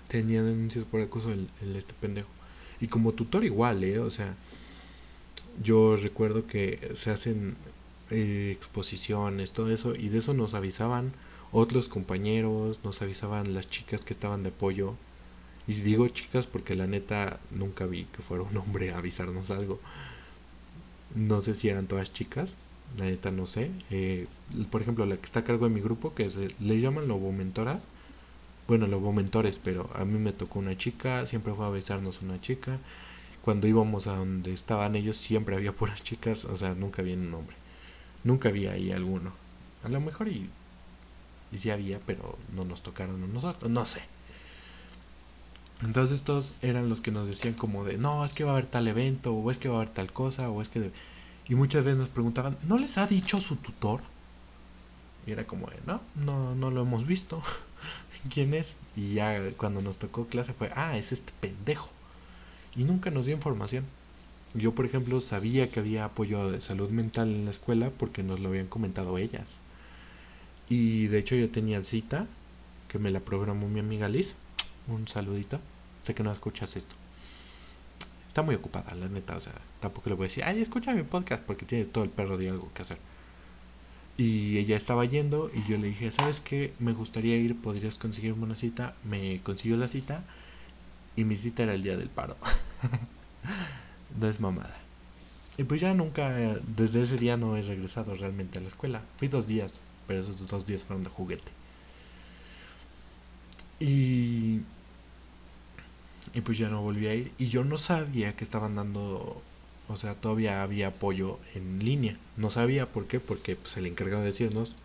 Tenía 0.09 0.43
denuncias 0.43 0.85
por 0.85 1.01
acoso 1.01 1.31
el, 1.31 1.49
este 1.77 1.95
pendejo. 1.95 2.29
Y 2.81 2.89
como 2.89 3.13
tutor 3.13 3.45
igual, 3.45 3.83
¿eh? 3.85 3.99
O 3.99 4.11
sea, 4.11 4.35
yo 5.63 5.97
recuerdo 5.97 6.47
que 6.47 6.93
se 6.95 7.11
hacen 7.11 7.57
eh, 8.11 8.51
exposiciones, 8.53 9.53
todo 9.53 9.71
eso, 9.71 9.95
y 9.95 10.09
de 10.09 10.19
eso 10.19 10.35
nos 10.35 10.55
avisaban 10.55 11.13
otros 11.53 11.89
compañeros, 11.89 12.81
nos 12.85 13.03
avisaban 13.03 13.55
las 13.55 13.69
chicas 13.69 14.03
que 14.03 14.13
estaban 14.13 14.43
de 14.43 14.51
apoyo. 14.51 14.95
Y 15.67 15.75
digo 15.75 16.09
chicas 16.09 16.47
porque 16.47 16.75
la 16.75 16.87
neta 16.87 17.41
nunca 17.51 17.87
vi 17.87 18.05
que 18.07 18.23
fuera 18.23 18.45
un 18.45 18.57
hombre 18.57 18.91
a 18.93 18.99
avisarnos 18.99 19.51
algo. 19.51 19.79
No 21.15 21.41
sé 21.41 21.55
si 21.55 21.69
eran 21.69 21.87
todas 21.87 22.13
chicas, 22.13 22.55
la 22.97 23.05
neta 23.07 23.31
no 23.31 23.47
sé. 23.47 23.71
Eh, 23.91 24.27
por 24.71 24.81
ejemplo, 24.83 25.05
la 25.07 25.17
que 25.17 25.27
está 25.27 25.41
a 25.41 25.45
cargo 25.45 25.69
de 25.69 25.75
mi 25.75 25.81
grupo, 25.81 26.15
que 26.15 26.31
se, 26.31 26.49
le 26.61 26.81
llaman 26.81 27.09
lobo 27.09 27.33
mentoras. 27.33 27.83
Bueno, 28.67 28.87
lobo 28.87 29.13
mentores, 29.13 29.59
pero 29.59 29.91
a 29.95 30.05
mí 30.05 30.19
me 30.19 30.33
tocó 30.33 30.59
una 30.59 30.77
chica, 30.77 31.27
siempre 31.27 31.55
fue 31.55 31.65
a 31.65 31.69
avisarnos 31.69 32.23
una 32.23 32.41
chica. 32.41 32.79
Cuando 33.43 33.67
íbamos 33.69 34.07
a 34.07 34.17
donde 34.17 34.53
estaban 34.53 34.97
ellos, 34.97 35.17
siempre 35.17 35.57
había 35.57 35.73
puras 35.73 36.03
chicas, 36.03 36.45
o 36.45 36.57
sea, 36.57 36.75
nunca 36.75 37.03
había 37.03 37.15
un 37.17 37.33
hombre. 37.35 37.58
Nunca 38.29 38.51
había 38.51 38.73
ahí 38.73 38.93
alguno. 38.93 39.33
A 39.83 39.89
lo 39.89 40.03
mejor 40.03 40.29
y, 40.29 40.51
y 41.51 41.57
sí 41.57 41.71
había, 41.71 41.99
pero 41.99 42.37
no 42.55 42.67
nos 42.67 42.83
tocaron 42.83 43.25
a 43.25 43.27
nosotros, 43.27 43.71
no 43.71 43.87
sé. 43.87 44.03
Entonces 45.83 46.17
estos 46.17 46.53
eran 46.61 46.91
los 46.91 47.01
que 47.01 47.11
nos 47.11 47.27
decían 47.27 47.55
como 47.55 47.85
de, 47.85 47.97
no, 47.97 48.23
es 48.27 48.35
que 48.35 48.45
va 48.45 48.51
a 48.51 48.53
haber 48.53 48.67
tal 48.67 48.87
evento, 48.87 49.33
o 49.33 49.51
es 49.51 49.57
que 49.57 49.71
va 49.71 49.77
a 49.77 49.79
haber 49.79 49.95
tal 49.95 50.13
cosa, 50.13 50.51
o 50.51 50.61
es 50.61 50.69
que... 50.69 50.93
Y 51.49 51.55
muchas 51.55 51.85
veces 51.85 51.99
nos 51.99 52.11
preguntaban, 52.11 52.59
¿no 52.65 52.77
les 52.77 52.99
ha 52.99 53.07
dicho 53.07 53.41
su 53.41 53.57
tutor? 53.57 54.03
Y 55.27 55.31
era 55.33 55.47
como 55.47 55.69
de, 55.69 55.79
no, 55.87 56.03
no, 56.15 56.55
no 56.55 56.71
lo 56.71 56.83
hemos 56.83 57.07
visto. 57.07 57.43
¿Quién 58.31 58.53
es? 58.53 58.75
Y 58.95 59.15
ya 59.15 59.41
cuando 59.57 59.81
nos 59.81 59.97
tocó 59.97 60.27
clase 60.27 60.53
fue, 60.53 60.71
ah, 60.77 60.99
es 60.99 61.13
este 61.13 61.33
pendejo. 61.41 61.89
Y 62.77 62.85
nunca 62.85 63.11
nos 63.11 63.25
dio 63.25 63.35
información. 63.35 63.87
Yo, 64.55 64.75
por 64.75 64.87
ejemplo, 64.87 65.21
sabía 65.21 65.71
que 65.71 65.81
había 65.81 66.07
apoyo 66.07 66.51
de 66.51 66.61
salud 66.61 66.91
mental 66.91 67.29
en 67.29 67.45
la 67.45 67.51
escuela 67.51 67.91
porque 67.91 68.23
nos 68.23 68.41
lo 68.41 68.49
habían 68.49 68.67
comentado 68.67 69.19
ellas. 69.19 69.61
Y 70.69 71.07
de 71.09 71.19
hecho 71.19 71.35
yo 71.35 71.51
tenía 71.51 71.83
cita 71.85 72.27
que 72.89 72.99
me 72.99 73.11
la 73.11 73.21
programó 73.21 73.69
mi 73.69 73.81
amiga 73.81 74.09
Liz 74.09 74.35
un 74.89 75.07
saludito. 75.07 75.61
Sé 76.03 76.15
que 76.15 76.23
no 76.23 76.33
escuchas 76.33 76.77
esto. 76.77 76.95
Está 78.27 78.43
muy 78.43 78.55
ocupada, 78.55 78.95
la 78.95 79.09
neta. 79.09 79.37
O 79.37 79.41
sea, 79.41 79.53
tampoco 79.81 80.11
le 80.11 80.17
voy 80.17 80.25
a 80.25 80.29
decir, 80.29 80.45
ay, 80.45 80.63
escucha 80.63 80.95
mi 80.95 81.03
podcast 81.03 81.43
porque 81.43 81.67
tiene 81.67 81.85
todo 81.85 82.05
el 82.05 82.11
perro 82.11 82.37
de 82.37 82.49
algo 82.49 82.71
que 82.75 82.83
hacer. 82.83 82.99
Y 84.17 84.59
ella 84.59 84.77
estaba 84.77 85.05
yendo 85.05 85.51
y 85.55 85.71
yo 85.71 85.79
le 85.79 85.89
dije, 85.89 86.11
¿sabes 86.11 86.41
qué? 86.41 86.73
Me 86.81 86.93
gustaría 86.93 87.37
ir, 87.37 87.57
podrías 87.61 87.99
conseguirme 87.99 88.45
una 88.45 88.57
cita. 88.57 88.95
Me 89.05 89.41
consiguió 89.43 89.77
la 89.77 89.89
cita 89.89 90.25
y 91.17 91.25
mi 91.25 91.37
cita 91.37 91.63
era 91.65 91.75
el 91.75 91.83
día 91.83 91.97
del 91.97 92.11
paro. 92.11 92.37
no 94.21 94.29
es 94.29 94.41
mamada. 94.41 94.77
Y 95.57 95.65
pues 95.65 95.81
ya 95.81 95.93
nunca, 95.95 96.31
desde 96.77 97.03
ese 97.03 97.17
día 97.17 97.37
no 97.37 97.57
he 97.57 97.63
regresado 97.63 98.15
realmente 98.15 98.59
a 98.59 98.63
la 98.63 98.69
escuela. 98.69 99.03
Fui 99.17 99.29
dos 99.29 99.47
días, 99.47 99.81
pero 100.07 100.21
esos 100.21 100.47
dos 100.47 100.67
días 100.67 100.85
fueron 100.85 101.05
de 101.05 101.11
juguete. 101.11 101.51
Y 103.81 104.61
y 106.35 106.41
pues 106.41 106.59
ya 106.59 106.69
no 106.69 106.83
volví 106.83 107.07
a 107.07 107.15
ir. 107.15 107.33
Y 107.39 107.49
yo 107.49 107.65
no 107.65 107.79
sabía 107.79 108.37
que 108.37 108.45
estaban 108.45 108.75
dando, 108.75 109.43
o 109.89 109.97
sea, 109.97 110.15
todavía 110.15 110.63
había 110.63 110.89
apoyo 110.89 111.39
en 111.55 111.85
línea. 111.85 112.17
No 112.37 112.51
sabía 112.51 112.89
por 112.89 113.07
qué, 113.07 113.21
porque 113.21 113.57
pues, 113.57 113.77
el 113.77 113.87
encargado 113.87 114.21
de 114.21 114.27
decirnos 114.27 114.77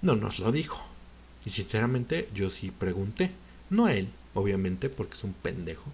no 0.00 0.16
nos 0.16 0.38
lo 0.38 0.52
dijo. 0.52 0.82
Y 1.44 1.50
sinceramente 1.50 2.28
yo 2.34 2.50
sí 2.50 2.70
pregunté. 2.70 3.30
No 3.70 3.86
a 3.86 3.94
él, 3.94 4.08
obviamente, 4.34 4.88
porque 4.88 5.14
es 5.14 5.24
un 5.24 5.32
pendejo. 5.32 5.84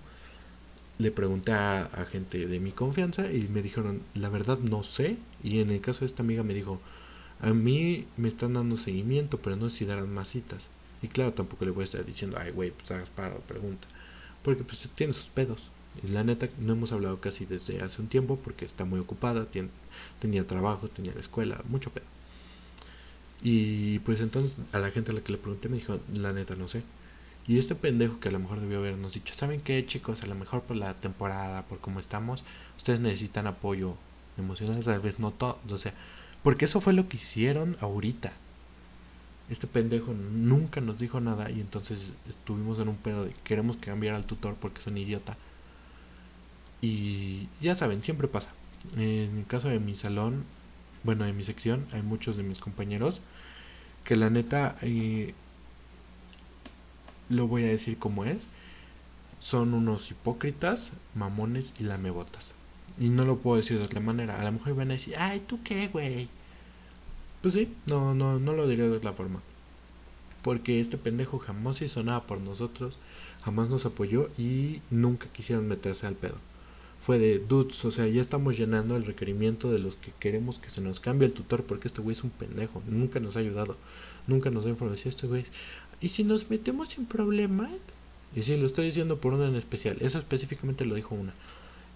Le 0.98 1.10
pregunté 1.10 1.52
a, 1.52 1.88
gente 2.10 2.46
de 2.46 2.60
mi 2.60 2.72
confianza 2.72 3.30
y 3.32 3.48
me 3.48 3.62
dijeron, 3.62 4.02
la 4.14 4.28
verdad 4.28 4.58
no 4.58 4.82
sé. 4.82 5.16
Y 5.42 5.60
en 5.60 5.70
el 5.70 5.80
caso 5.80 6.00
de 6.00 6.06
esta 6.06 6.22
amiga 6.22 6.42
me 6.42 6.54
dijo, 6.54 6.80
a 7.40 7.52
mí 7.52 8.06
me 8.16 8.28
están 8.28 8.54
dando 8.54 8.76
seguimiento, 8.76 9.38
pero 9.38 9.56
no 9.56 9.70
sé 9.70 9.78
si 9.78 9.84
darán 9.84 10.12
más 10.12 10.28
citas. 10.28 10.68
Y 11.02 11.08
claro, 11.08 11.32
tampoco 11.32 11.64
le 11.64 11.70
voy 11.70 11.82
a 11.82 11.84
estar 11.84 12.04
diciendo, 12.04 12.36
ay, 12.40 12.50
güey, 12.50 12.72
pues 12.72 12.90
hagas 12.90 13.10
para 13.10 13.36
pregunta 13.36 13.86
porque 14.42 14.64
pues 14.64 14.88
tiene 14.94 15.12
sus 15.12 15.28
pedos. 15.28 15.70
Y 16.02 16.08
la 16.08 16.24
neta 16.24 16.48
no 16.58 16.72
hemos 16.72 16.92
hablado 16.92 17.20
casi 17.20 17.44
desde 17.44 17.82
hace 17.82 18.00
un 18.00 18.08
tiempo 18.08 18.36
porque 18.36 18.64
está 18.64 18.84
muy 18.84 19.00
ocupada, 19.00 19.46
tenía 20.20 20.46
trabajo, 20.46 20.88
tenía 20.88 21.12
la 21.12 21.20
escuela, 21.20 21.62
mucho 21.68 21.90
pedo. 21.90 22.06
Y 23.42 23.98
pues 24.00 24.20
entonces 24.20 24.58
a 24.72 24.78
la 24.78 24.90
gente 24.90 25.10
a 25.10 25.14
la 25.14 25.20
que 25.20 25.32
le 25.32 25.38
pregunté 25.38 25.68
me 25.68 25.76
dijo, 25.76 26.00
la 26.14 26.32
neta 26.32 26.56
no 26.56 26.68
sé. 26.68 26.82
Y 27.48 27.58
este 27.58 27.74
pendejo 27.74 28.20
que 28.20 28.28
a 28.28 28.32
lo 28.32 28.38
mejor 28.38 28.60
debió 28.60 28.78
habernos 28.78 29.14
dicho, 29.14 29.34
¿saben 29.34 29.60
qué 29.60 29.84
chicos? 29.84 30.22
A 30.22 30.26
lo 30.26 30.34
mejor 30.34 30.62
por 30.62 30.76
la 30.76 30.94
temporada, 30.94 31.64
por 31.64 31.78
cómo 31.78 31.98
estamos, 31.98 32.44
ustedes 32.76 33.00
necesitan 33.00 33.46
apoyo 33.46 33.94
emocional, 34.36 34.84
tal 34.84 35.00
vez 35.00 35.18
no 35.18 35.30
todo, 35.32 35.58
o 35.68 35.78
sea, 35.78 35.94
porque 36.42 36.66
eso 36.66 36.80
fue 36.80 36.92
lo 36.92 37.08
que 37.08 37.16
hicieron 37.16 37.76
ahorita 37.80 38.32
este 39.50 39.66
pendejo 39.66 40.12
nunca 40.12 40.80
nos 40.80 40.98
dijo 40.98 41.20
nada 41.20 41.50
y 41.50 41.60
entonces 41.60 42.12
estuvimos 42.28 42.78
en 42.78 42.88
un 42.88 42.96
pedo 42.96 43.24
de 43.24 43.32
queremos 43.44 43.76
cambiar 43.76 44.14
al 44.14 44.26
tutor 44.26 44.56
porque 44.60 44.80
es 44.80 44.86
un 44.86 44.98
idiota. 44.98 45.36
Y 46.82 47.48
ya 47.60 47.74
saben, 47.74 48.02
siempre 48.02 48.28
pasa. 48.28 48.50
En 48.96 49.38
el 49.38 49.46
caso 49.46 49.68
de 49.68 49.80
mi 49.80 49.94
salón, 49.94 50.44
bueno, 51.02 51.24
de 51.24 51.32
mi 51.32 51.44
sección, 51.44 51.86
hay 51.92 52.02
muchos 52.02 52.36
de 52.36 52.42
mis 52.42 52.58
compañeros 52.58 53.20
que 54.04 54.16
la 54.16 54.30
neta, 54.30 54.76
eh, 54.82 55.34
lo 57.28 57.48
voy 57.48 57.64
a 57.64 57.68
decir 57.68 57.98
como 57.98 58.24
es, 58.24 58.46
son 59.40 59.74
unos 59.74 60.10
hipócritas, 60.10 60.92
mamones 61.14 61.74
y 61.78 61.84
lamebotas. 61.84 62.54
Y 62.98 63.10
no 63.10 63.24
lo 63.24 63.38
puedo 63.38 63.56
decir 63.56 63.78
de 63.78 63.84
otra 63.84 64.00
manera. 64.00 64.40
A 64.40 64.44
lo 64.44 64.52
mejor 64.52 64.74
van 64.74 64.90
a 64.90 64.94
decir, 64.94 65.14
ay, 65.16 65.40
¿tú 65.46 65.60
qué, 65.62 65.88
güey? 65.88 66.28
Pues 67.42 67.54
sí, 67.54 67.72
no, 67.86 68.14
no, 68.14 68.38
no 68.38 68.52
lo 68.52 68.66
diré 68.66 68.88
de 68.88 68.96
otra 68.96 69.12
forma. 69.12 69.40
Porque 70.42 70.80
este 70.80 70.98
pendejo 70.98 71.38
jamás 71.38 71.80
hizo 71.82 72.02
nada 72.02 72.26
por 72.26 72.40
nosotros, 72.40 72.98
jamás 73.44 73.68
nos 73.68 73.86
apoyó 73.86 74.28
y 74.36 74.80
nunca 74.90 75.28
quisieron 75.28 75.68
meterse 75.68 76.06
al 76.06 76.14
pedo. 76.14 76.36
Fue 77.00 77.18
de 77.18 77.38
dudes, 77.38 77.84
o 77.84 77.92
sea, 77.92 78.08
ya 78.08 78.20
estamos 78.20 78.56
llenando 78.56 78.96
el 78.96 79.04
requerimiento 79.04 79.70
de 79.70 79.78
los 79.78 79.96
que 79.96 80.12
queremos 80.18 80.58
que 80.58 80.70
se 80.70 80.80
nos 80.80 80.98
cambie 80.98 81.26
el 81.26 81.32
tutor 81.32 81.62
porque 81.62 81.86
este 81.86 82.02
güey 82.02 82.12
es 82.12 82.24
un 82.24 82.30
pendejo, 82.30 82.82
nunca 82.88 83.20
nos 83.20 83.36
ha 83.36 83.38
ayudado, 83.38 83.76
nunca 84.26 84.50
nos 84.50 84.64
ha 84.66 84.68
informado. 84.68 84.98
Este 85.04 85.28
güey, 85.28 85.44
¿y 86.00 86.08
si 86.08 86.24
nos 86.24 86.50
metemos 86.50 86.90
sin 86.90 87.06
problemas? 87.06 87.70
Y 88.34 88.42
sí, 88.42 88.56
lo 88.56 88.66
estoy 88.66 88.86
diciendo 88.86 89.20
por 89.20 89.34
una 89.34 89.46
en 89.46 89.56
especial, 89.56 89.96
eso 90.00 90.18
específicamente 90.18 90.84
lo 90.84 90.94
dijo 90.94 91.14
una. 91.14 91.32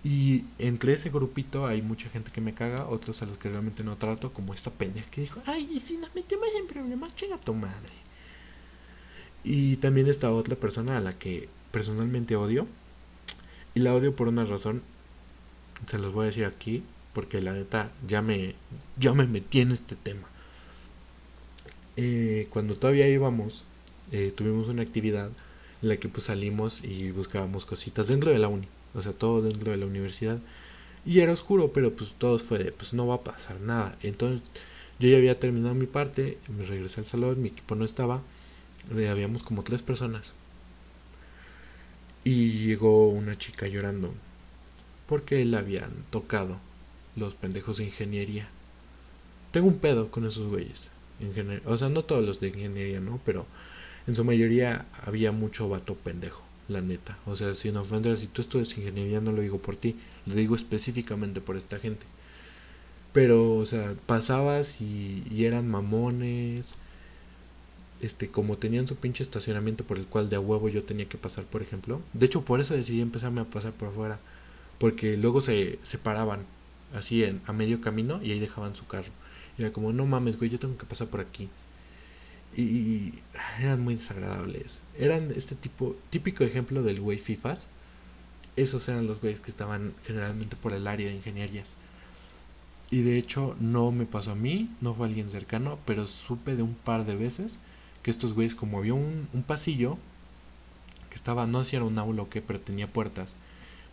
Y 0.04 0.44
entre 0.58 0.94
ese 0.94 1.10
grupito 1.10 1.66
hay 1.66 1.80
mucha 1.80 2.08
gente 2.08 2.32
que 2.32 2.40
me 2.40 2.54
caga, 2.54 2.88
otros 2.88 3.22
a 3.22 3.26
los 3.26 3.38
que 3.38 3.48
realmente 3.48 3.84
no 3.84 3.96
trato, 3.96 4.32
como 4.32 4.52
esta 4.52 4.70
pendeja 4.70 5.08
que 5.10 5.20
dijo, 5.20 5.40
ay, 5.46 5.68
y 5.72 5.80
si 5.80 5.96
nos 5.96 6.12
metemos 6.14 6.48
en 6.58 6.66
problemas, 6.66 7.14
chinga 7.14 7.38
tu 7.38 7.54
madre. 7.54 7.92
Y 9.44 9.76
también 9.76 10.08
está 10.08 10.32
otra 10.32 10.56
persona 10.56 10.96
a 10.96 11.00
la 11.00 11.18
que 11.18 11.48
personalmente 11.70 12.34
odio. 12.34 12.66
Y 13.74 13.80
la 13.80 13.94
odio 13.94 14.14
por 14.16 14.28
una 14.28 14.44
razón, 14.44 14.82
se 15.86 15.98
los 15.98 16.12
voy 16.12 16.24
a 16.24 16.26
decir 16.26 16.44
aquí, 16.44 16.82
porque 17.12 17.40
la 17.40 17.52
neta 17.52 17.92
ya 18.06 18.22
me, 18.22 18.54
ya 18.98 19.12
me 19.12 19.26
metí 19.26 19.60
en 19.60 19.72
este 19.72 19.96
tema. 19.96 20.28
Eh, 21.96 22.48
cuando 22.50 22.74
todavía 22.74 23.08
íbamos, 23.08 23.64
eh, 24.10 24.32
tuvimos 24.34 24.68
una 24.68 24.82
actividad 24.82 25.30
en 25.82 25.88
la 25.88 25.96
que 25.96 26.08
pues 26.08 26.26
salimos 26.26 26.82
y 26.84 27.10
buscábamos 27.10 27.64
cositas 27.64 28.08
dentro 28.08 28.30
de 28.30 28.38
la 28.38 28.48
uni 28.48 28.68
o 28.94 29.02
sea, 29.02 29.12
todo 29.12 29.42
dentro 29.42 29.72
de 29.72 29.78
la 29.78 29.86
universidad. 29.86 30.38
Y 31.04 31.20
era 31.20 31.32
oscuro, 31.32 31.72
pero 31.72 31.94
pues 31.94 32.14
todo 32.14 32.38
fue 32.38 32.58
de, 32.58 32.72
pues 32.72 32.92
no 32.94 33.06
va 33.06 33.16
a 33.16 33.24
pasar 33.24 33.60
nada. 33.60 33.96
Entonces 34.02 34.42
yo 34.98 35.08
ya 35.08 35.16
había 35.16 35.38
terminado 35.38 35.74
mi 35.74 35.86
parte, 35.86 36.38
me 36.56 36.64
regresé 36.64 37.00
al 37.00 37.06
salón, 37.06 37.42
mi 37.42 37.48
equipo 37.48 37.74
no 37.74 37.84
estaba, 37.84 38.22
eh, 38.96 39.08
habíamos 39.08 39.42
como 39.42 39.62
tres 39.62 39.82
personas. 39.82 40.32
Y 42.24 42.66
llegó 42.66 43.08
una 43.08 43.36
chica 43.36 43.66
llorando, 43.66 44.14
porque 45.06 45.44
le 45.44 45.56
habían 45.56 45.90
tocado 46.10 46.60
los 47.16 47.34
pendejos 47.34 47.78
de 47.78 47.84
ingeniería. 47.84 48.48
Tengo 49.50 49.66
un 49.66 49.78
pedo 49.78 50.10
con 50.10 50.26
esos 50.26 50.50
güeyes. 50.50 50.88
O 51.66 51.78
sea, 51.78 51.88
no 51.88 52.04
todos 52.04 52.24
los 52.24 52.40
de 52.40 52.48
ingeniería, 52.48 53.00
¿no? 53.00 53.20
Pero 53.24 53.46
en 54.06 54.14
su 54.14 54.24
mayoría 54.24 54.86
había 55.04 55.32
mucho 55.32 55.68
vato 55.68 55.94
pendejo 55.94 56.42
la 56.68 56.80
neta. 56.80 57.18
O 57.26 57.36
sea, 57.36 57.54
sin 57.54 57.76
ofender, 57.76 58.16
si 58.16 58.26
tú 58.26 58.40
estudias 58.40 58.76
ingeniería, 58.76 59.20
no 59.20 59.32
lo 59.32 59.42
digo 59.42 59.58
por 59.58 59.76
ti, 59.76 59.96
lo 60.26 60.34
digo 60.34 60.56
específicamente 60.56 61.40
por 61.40 61.56
esta 61.56 61.78
gente. 61.78 62.06
Pero, 63.12 63.56
o 63.56 63.66
sea, 63.66 63.94
pasabas 64.06 64.80
y, 64.80 65.24
y 65.30 65.44
eran 65.44 65.68
mamones. 65.68 66.74
Este, 68.00 68.28
como 68.28 68.58
tenían 68.58 68.88
su 68.88 68.96
pinche 68.96 69.22
estacionamiento 69.22 69.84
por 69.84 69.96
el 69.96 70.06
cual 70.06 70.28
de 70.28 70.36
a 70.36 70.40
huevo 70.40 70.68
yo 70.68 70.82
tenía 70.82 71.08
que 71.08 71.18
pasar, 71.18 71.44
por 71.44 71.62
ejemplo. 71.62 72.00
De 72.14 72.26
hecho, 72.26 72.42
por 72.44 72.60
eso 72.60 72.74
decidí 72.74 73.00
empezarme 73.00 73.40
a 73.42 73.44
pasar 73.44 73.72
por 73.72 73.88
afuera. 73.88 74.18
Porque 74.78 75.16
luego 75.16 75.40
se 75.40 75.78
separaban 75.82 76.40
así 76.94 77.24
en, 77.24 77.40
a 77.46 77.52
medio 77.52 77.80
camino 77.80 78.20
y 78.22 78.32
ahí 78.32 78.40
dejaban 78.40 78.74
su 78.74 78.86
carro. 78.86 79.12
Y 79.58 79.62
era 79.62 79.72
como, 79.72 79.92
no 79.92 80.06
mames, 80.06 80.38
güey, 80.38 80.50
yo 80.50 80.58
tengo 80.58 80.76
que 80.78 80.86
pasar 80.86 81.08
por 81.08 81.20
aquí. 81.20 81.48
Y, 82.56 83.14
eran 83.60 83.80
muy 83.82 83.94
desagradables. 83.94 84.78
Eran 84.98 85.30
este 85.34 85.54
tipo, 85.54 85.96
típico 86.10 86.44
ejemplo 86.44 86.82
del 86.82 87.00
güey 87.00 87.18
FIFAs. 87.18 87.66
Esos 88.56 88.88
eran 88.88 89.06
los 89.06 89.20
güeyes 89.20 89.40
que 89.40 89.50
estaban 89.50 89.94
generalmente 90.04 90.56
por 90.56 90.72
el 90.72 90.86
área 90.86 91.08
de 91.08 91.16
ingenierías. 91.16 91.70
Y 92.90 93.02
de 93.02 93.16
hecho 93.16 93.56
no 93.58 93.90
me 93.90 94.04
pasó 94.04 94.32
a 94.32 94.34
mí, 94.34 94.68
no 94.82 94.92
fue 94.94 95.06
alguien 95.06 95.30
cercano, 95.30 95.78
pero 95.86 96.06
supe 96.06 96.56
de 96.56 96.62
un 96.62 96.74
par 96.74 97.06
de 97.06 97.16
veces 97.16 97.58
que 98.02 98.10
estos 98.10 98.34
güeyes, 98.34 98.54
como 98.54 98.78
había 98.78 98.92
un, 98.92 99.28
pasillo 99.46 99.96
que 101.08 101.16
estaba, 101.16 101.46
no 101.46 101.64
sé 101.64 101.70
si 101.70 101.76
era 101.76 101.86
un 101.86 101.98
aula 101.98 102.22
o 102.22 102.28
qué, 102.28 102.42
pero 102.42 102.60
tenía 102.60 102.92
puertas. 102.92 103.34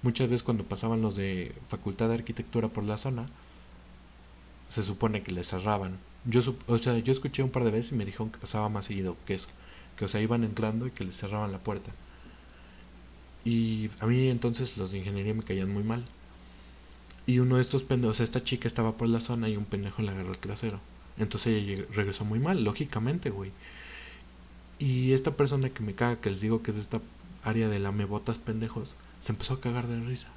Muchas 0.02 0.30
veces 0.30 0.44
cuando 0.44 0.66
pasaban 0.66 1.02
los 1.02 1.16
de 1.16 1.56
Facultad 1.70 2.10
de 2.10 2.16
Arquitectura 2.16 2.68
por 2.68 2.84
la 2.84 2.98
zona, 2.98 3.26
se 4.68 4.84
supone 4.84 5.24
que 5.24 5.32
les 5.32 5.48
cerraban. 5.48 5.98
Yo, 6.26 6.42
o 6.68 6.78
sea, 6.78 6.98
yo 7.00 7.12
escuché 7.12 7.44
un 7.44 7.50
par 7.50 7.64
de 7.64 7.72
veces 7.72 7.92
y 7.92 7.96
me 7.96 8.06
dijeron 8.06 8.30
que 8.32 8.40
pasaba 8.40 8.70
más 8.70 8.86
seguido 8.86 9.16
que 9.26 9.36
eso. 9.36 9.48
Que 9.98 10.06
o 10.06 10.08
sea, 10.08 10.22
iban 10.22 10.44
entrando 10.44 10.88
y 10.88 10.92
que 10.92 11.04
les 11.06 11.18
cerraban 11.18 11.52
la 11.52 11.60
puerta. 11.60 11.92
Y 13.46 13.90
a 14.00 14.08
mí 14.08 14.30
entonces 14.30 14.78
los 14.78 14.92
de 14.92 15.00
ingeniería 15.00 15.34
me 15.34 15.44
caían 15.44 15.74
muy 15.74 15.84
mal. 15.84 16.04
Y 17.26 17.40
uno 17.40 17.56
de 17.56 17.62
estos 17.62 17.84
pendejos, 17.84 18.16
o 18.16 18.18
sea, 18.18 18.24
esta 18.24 18.44
chica 18.44 18.68
estaba 18.68 18.98
por 18.98 19.08
la 19.08 19.22
zona 19.22 19.50
y 19.50 19.58
un 19.58 19.66
pendejo 19.66 20.02
le 20.02 20.12
agarró 20.12 20.32
el 20.32 20.40
trasero. 20.40 20.80
Entonces 21.18 21.54
ella 21.64 21.84
regresó 21.94 22.26
muy 22.26 22.40
mal, 22.40 22.64
lógicamente, 22.64 23.30
güey. 23.30 23.52
Y 24.80 25.12
esta 25.12 25.36
persona 25.36 25.70
que 25.70 25.84
me 25.84 25.94
caga, 25.94 26.22
que 26.22 26.30
les 26.32 26.42
digo 26.42 26.64
que 26.64 26.72
es 26.72 26.76
de 26.76 26.82
esta 26.82 27.02
área 27.44 27.68
de 27.70 27.80
lamebotas 27.80 28.38
pendejos, 28.38 28.96
se 29.22 29.32
empezó 29.32 29.56
a 29.56 29.62
cagar 29.62 29.88
de 29.88 30.00
risa. 30.00 30.28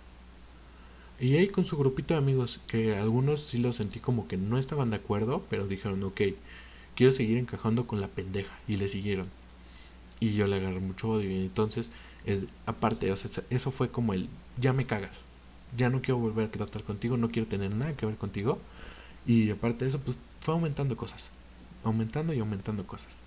Y 1.21 1.37
ahí 1.37 1.49
con 1.49 1.65
su 1.65 1.77
grupito 1.77 2.15
de 2.15 2.19
amigos, 2.19 2.61
que 2.67 2.97
algunos 2.97 3.43
sí 3.43 3.59
lo 3.59 3.73
sentí 3.73 4.01
como 4.01 4.27
que 4.29 4.37
no 4.37 4.59
estaban 4.59 4.91
de 4.91 4.97
acuerdo, 4.97 5.45
pero 5.49 5.67
dijeron, 5.67 6.03
ok, 6.03 6.21
quiero 6.97 7.13
seguir 7.13 7.39
encajando 7.39 7.87
con 7.87 8.01
la 8.01 8.09
pendeja. 8.09 8.53
Y 8.69 8.77
le 8.77 8.89
siguieron. 8.89 9.29
Y 10.21 10.35
yo 10.35 10.47
le 10.47 10.57
agarré 10.57 10.81
mucho 10.81 11.11
odio. 11.11 11.31
Y 11.31 11.37
entonces, 11.37 11.91
aparte, 12.67 13.11
o 13.13 13.17
sea, 13.17 13.45
eso 13.51 13.71
fue 13.71 13.89
como 13.91 14.15
el, 14.15 14.29
ya 14.59 14.73
me 14.73 14.87
cagas 14.87 15.25
ya 15.77 15.91
no 15.91 16.03
quiero 16.03 16.19
volver 16.19 16.47
a 16.47 16.51
tratar 16.51 16.83
contigo, 16.85 17.17
no 17.17 17.31
quiero 17.31 17.49
tener 17.49 17.75
nada 17.75 17.97
que 17.97 18.07
ver 18.07 18.17
contigo. 18.17 18.59
Y 19.27 19.51
aparte 19.51 19.85
de 19.85 19.91
eso, 19.91 20.01
pues 20.01 20.19
fue 20.41 20.55
aumentando 20.55 20.97
cosas, 20.97 21.31
aumentando 21.85 22.33
y 22.35 22.41
aumentando 22.41 22.87
cosas. 22.87 23.23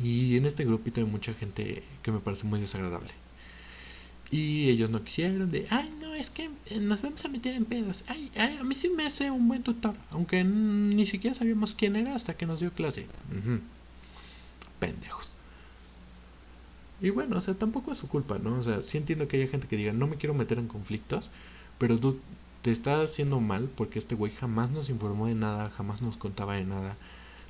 Y 0.00 0.36
en 0.36 0.46
este 0.46 0.64
grupito 0.64 1.00
hay 1.00 1.06
mucha 1.06 1.32
gente 1.34 1.82
que 2.02 2.12
me 2.12 2.20
parece 2.20 2.46
muy 2.46 2.60
desagradable. 2.60 3.10
Y 4.32 4.70
ellos 4.70 4.88
no 4.88 5.04
quisieron 5.04 5.50
de, 5.50 5.66
ay, 5.68 5.94
no, 6.00 6.14
es 6.14 6.30
que 6.30 6.48
eh, 6.70 6.80
nos 6.80 7.02
vamos 7.02 7.22
a 7.22 7.28
meter 7.28 7.54
en 7.54 7.66
pedos. 7.66 8.02
Ay, 8.08 8.30
ay 8.36 8.56
a 8.58 8.64
mí 8.64 8.74
sí 8.74 8.88
me 8.88 9.06
hace 9.06 9.30
un 9.30 9.46
buen 9.46 9.62
tutor, 9.62 9.94
aunque 10.10 10.42
ni 10.42 11.04
siquiera 11.04 11.36
sabíamos 11.36 11.74
quién 11.74 11.96
era 11.96 12.16
hasta 12.16 12.34
que 12.34 12.46
nos 12.46 12.60
dio 12.60 12.72
clase. 12.72 13.06
Pendejos. 14.80 15.32
Y 17.02 17.10
bueno, 17.10 17.36
o 17.36 17.40
sea, 17.42 17.52
tampoco 17.52 17.92
es 17.92 17.98
su 17.98 18.08
culpa, 18.08 18.38
¿no? 18.38 18.58
O 18.58 18.62
sea, 18.62 18.82
sí 18.82 18.96
entiendo 18.96 19.28
que 19.28 19.36
haya 19.36 19.50
gente 19.50 19.68
que 19.68 19.76
diga, 19.76 19.92
no 19.92 20.06
me 20.06 20.16
quiero 20.16 20.34
meter 20.34 20.58
en 20.58 20.66
conflictos, 20.66 21.28
pero 21.76 21.98
tú 21.98 22.18
te 22.62 22.72
estás 22.72 23.10
haciendo 23.10 23.38
mal 23.38 23.68
porque 23.76 23.98
este 23.98 24.14
güey 24.14 24.32
jamás 24.32 24.70
nos 24.70 24.88
informó 24.88 25.26
de 25.26 25.34
nada, 25.34 25.68
jamás 25.70 26.00
nos 26.00 26.16
contaba 26.16 26.54
de 26.54 26.64
nada, 26.64 26.96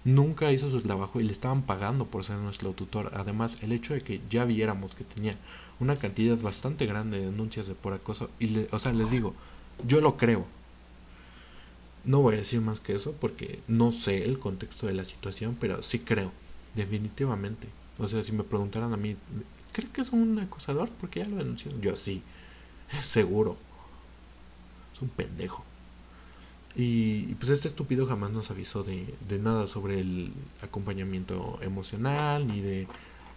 nunca 0.04 0.50
hizo 0.50 0.68
su 0.68 0.80
trabajo 0.80 1.20
y 1.20 1.24
le 1.24 1.32
estaban 1.32 1.62
pagando 1.62 2.06
por 2.06 2.24
ser 2.24 2.38
nuestro 2.38 2.72
tutor. 2.72 3.12
Además, 3.14 3.62
el 3.62 3.70
hecho 3.70 3.94
de 3.94 4.00
que 4.00 4.20
ya 4.30 4.44
viéramos 4.44 4.96
que 4.96 5.04
tenía 5.04 5.36
una 5.82 5.96
cantidad 5.96 6.38
bastante 6.38 6.86
grande 6.86 7.18
de 7.18 7.26
denuncias 7.26 7.66
de 7.66 7.74
por 7.74 7.92
acoso, 7.92 8.30
y 8.38 8.46
le, 8.46 8.68
o 8.70 8.78
sea, 8.78 8.92
les 8.92 9.10
digo, 9.10 9.34
yo 9.86 10.00
lo 10.00 10.16
creo. 10.16 10.46
No 12.04 12.20
voy 12.20 12.34
a 12.34 12.38
decir 12.38 12.60
más 12.60 12.80
que 12.80 12.94
eso 12.94 13.12
porque 13.12 13.60
no 13.68 13.92
sé 13.92 14.24
el 14.24 14.38
contexto 14.38 14.86
de 14.86 14.94
la 14.94 15.04
situación, 15.04 15.56
pero 15.60 15.82
sí 15.82 15.98
creo, 15.98 16.32
definitivamente. 16.74 17.68
O 17.98 18.08
sea, 18.08 18.22
si 18.22 18.32
me 18.32 18.44
preguntaran 18.44 18.92
a 18.92 18.96
mí, 18.96 19.16
¿crees 19.72 19.90
que 19.90 20.00
es 20.00 20.10
un 20.10 20.38
acosador? 20.38 20.88
Porque 21.00 21.20
ya 21.20 21.28
lo 21.28 21.36
denunció. 21.36 21.72
Yo 21.80 21.96
sí, 21.96 22.22
seguro. 23.02 23.56
Es 24.94 25.02
un 25.02 25.08
pendejo. 25.08 25.64
Y, 26.74 27.34
pues 27.34 27.50
este 27.50 27.68
estúpido 27.68 28.06
jamás 28.06 28.30
nos 28.30 28.50
avisó 28.50 28.82
de, 28.82 29.14
de 29.28 29.38
nada 29.38 29.66
sobre 29.66 30.00
el 30.00 30.32
acompañamiento 30.62 31.58
emocional, 31.62 32.46
ni 32.46 32.60
de 32.60 32.88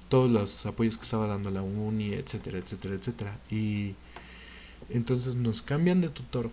todos 0.09 0.29
los 0.29 0.65
apoyos 0.65 0.97
que 0.97 1.05
estaba 1.05 1.27
dando 1.27 1.51
la 1.51 1.61
uni, 1.61 2.13
etcétera, 2.13 2.57
etcétera, 2.57 2.95
etcétera. 2.95 3.39
Y 3.49 3.95
entonces 4.89 5.35
nos 5.35 5.61
cambian 5.61 6.01
de 6.01 6.09
tutor. 6.09 6.51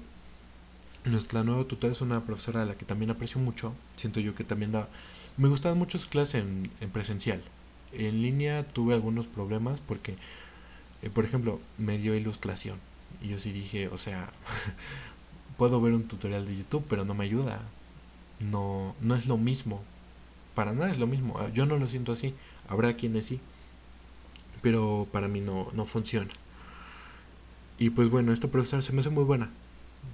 Nuestra 1.05 1.43
nueva 1.43 1.65
tutora 1.65 1.93
es 1.93 2.01
una 2.01 2.25
profesora 2.25 2.63
a 2.63 2.65
la 2.65 2.75
que 2.75 2.85
también 2.85 3.11
aprecio 3.11 3.41
mucho. 3.41 3.75
Siento 3.97 4.21
yo 4.21 4.35
que 4.35 4.45
también 4.45 4.73
da... 4.73 4.89
Me 5.37 5.49
gustaban 5.49 5.79
mucho 5.79 5.99
sus 5.99 6.09
clases 6.09 6.37
en, 6.37 6.71
en 6.81 6.91
presencial 6.91 7.43
en 7.93 8.23
línea 8.23 8.65
tuve 8.65 8.95
algunos 8.95 9.27
problemas 9.27 9.81
porque, 9.81 10.17
eh, 11.03 11.11
por 11.11 11.25
ejemplo, 11.25 11.61
me 11.79 11.99
dio 11.99 12.15
ilustración. 12.15 12.79
Y 13.23 13.29
yo 13.29 13.39
sí 13.39 13.53
dije, 13.53 13.89
o 13.89 13.99
sea, 13.99 14.31
puedo 15.59 15.81
ver 15.81 15.93
un 15.93 16.05
tutorial 16.05 16.47
de 16.47 16.57
YouTube, 16.57 16.85
pero 16.89 17.05
no 17.05 17.15
me 17.15 17.25
ayuda. 17.25 17.61
No, 18.41 18.95
no 19.01 19.15
es 19.15 19.27
lo 19.27 19.37
mismo. 19.37 19.83
Para 20.55 20.73
nada 20.73 20.91
es 20.91 20.99
lo 20.99 21.07
mismo. 21.07 21.39
Ah, 21.39 21.49
yo 21.53 21.67
no 21.67 21.79
lo 21.79 21.89
siento 21.89 22.13
así. 22.13 22.35
Habrá 22.73 22.95
quienes 22.95 23.27
sí. 23.27 23.41
Pero 24.63 25.07
para 25.13 25.29
mí 25.29 25.41
no, 25.41 25.69
no 25.75 25.85
funciona. 25.85 26.31
Y 27.79 27.91
pues 27.91 28.11
bueno, 28.11 28.33
esta 28.33 28.49
profesora 28.49 28.83
se 28.83 28.93
me 28.93 29.01
hace 29.01 29.11
muy 29.11 29.25
buena. 29.25 29.51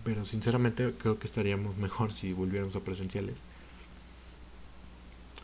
Pero 0.04 0.24
sinceramente 0.24 0.92
creo 0.98 1.18
que 1.18 1.26
estaríamos 1.26 1.76
mejor 1.76 2.12
si 2.12 2.32
volviéramos 2.32 2.76
a 2.76 2.80
presenciales 2.80 3.36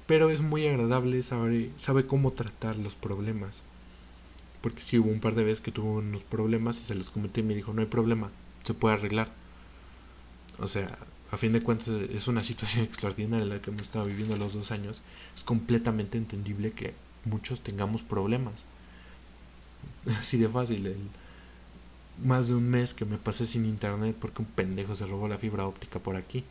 pero 0.06 0.30
es 0.30 0.40
muy 0.40 0.66
agradable, 0.66 1.22
sabe, 1.22 1.70
sabe 1.78 2.06
cómo 2.06 2.32
tratar 2.32 2.76
los 2.76 2.94
problemas. 2.94 3.62
Porque 4.60 4.80
si 4.80 4.98
hubo 4.98 5.10
un 5.10 5.20
par 5.20 5.34
de 5.34 5.44
veces 5.44 5.60
que 5.60 5.72
tuvo 5.72 5.94
unos 5.94 6.24
problemas 6.24 6.80
y 6.80 6.84
se 6.84 6.94
los 6.94 7.10
comenté 7.10 7.40
y 7.40 7.44
me 7.44 7.54
dijo, 7.54 7.72
no 7.72 7.80
hay 7.80 7.86
problema, 7.86 8.30
se 8.64 8.74
puede 8.74 8.94
arreglar. 8.94 9.30
O 10.58 10.68
sea, 10.68 10.98
a 11.30 11.36
fin 11.36 11.52
de 11.52 11.62
cuentas 11.62 11.88
es 11.88 12.28
una 12.28 12.44
situación 12.44 12.84
extraordinaria 12.84 13.46
la 13.46 13.60
que 13.60 13.70
hemos 13.70 13.82
estado 13.82 14.06
viviendo 14.06 14.36
los 14.36 14.54
dos 14.54 14.70
años. 14.70 15.02
Es 15.34 15.44
completamente 15.44 16.18
entendible 16.18 16.72
que 16.72 16.94
muchos 17.24 17.60
tengamos 17.60 18.02
problemas. 18.02 18.64
Así 20.20 20.38
de 20.38 20.48
fácil. 20.48 20.86
El, 20.86 20.98
más 22.22 22.46
de 22.48 22.54
un 22.54 22.70
mes 22.70 22.94
que 22.94 23.04
me 23.04 23.18
pasé 23.18 23.44
sin 23.44 23.64
internet 23.64 24.16
porque 24.20 24.42
un 24.42 24.46
pendejo 24.46 24.94
se 24.94 25.04
robó 25.04 25.26
la 25.26 25.36
fibra 25.36 25.66
óptica 25.66 25.98
por 25.98 26.14
aquí 26.14 26.44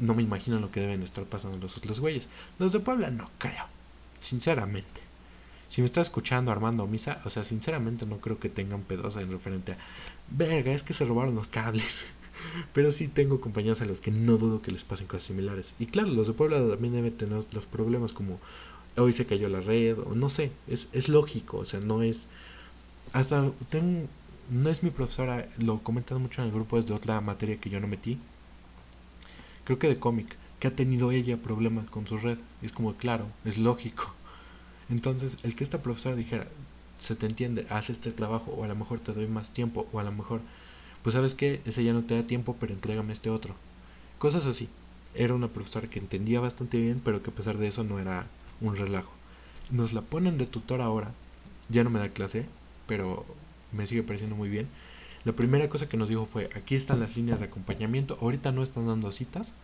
no 0.00 0.14
me 0.14 0.22
imagino 0.22 0.58
lo 0.58 0.70
que 0.70 0.80
deben 0.80 1.02
estar 1.02 1.24
pasando 1.24 1.58
los 1.58 1.76
otros 1.76 2.00
güeyes. 2.00 2.28
Los 2.58 2.72
de 2.72 2.80
Puebla 2.80 3.10
no 3.10 3.30
creo, 3.38 3.64
sinceramente. 4.20 5.00
Si 5.68 5.80
me 5.80 5.86
está 5.86 6.00
escuchando 6.00 6.52
Armando 6.52 6.86
Misa, 6.86 7.20
o 7.24 7.30
sea, 7.30 7.44
sinceramente 7.44 8.06
no 8.06 8.18
creo 8.18 8.38
que 8.38 8.48
tengan 8.48 8.82
pedosa 8.82 9.20
en 9.20 9.30
referente 9.30 9.72
a, 9.72 9.78
verga, 10.30 10.72
es 10.72 10.82
que 10.82 10.94
se 10.94 11.04
robaron 11.04 11.34
los 11.34 11.48
cables. 11.48 12.02
Pero 12.72 12.92
sí 12.92 13.08
tengo 13.08 13.40
compañeros 13.40 13.80
a 13.80 13.86
los 13.86 14.00
que 14.00 14.10
no 14.10 14.36
dudo 14.36 14.62
que 14.62 14.70
les 14.70 14.84
pasen 14.84 15.06
cosas 15.06 15.24
similares. 15.24 15.74
Y 15.78 15.86
claro, 15.86 16.08
los 16.08 16.26
de 16.26 16.34
Puebla 16.34 16.58
también 16.68 16.94
deben 16.94 17.16
tener 17.16 17.44
los 17.52 17.66
problemas 17.66 18.12
como 18.12 18.38
hoy 18.96 19.12
se 19.12 19.26
cayó 19.26 19.48
la 19.48 19.60
red, 19.60 19.98
o 19.98 20.14
no 20.14 20.28
sé, 20.28 20.52
es, 20.68 20.88
es 20.92 21.08
lógico, 21.08 21.58
o 21.58 21.64
sea, 21.64 21.80
no 21.80 22.02
es... 22.02 22.28
Hasta 23.12 23.50
tengo, 23.70 24.08
no 24.50 24.68
es 24.70 24.82
mi 24.82 24.90
profesora, 24.90 25.48
lo 25.58 25.82
comentan 25.82 26.20
mucho 26.20 26.42
en 26.42 26.48
el 26.48 26.54
grupo 26.54 26.76
desde 26.80 26.94
otra 26.94 27.20
materia 27.20 27.58
que 27.58 27.70
yo 27.70 27.80
no 27.80 27.86
metí, 27.86 28.18
creo 29.64 29.78
que 29.78 29.88
de 29.88 29.98
cómic, 29.98 30.36
que 30.60 30.68
ha 30.68 30.74
tenido 30.74 31.10
ella 31.12 31.36
problemas 31.36 31.88
con 31.90 32.06
su 32.06 32.16
red. 32.16 32.38
Es 32.62 32.72
como, 32.72 32.94
claro, 32.94 33.26
es 33.44 33.58
lógico. 33.58 34.14
Entonces, 34.88 35.38
el 35.42 35.54
que 35.56 35.64
esta 35.64 35.82
profesora 35.82 36.16
dijera, 36.16 36.46
se 36.98 37.16
te 37.16 37.26
entiende, 37.26 37.66
haz 37.70 37.90
este 37.90 38.12
trabajo, 38.12 38.52
o 38.52 38.64
a 38.64 38.68
lo 38.68 38.76
mejor 38.76 39.00
te 39.00 39.12
doy 39.12 39.26
más 39.26 39.50
tiempo, 39.52 39.86
o 39.92 40.00
a 40.00 40.04
lo 40.04 40.12
mejor, 40.12 40.40
pues 41.02 41.14
sabes 41.14 41.34
que 41.34 41.60
ese 41.66 41.84
ya 41.84 41.92
no 41.92 42.04
te 42.04 42.14
da 42.14 42.26
tiempo, 42.26 42.56
pero 42.58 42.72
entrégame 42.72 43.12
este 43.12 43.30
otro. 43.30 43.54
Cosas 44.18 44.46
así. 44.46 44.68
Era 45.14 45.34
una 45.34 45.48
profesora 45.48 45.88
que 45.88 45.98
entendía 45.98 46.40
bastante 46.40 46.78
bien, 46.78 47.00
pero 47.04 47.22
que 47.22 47.30
a 47.30 47.34
pesar 47.34 47.58
de 47.58 47.68
eso 47.68 47.84
no 47.84 47.98
era 47.98 48.26
un 48.60 48.76
relajo. 48.76 49.12
Nos 49.70 49.92
la 49.92 50.02
ponen 50.02 50.38
de 50.38 50.46
tutor 50.46 50.80
ahora. 50.80 51.12
Ya 51.68 51.84
no 51.84 51.90
me 51.90 51.98
da 51.98 52.08
clase, 52.08 52.46
pero 52.86 53.26
me 53.72 53.86
sigue 53.86 54.02
pareciendo 54.02 54.36
muy 54.36 54.48
bien. 54.48 54.68
La 55.24 55.32
primera 55.32 55.68
cosa 55.68 55.88
que 55.88 55.96
nos 55.96 56.08
dijo 56.08 56.24
fue, 56.24 56.50
aquí 56.54 56.76
están 56.76 57.00
las 57.00 57.16
líneas 57.16 57.40
de 57.40 57.46
acompañamiento, 57.46 58.16
ahorita 58.20 58.52
no 58.52 58.62
están 58.62 58.86
dando 58.86 59.10
citas, 59.10 59.54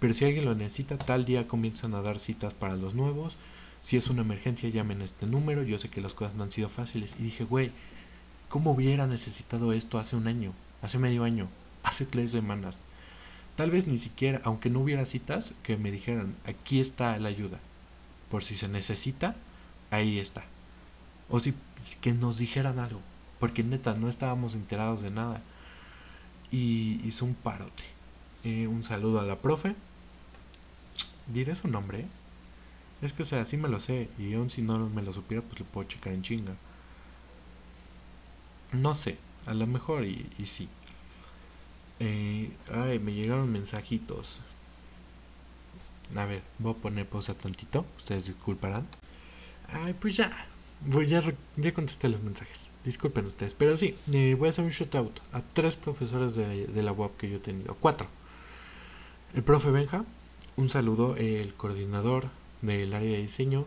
pero 0.00 0.14
si 0.14 0.24
alguien 0.24 0.46
lo 0.46 0.54
necesita, 0.54 0.96
tal 0.98 1.24
día 1.24 1.46
comienzan 1.46 1.94
a 1.94 2.02
dar 2.02 2.18
citas 2.18 2.54
para 2.54 2.76
los 2.76 2.94
nuevos. 2.94 3.36
Si 3.80 3.96
es 3.96 4.08
una 4.08 4.22
emergencia, 4.22 4.68
llamen 4.68 5.02
este 5.02 5.26
número. 5.26 5.62
Yo 5.62 5.78
sé 5.78 5.88
que 5.88 6.00
las 6.00 6.14
cosas 6.14 6.34
no 6.34 6.42
han 6.42 6.50
sido 6.50 6.68
fáciles. 6.68 7.16
Y 7.18 7.22
dije, 7.22 7.44
güey, 7.44 7.70
¿cómo 8.48 8.72
hubiera 8.72 9.06
necesitado 9.06 9.72
esto 9.72 9.98
hace 9.98 10.16
un 10.16 10.26
año? 10.26 10.52
Hace 10.80 10.98
medio 10.98 11.24
año, 11.24 11.48
hace 11.82 12.06
tres 12.06 12.30
semanas. 12.30 12.80
Tal 13.56 13.70
vez 13.70 13.86
ni 13.86 13.98
siquiera, 13.98 14.40
aunque 14.44 14.70
no 14.70 14.80
hubiera 14.80 15.04
citas, 15.04 15.52
que 15.62 15.76
me 15.76 15.90
dijeran, 15.90 16.34
aquí 16.46 16.80
está 16.80 17.18
la 17.18 17.28
ayuda. 17.28 17.60
Por 18.34 18.42
si 18.42 18.56
se 18.56 18.66
necesita, 18.66 19.36
ahí 19.92 20.18
está. 20.18 20.42
O 21.30 21.38
si 21.38 21.54
que 22.00 22.12
nos 22.12 22.36
dijeran 22.36 22.80
algo. 22.80 23.00
Porque 23.38 23.62
neta, 23.62 23.94
no 23.94 24.08
estábamos 24.08 24.56
enterados 24.56 25.02
de 25.02 25.12
nada. 25.12 25.40
Y 26.50 27.00
hizo 27.06 27.26
un 27.26 27.36
parote. 27.36 27.84
Eh, 28.42 28.66
un 28.66 28.82
saludo 28.82 29.20
a 29.20 29.22
la 29.22 29.38
profe. 29.38 29.76
Diré 31.28 31.54
su 31.54 31.68
nombre. 31.68 32.00
¿eh? 32.00 32.06
Es 33.02 33.12
que, 33.12 33.22
o 33.22 33.26
sea, 33.26 33.46
sí 33.46 33.56
me 33.56 33.68
lo 33.68 33.78
sé. 33.78 34.10
Y 34.18 34.34
aún 34.34 34.50
si 34.50 34.62
no 34.62 34.90
me 34.90 35.02
lo 35.02 35.12
supiera, 35.12 35.40
pues 35.40 35.60
le 35.60 35.66
puedo 35.66 35.86
checar 35.86 36.12
en 36.12 36.22
chinga. 36.22 36.56
No 38.72 38.96
sé. 38.96 39.16
A 39.46 39.54
lo 39.54 39.68
mejor 39.68 40.04
y, 40.04 40.28
y 40.38 40.46
sí. 40.46 40.68
Eh, 42.00 42.50
ay, 42.72 42.98
me 42.98 43.12
llegaron 43.12 43.52
mensajitos. 43.52 44.40
A 46.16 46.24
ver, 46.24 46.42
voy 46.58 46.72
a 46.72 46.76
poner 46.76 47.08
pausa 47.08 47.34
tantito. 47.34 47.84
Ustedes 47.96 48.26
disculparán. 48.26 48.86
Ay, 49.68 49.94
pues 49.94 50.16
ya. 50.16 50.30
Voy, 50.86 51.06
ya, 51.06 51.22
ya 51.56 51.74
contesté 51.74 52.08
los 52.08 52.22
mensajes. 52.22 52.70
Disculpen 52.84 53.26
ustedes. 53.26 53.54
Pero 53.54 53.76
sí, 53.76 53.96
eh, 54.12 54.36
voy 54.38 54.48
a 54.48 54.50
hacer 54.50 54.64
un 54.64 54.70
shoutout 54.70 55.20
a 55.32 55.40
tres 55.40 55.76
profesores 55.76 56.34
de, 56.34 56.66
de 56.66 56.82
la 56.82 56.92
UAP 56.92 57.16
que 57.16 57.30
yo 57.30 57.36
he 57.36 57.40
tenido. 57.40 57.74
Cuatro. 57.80 58.06
El 59.34 59.42
profe 59.42 59.70
Benja. 59.70 60.04
Un 60.56 60.68
saludo. 60.68 61.16
El 61.16 61.54
coordinador 61.54 62.28
del 62.62 62.94
área 62.94 63.12
de 63.12 63.22
diseño. 63.22 63.66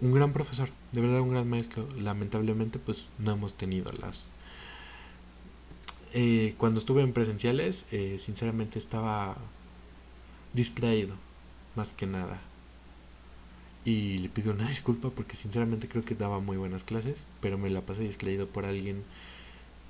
Un 0.00 0.12
gran 0.12 0.32
profesor. 0.32 0.70
De 0.92 1.00
verdad, 1.00 1.20
un 1.20 1.30
gran 1.30 1.48
maestro. 1.48 1.88
Lamentablemente, 1.98 2.78
pues 2.78 3.08
no 3.18 3.32
hemos 3.32 3.54
tenido 3.54 3.90
las 3.92 4.26
eh, 6.12 6.54
cuando 6.58 6.80
estuve 6.80 7.02
en 7.02 7.12
presenciales, 7.12 7.84
eh, 7.92 8.16
sinceramente 8.18 8.78
estaba 8.78 9.36
distraído, 10.52 11.14
más 11.80 11.92
que 11.92 12.06
nada. 12.06 12.38
Y 13.86 14.18
le 14.18 14.28
pido 14.28 14.52
una 14.52 14.68
disculpa 14.68 15.08
porque 15.08 15.34
sinceramente 15.34 15.88
creo 15.88 16.04
que 16.04 16.14
daba 16.14 16.38
muy 16.38 16.58
buenas 16.58 16.84
clases, 16.84 17.16
pero 17.40 17.56
me 17.56 17.70
la 17.70 17.80
pasé 17.80 18.02
distraído 18.02 18.46
por 18.46 18.66
alguien 18.66 19.02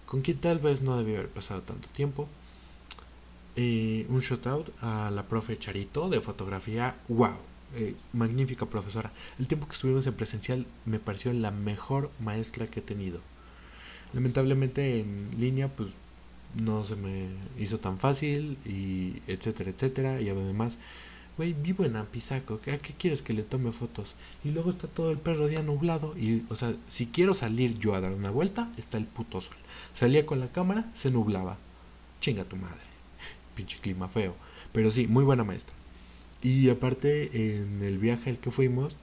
con 0.06 0.20
quien 0.22 0.38
tal 0.38 0.60
vez 0.60 0.82
no 0.82 0.96
debía 0.96 1.18
haber 1.18 1.30
pasado 1.30 1.62
tanto 1.62 1.88
tiempo. 1.88 2.28
Eh, 3.56 4.06
un 4.08 4.20
shout 4.20 4.46
out 4.46 4.68
a 4.80 5.10
la 5.10 5.24
profe 5.24 5.58
Charito 5.58 6.08
de 6.08 6.20
fotografía. 6.20 6.96
¡Wow! 7.08 7.38
magnífica 8.12 8.66
profesora. 8.66 9.12
El 9.38 9.46
tiempo 9.46 9.66
que 9.66 9.74
estuvimos 9.74 10.06
en 10.06 10.14
presencial 10.14 10.66
me 10.86 10.98
pareció 10.98 11.32
la 11.32 11.52
mejor 11.52 12.10
maestra 12.18 12.66
que 12.66 12.80
he 12.80 12.82
tenido. 12.82 13.20
Lamentablemente 14.12 15.00
en 15.00 15.30
línea, 15.38 15.68
pues 15.68 15.90
no 16.60 16.82
se 16.82 16.96
me 16.96 17.28
hizo 17.58 17.78
tan 17.78 17.98
fácil 17.98 18.58
y 18.64 19.22
etcétera, 19.28 19.70
etcétera. 19.70 20.20
Y 20.20 20.28
además, 20.28 20.78
vivo 21.48 21.84
en 21.84 21.96
Apizaco, 21.96 22.54
¿a 22.54 22.78
qué 22.78 22.94
quieres 22.98 23.22
que 23.22 23.32
le 23.32 23.42
tome 23.42 23.72
fotos? 23.72 24.16
Y 24.44 24.50
luego 24.50 24.70
está 24.70 24.86
todo 24.88 25.10
el 25.10 25.18
perro 25.18 25.48
día 25.48 25.62
nublado 25.62 26.16
y, 26.16 26.44
o 26.48 26.54
sea, 26.54 26.74
si 26.88 27.06
quiero 27.06 27.34
salir 27.34 27.78
yo 27.78 27.94
a 27.94 28.00
dar 28.00 28.12
una 28.12 28.30
vuelta, 28.30 28.70
está 28.76 28.98
el 28.98 29.06
puto 29.06 29.40
sol. 29.40 29.56
Salía 29.94 30.26
con 30.26 30.40
la 30.40 30.52
cámara, 30.52 30.90
se 30.94 31.10
nublaba. 31.10 31.58
Chinga 32.20 32.44
tu 32.44 32.56
madre. 32.56 32.80
Pinche 33.54 33.78
clima 33.78 34.08
feo. 34.08 34.36
Pero 34.72 34.90
sí, 34.90 35.06
muy 35.06 35.24
buena 35.24 35.44
maestra. 35.44 35.74
Y 36.42 36.70
aparte, 36.70 37.56
en 37.56 37.82
el 37.82 37.98
viaje 37.98 38.30
al 38.30 38.38
que 38.38 38.50
fuimos, 38.50 38.96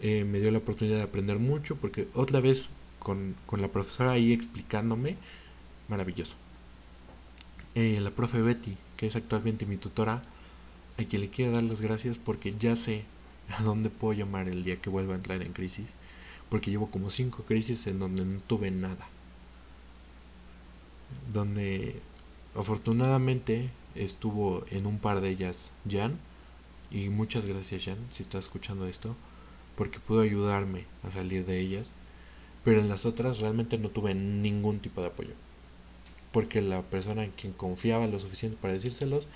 eh, 0.00 0.24
me 0.24 0.40
dio 0.40 0.50
la 0.50 0.58
oportunidad 0.58 0.96
de 0.96 1.02
aprender 1.02 1.38
mucho 1.38 1.76
porque 1.76 2.08
otra 2.14 2.40
vez 2.40 2.70
con, 2.98 3.34
con 3.46 3.62
la 3.62 3.68
profesora 3.68 4.12
ahí 4.12 4.32
explicándome, 4.32 5.16
maravilloso. 5.88 6.36
Eh, 7.74 8.00
la 8.00 8.10
profe 8.10 8.40
Betty, 8.40 8.76
que 8.96 9.06
es 9.06 9.16
actualmente 9.16 9.66
mi 9.66 9.76
tutora, 9.76 10.22
a 10.98 11.04
quien 11.04 11.22
le 11.22 11.30
quiero 11.30 11.52
dar 11.52 11.62
las 11.62 11.80
gracias 11.80 12.18
porque 12.18 12.52
ya 12.52 12.76
sé 12.76 13.04
a 13.48 13.62
dónde 13.62 13.90
puedo 13.90 14.12
llamar 14.18 14.48
el 14.48 14.64
día 14.64 14.80
que 14.80 14.90
vuelva 14.90 15.14
a 15.14 15.16
entrar 15.16 15.42
en 15.42 15.52
crisis, 15.52 15.86
porque 16.48 16.70
llevo 16.70 16.90
como 16.90 17.10
cinco 17.10 17.44
crisis 17.44 17.86
en 17.86 17.98
donde 17.98 18.24
no 18.24 18.40
tuve 18.40 18.70
nada. 18.70 19.08
Donde 21.32 22.00
afortunadamente 22.54 23.70
estuvo 23.94 24.64
en 24.70 24.86
un 24.86 24.98
par 24.98 25.20
de 25.20 25.30
ellas 25.30 25.72
Jan, 25.88 26.18
y 26.90 27.08
muchas 27.08 27.44
gracias 27.46 27.84
Jan, 27.84 27.98
si 28.10 28.22
estás 28.22 28.44
escuchando 28.46 28.86
esto, 28.86 29.16
porque 29.76 30.00
pudo 30.00 30.20
ayudarme 30.20 30.84
a 31.02 31.10
salir 31.10 31.44
de 31.46 31.60
ellas, 31.60 31.92
pero 32.64 32.80
en 32.80 32.88
las 32.88 33.06
otras 33.06 33.38
realmente 33.38 33.78
no 33.78 33.90
tuve 33.90 34.14
ningún 34.14 34.80
tipo 34.80 35.00
de 35.00 35.08
apoyo 35.08 35.34
porque 36.36 36.60
la 36.60 36.82
persona 36.82 37.24
en 37.24 37.30
quien 37.30 37.54
confiaba 37.54 38.06
lo 38.06 38.18
suficiente 38.18 38.58
para 38.60 38.74
decírselos, 38.74 39.26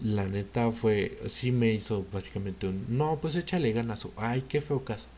la 0.00 0.24
neta 0.26 0.70
fue, 0.72 1.18
sí 1.26 1.52
me 1.52 1.72
hizo 1.72 2.06
básicamente 2.12 2.68
un, 2.68 2.86
no, 2.88 3.18
pues 3.20 3.34
échale 3.36 3.72
ganas, 3.72 4.06
ay, 4.16 4.42
qué 4.48 4.60
feo 4.60 4.84
caso. 4.84 5.08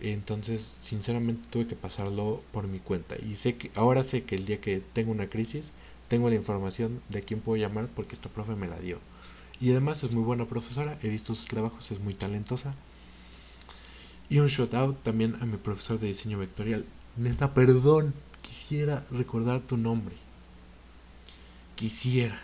Entonces, 0.00 0.76
sinceramente 0.80 1.48
tuve 1.50 1.66
que 1.66 1.76
pasarlo 1.76 2.42
por 2.52 2.66
mi 2.66 2.78
cuenta. 2.78 3.16
Y 3.16 3.36
sé 3.36 3.56
que, 3.56 3.70
ahora 3.74 4.04
sé 4.04 4.24
que 4.24 4.36
el 4.36 4.44
día 4.46 4.60
que 4.60 4.82
tengo 4.92 5.12
una 5.12 5.28
crisis, 5.28 5.72
tengo 6.08 6.28
la 6.28 6.34
información 6.36 7.00
de 7.08 7.22
quién 7.22 7.40
puedo 7.40 7.56
llamar 7.56 7.88
porque 7.94 8.14
esta 8.14 8.28
profe 8.28 8.54
me 8.54 8.68
la 8.68 8.78
dio. 8.78 8.98
Y 9.60 9.70
además 9.70 10.02
es 10.02 10.12
muy 10.12 10.22
buena 10.22 10.46
profesora, 10.46 10.98
he 11.02 11.08
visto 11.08 11.34
sus 11.34 11.46
trabajos, 11.46 11.90
es 11.90 12.00
muy 12.00 12.14
talentosa. 12.14 12.74
Y 14.28 14.38
un 14.40 14.48
shout 14.48 14.74
out 14.74 15.02
también 15.02 15.36
a 15.40 15.46
mi 15.46 15.56
profesor 15.56 15.98
de 16.00 16.08
diseño 16.08 16.38
vectorial. 16.38 16.84
Neta, 17.16 17.54
perdón, 17.54 18.14
quisiera 18.42 19.06
recordar 19.10 19.60
tu 19.60 19.76
nombre. 19.76 20.14
Quisiera. 21.76 22.40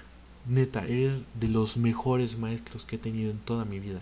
Neta, 0.47 0.85
eres 0.85 1.27
de 1.39 1.49
los 1.49 1.77
mejores 1.77 2.39
maestros 2.39 2.85
que 2.85 2.97
he 2.97 2.99
tenido 2.99 3.31
en 3.31 3.39
toda 3.39 3.65
mi 3.65 3.79
vida. 3.79 4.01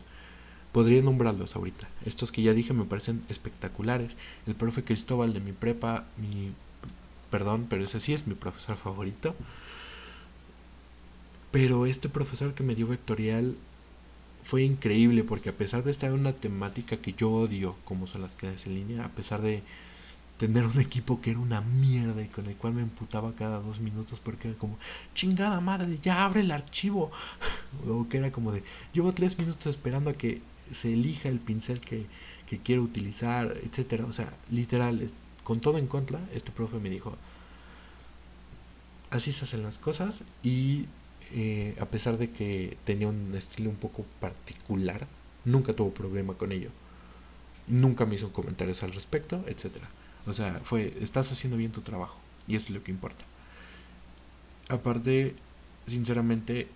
Podría 0.73 1.03
nombrarlos 1.03 1.57
ahorita. 1.57 1.89
Estos 2.05 2.31
que 2.31 2.43
ya 2.43 2.53
dije 2.53 2.73
me 2.73 2.85
parecen 2.85 3.25
espectaculares. 3.29 4.17
El 4.47 4.55
profe 4.55 4.85
Cristóbal 4.85 5.33
de 5.33 5.41
mi 5.41 5.53
prepa, 5.53 6.07
mi... 6.17 6.53
Perdón, 7.31 7.67
pero 7.69 7.85
ese 7.85 8.01
sí 8.01 8.13
es 8.13 8.27
mi 8.27 8.35
profesor 8.35 8.77
favorito. 8.77 9.35
Pero 11.51 11.87
este 11.87 12.09
profesor 12.09 12.55
que 12.55 12.63
me 12.63 12.75
dio 12.75 12.87
vectorial 12.87 13.57
fue 14.43 14.63
increíble 14.63 15.25
porque 15.25 15.51
a 15.51 15.57
pesar 15.57 15.83
de 15.85 15.91
estar 15.91 16.11
en 16.11 16.21
una 16.21 16.33
temática 16.33 16.99
que 16.99 17.13
yo 17.13 17.31
odio, 17.31 17.77
como 17.85 18.07
son 18.07 18.23
las 18.23 18.37
clases 18.37 18.67
en 18.67 18.75
línea, 18.75 19.05
a 19.05 19.11
pesar 19.11 19.43
de 19.43 19.63
tener 20.39 20.65
un 20.65 20.81
equipo 20.81 21.21
que 21.21 21.33
era 21.33 21.41
una 21.41 21.61
mierda 21.61 22.23
y 22.23 22.29
con 22.29 22.47
el 22.47 22.57
cual 22.57 22.73
me 22.73 22.83
emputaba 22.83 23.35
cada 23.35 23.61
dos 23.61 23.81
minutos 23.81 24.21
porque 24.21 24.49
era 24.49 24.59
como, 24.59 24.79
chingada 25.15 25.61
madre, 25.61 25.99
ya 26.01 26.25
abre 26.25 26.41
el 26.41 26.51
archivo. 26.53 27.11
o 27.89 28.09
que 28.09 28.19
era 28.19 28.33
como 28.33 28.53
de, 28.53 28.63
llevo 28.93 29.13
tres 29.13 29.39
minutos 29.39 29.67
esperando 29.67 30.11
a 30.11 30.15
que 30.15 30.41
se 30.73 30.93
elija 30.93 31.29
el 31.29 31.41
pincel 31.41 31.81
que, 31.81 32.07
que 32.49 32.59
quiero 32.59 32.83
utilizar, 32.83 33.57
etcétera. 33.63 34.05
O 34.07 34.13
sea, 34.13 34.33
literal, 34.51 35.05
con 35.45 35.61
todo 35.61 35.79
en 35.79 35.87
contra, 35.87 36.21
este 36.35 36.53
profe 36.53 36.79
me 36.79 36.91
dijo, 36.91 37.17
así 39.11 39.33
se 39.33 39.45
hacen 39.45 39.63
las 39.63 39.79
cosas 39.79 40.23
y 40.43 40.87
eh, 41.33 41.77
a 41.81 41.87
pesar 41.87 42.17
de 42.17 42.31
que 42.31 42.77
tenía 42.85 43.09
un 43.09 43.35
estilo 43.35 43.71
un 43.71 43.77
poco 43.77 44.05
particular, 44.21 45.07
nunca 45.45 45.73
tuvo 45.75 45.91
problema 45.91 46.35
con 46.35 46.53
ello. 46.53 46.71
Nunca 47.67 48.07
me 48.07 48.15
hizo 48.15 48.33
comentarios 48.33 48.83
al 48.83 48.93
respecto, 48.93 49.45
etcétera. 49.47 49.89
O 50.29 50.33
sea, 50.33 50.61
fue, 50.63 50.95
estás 51.01 51.33
haciendo 51.33 51.57
bien 51.57 51.73
tu 51.73 51.81
trabajo 51.81 52.19
y 52.47 52.57
eso 52.57 52.67
es 52.67 52.75
lo 52.75 52.83
que 52.83 52.91
importa. 52.91 53.25
Aparte, 54.69 55.35
sinceramente, 55.87 56.69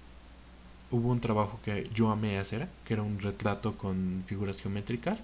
hubo 0.90 1.10
un 1.10 1.20
trabajo 1.20 1.60
que 1.64 1.90
yo 1.94 2.10
amé 2.10 2.38
hacer, 2.38 2.68
que 2.84 2.94
era 2.94 3.02
un 3.02 3.18
retrato 3.20 3.76
con 3.76 4.24
figuras 4.26 4.60
geométricas. 4.60 5.20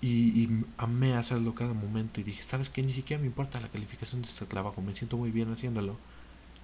Y, 0.00 0.48
amé 0.78 1.14
hacerlo 1.14 1.54
cada 1.54 1.74
momento 1.74 2.20
y 2.20 2.24
dije, 2.24 2.42
¿sabes 2.42 2.68
qué? 2.70 2.82
Ni 2.82 2.92
siquiera 2.92 3.20
me 3.20 3.28
importa 3.28 3.60
la 3.60 3.68
calificación 3.68 4.20
de 4.20 4.28
este 4.28 4.46
trabajo, 4.46 4.82
me 4.82 4.94
siento 4.94 5.16
muy 5.16 5.30
bien 5.30 5.52
haciéndolo. 5.52 5.96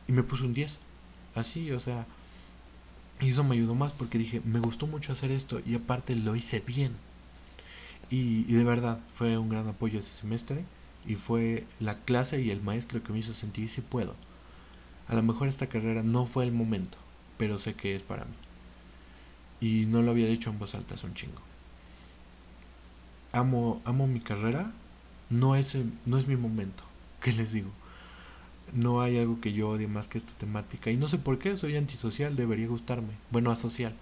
Y 0.09 0.12
me 0.12 0.24
puse 0.24 0.42
un 0.44 0.55
10. 0.55 0.78
Así, 1.36 1.70
o 1.70 1.78
sea, 1.78 2.07
y 3.20 3.30
eso 3.30 3.44
me 3.44 3.55
ayudó 3.55 3.74
más 3.74 3.92
porque 3.92 4.18
dije, 4.18 4.40
me 4.44 4.59
gustó 4.59 4.86
mucho 4.86 5.12
hacer 5.12 5.30
esto 5.30 5.61
y 5.64 5.74
aparte 5.74 6.16
lo 6.16 6.34
hice 6.34 6.61
bien. 6.61 6.96
Y, 8.11 8.44
de 8.44 8.64
verdad, 8.64 9.00
fue 9.12 9.36
un 9.36 9.48
gran 9.48 9.68
apoyo 9.68 9.98
ese 9.98 10.12
semestre 10.12 10.64
y 11.06 11.14
fue 11.14 11.66
la 11.78 11.98
clase 11.98 12.40
y 12.40 12.50
el 12.50 12.62
maestro 12.62 13.02
que 13.02 13.12
me 13.12 13.18
hizo 13.18 13.34
sentir 13.34 13.68
si 13.68 13.82
puedo. 13.82 14.14
A 15.09 15.14
lo 15.14 15.22
mejor 15.22 15.48
esta 15.48 15.68
carrera 15.68 16.02
no 16.02 16.26
fue 16.26 16.44
el 16.44 16.52
momento, 16.52 16.98
pero 17.36 17.59
sé 17.59 17.74
que 17.74 17.94
es 17.94 18.02
para 18.02 18.24
mí. 18.24 18.34
Y 19.61 19.86
no 19.86 20.02
lo 20.02 20.12
había 20.12 20.26
dicho 20.26 20.50
en 20.50 20.59
voz 20.59 20.74
alta, 20.74 20.94
es 20.94 21.04
un 21.04 21.14
chingo. 21.14 21.40
Amo, 23.32 23.82
amo 23.84 24.06
mi 24.06 24.20
carrera, 24.20 24.72
no 25.28 25.54
es, 25.54 25.76
no 26.06 26.18
es 26.18 26.28
mi 26.28 26.36
momento, 26.36 26.84
¿qué 27.20 27.32
les 27.32 27.52
digo? 27.52 27.70
No 28.72 29.00
hay 29.02 29.18
algo 29.18 29.40
que 29.40 29.52
yo 29.52 29.70
odie 29.70 29.88
más 29.88 30.09
que 30.09 30.18
esta 30.18 30.32
temática. 30.32 30.90
Y 30.90 30.96
no 30.96 31.09
sé 31.09 31.18
por 31.18 31.38
qué, 31.38 31.56
soy 31.56 31.76
antisocial, 31.76 32.36
debería 32.36 32.68
gustarme. 32.68 33.14
Bueno, 33.30 33.50
asocial. 33.50 33.94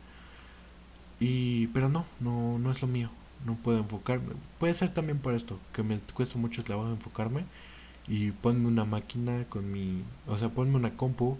Y, 1.20 1.68
pero 1.68 1.88
no, 1.88 2.04
no, 2.20 2.58
no 2.58 2.70
es 2.70 2.82
lo 2.82 2.88
mío 2.88 3.10
no 3.44 3.54
puedo 3.56 3.78
enfocarme. 3.78 4.34
Puede 4.58 4.74
ser 4.74 4.92
también 4.92 5.18
por 5.18 5.34
esto, 5.34 5.58
que 5.72 5.82
me 5.82 5.98
cuesta 6.14 6.38
mucho 6.38 6.64
trabajo 6.64 6.90
enfocarme. 6.90 7.44
Y 8.08 8.30
ponme 8.30 8.68
una 8.68 8.84
máquina 8.84 9.44
con 9.48 9.70
mi. 9.72 10.02
O 10.26 10.38
sea, 10.38 10.48
ponme 10.50 10.76
una 10.76 10.96
compu 10.96 11.36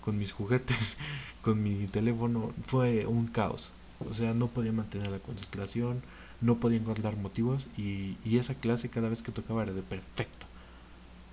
con 0.00 0.18
mis 0.18 0.32
juguetes, 0.32 0.96
con 1.42 1.62
mi 1.62 1.86
teléfono, 1.86 2.52
fue 2.66 3.06
un 3.06 3.26
caos. 3.26 3.72
O 4.08 4.12
sea, 4.14 4.34
no 4.34 4.48
podía 4.48 4.72
mantener 4.72 5.08
la 5.08 5.18
concentración, 5.18 6.02
no 6.40 6.56
podía 6.60 6.78
encontrar 6.78 7.16
motivos 7.16 7.68
y, 7.78 8.16
y 8.24 8.38
esa 8.38 8.54
clase 8.54 8.90
cada 8.90 9.08
vez 9.08 9.22
que 9.22 9.32
tocaba 9.32 9.62
era 9.62 9.72
de 9.72 9.82
perfecto. 9.82 10.46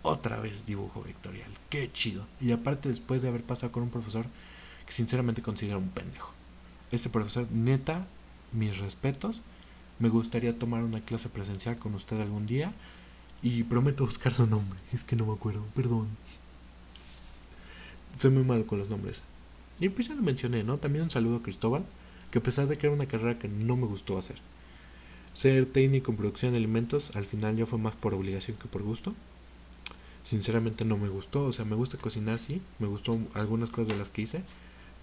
Otra 0.03 0.39
vez 0.39 0.65
dibujo 0.65 1.03
vectorial, 1.03 1.49
qué 1.69 1.91
chido. 1.91 2.25
Y 2.39 2.51
aparte 2.53 2.89
después 2.89 3.21
de 3.21 3.27
haber 3.27 3.43
pasado 3.43 3.71
con 3.71 3.83
un 3.83 3.89
profesor 3.89 4.25
que 4.85 4.93
sinceramente 4.93 5.41
considero 5.41 5.77
un 5.77 5.89
pendejo. 5.89 6.33
Este 6.91 7.09
profesor, 7.09 7.47
neta, 7.51 8.07
mis 8.51 8.77
respetos. 8.79 9.41
Me 10.01 10.09
gustaría 10.09 10.57
tomar 10.57 10.83
una 10.83 10.99
clase 10.99 11.29
presencial 11.29 11.77
con 11.77 11.93
usted 11.93 12.19
algún 12.19 12.47
día 12.47 12.73
y 13.43 13.61
prometo 13.61 14.03
buscar 14.03 14.33
su 14.33 14.47
nombre. 14.47 14.79
Es 14.91 15.03
que 15.03 15.15
no 15.15 15.27
me 15.27 15.33
acuerdo, 15.33 15.63
perdón. 15.75 16.07
Soy 18.17 18.31
muy 18.31 18.43
malo 18.43 18.65
con 18.65 18.79
los 18.79 18.89
nombres. 18.89 19.21
Y 19.79 19.89
pues 19.89 20.07
ya 20.07 20.15
lo 20.15 20.23
mencioné, 20.23 20.63
¿no? 20.63 20.79
También 20.79 21.03
un 21.03 21.11
saludo 21.11 21.37
a 21.37 21.43
Cristóbal, 21.43 21.85
que 22.31 22.39
a 22.39 22.43
pesar 22.43 22.67
de 22.67 22.79
que 22.79 22.87
era 22.87 22.95
una 22.95 23.05
carrera 23.05 23.37
que 23.37 23.47
no 23.47 23.75
me 23.75 23.85
gustó 23.85 24.17
hacer, 24.17 24.37
ser 25.35 25.67
técnico 25.67 26.09
en 26.09 26.17
producción 26.17 26.53
de 26.53 26.57
alimentos 26.57 27.15
al 27.15 27.25
final 27.25 27.55
ya 27.55 27.67
fue 27.67 27.77
más 27.77 27.93
por 27.93 28.15
obligación 28.15 28.57
que 28.57 28.67
por 28.67 28.81
gusto. 28.81 29.13
Sinceramente 30.23 30.83
no 30.83 30.97
me 30.97 31.09
gustó, 31.09 31.45
o 31.45 31.51
sea, 31.51 31.63
me 31.63 31.75
gusta 31.75 31.99
cocinar, 31.99 32.39
sí, 32.39 32.59
me 32.79 32.87
gustó 32.87 33.19
algunas 33.35 33.69
cosas 33.69 33.89
de 33.89 33.97
las 33.97 34.09
que 34.09 34.23
hice, 34.23 34.41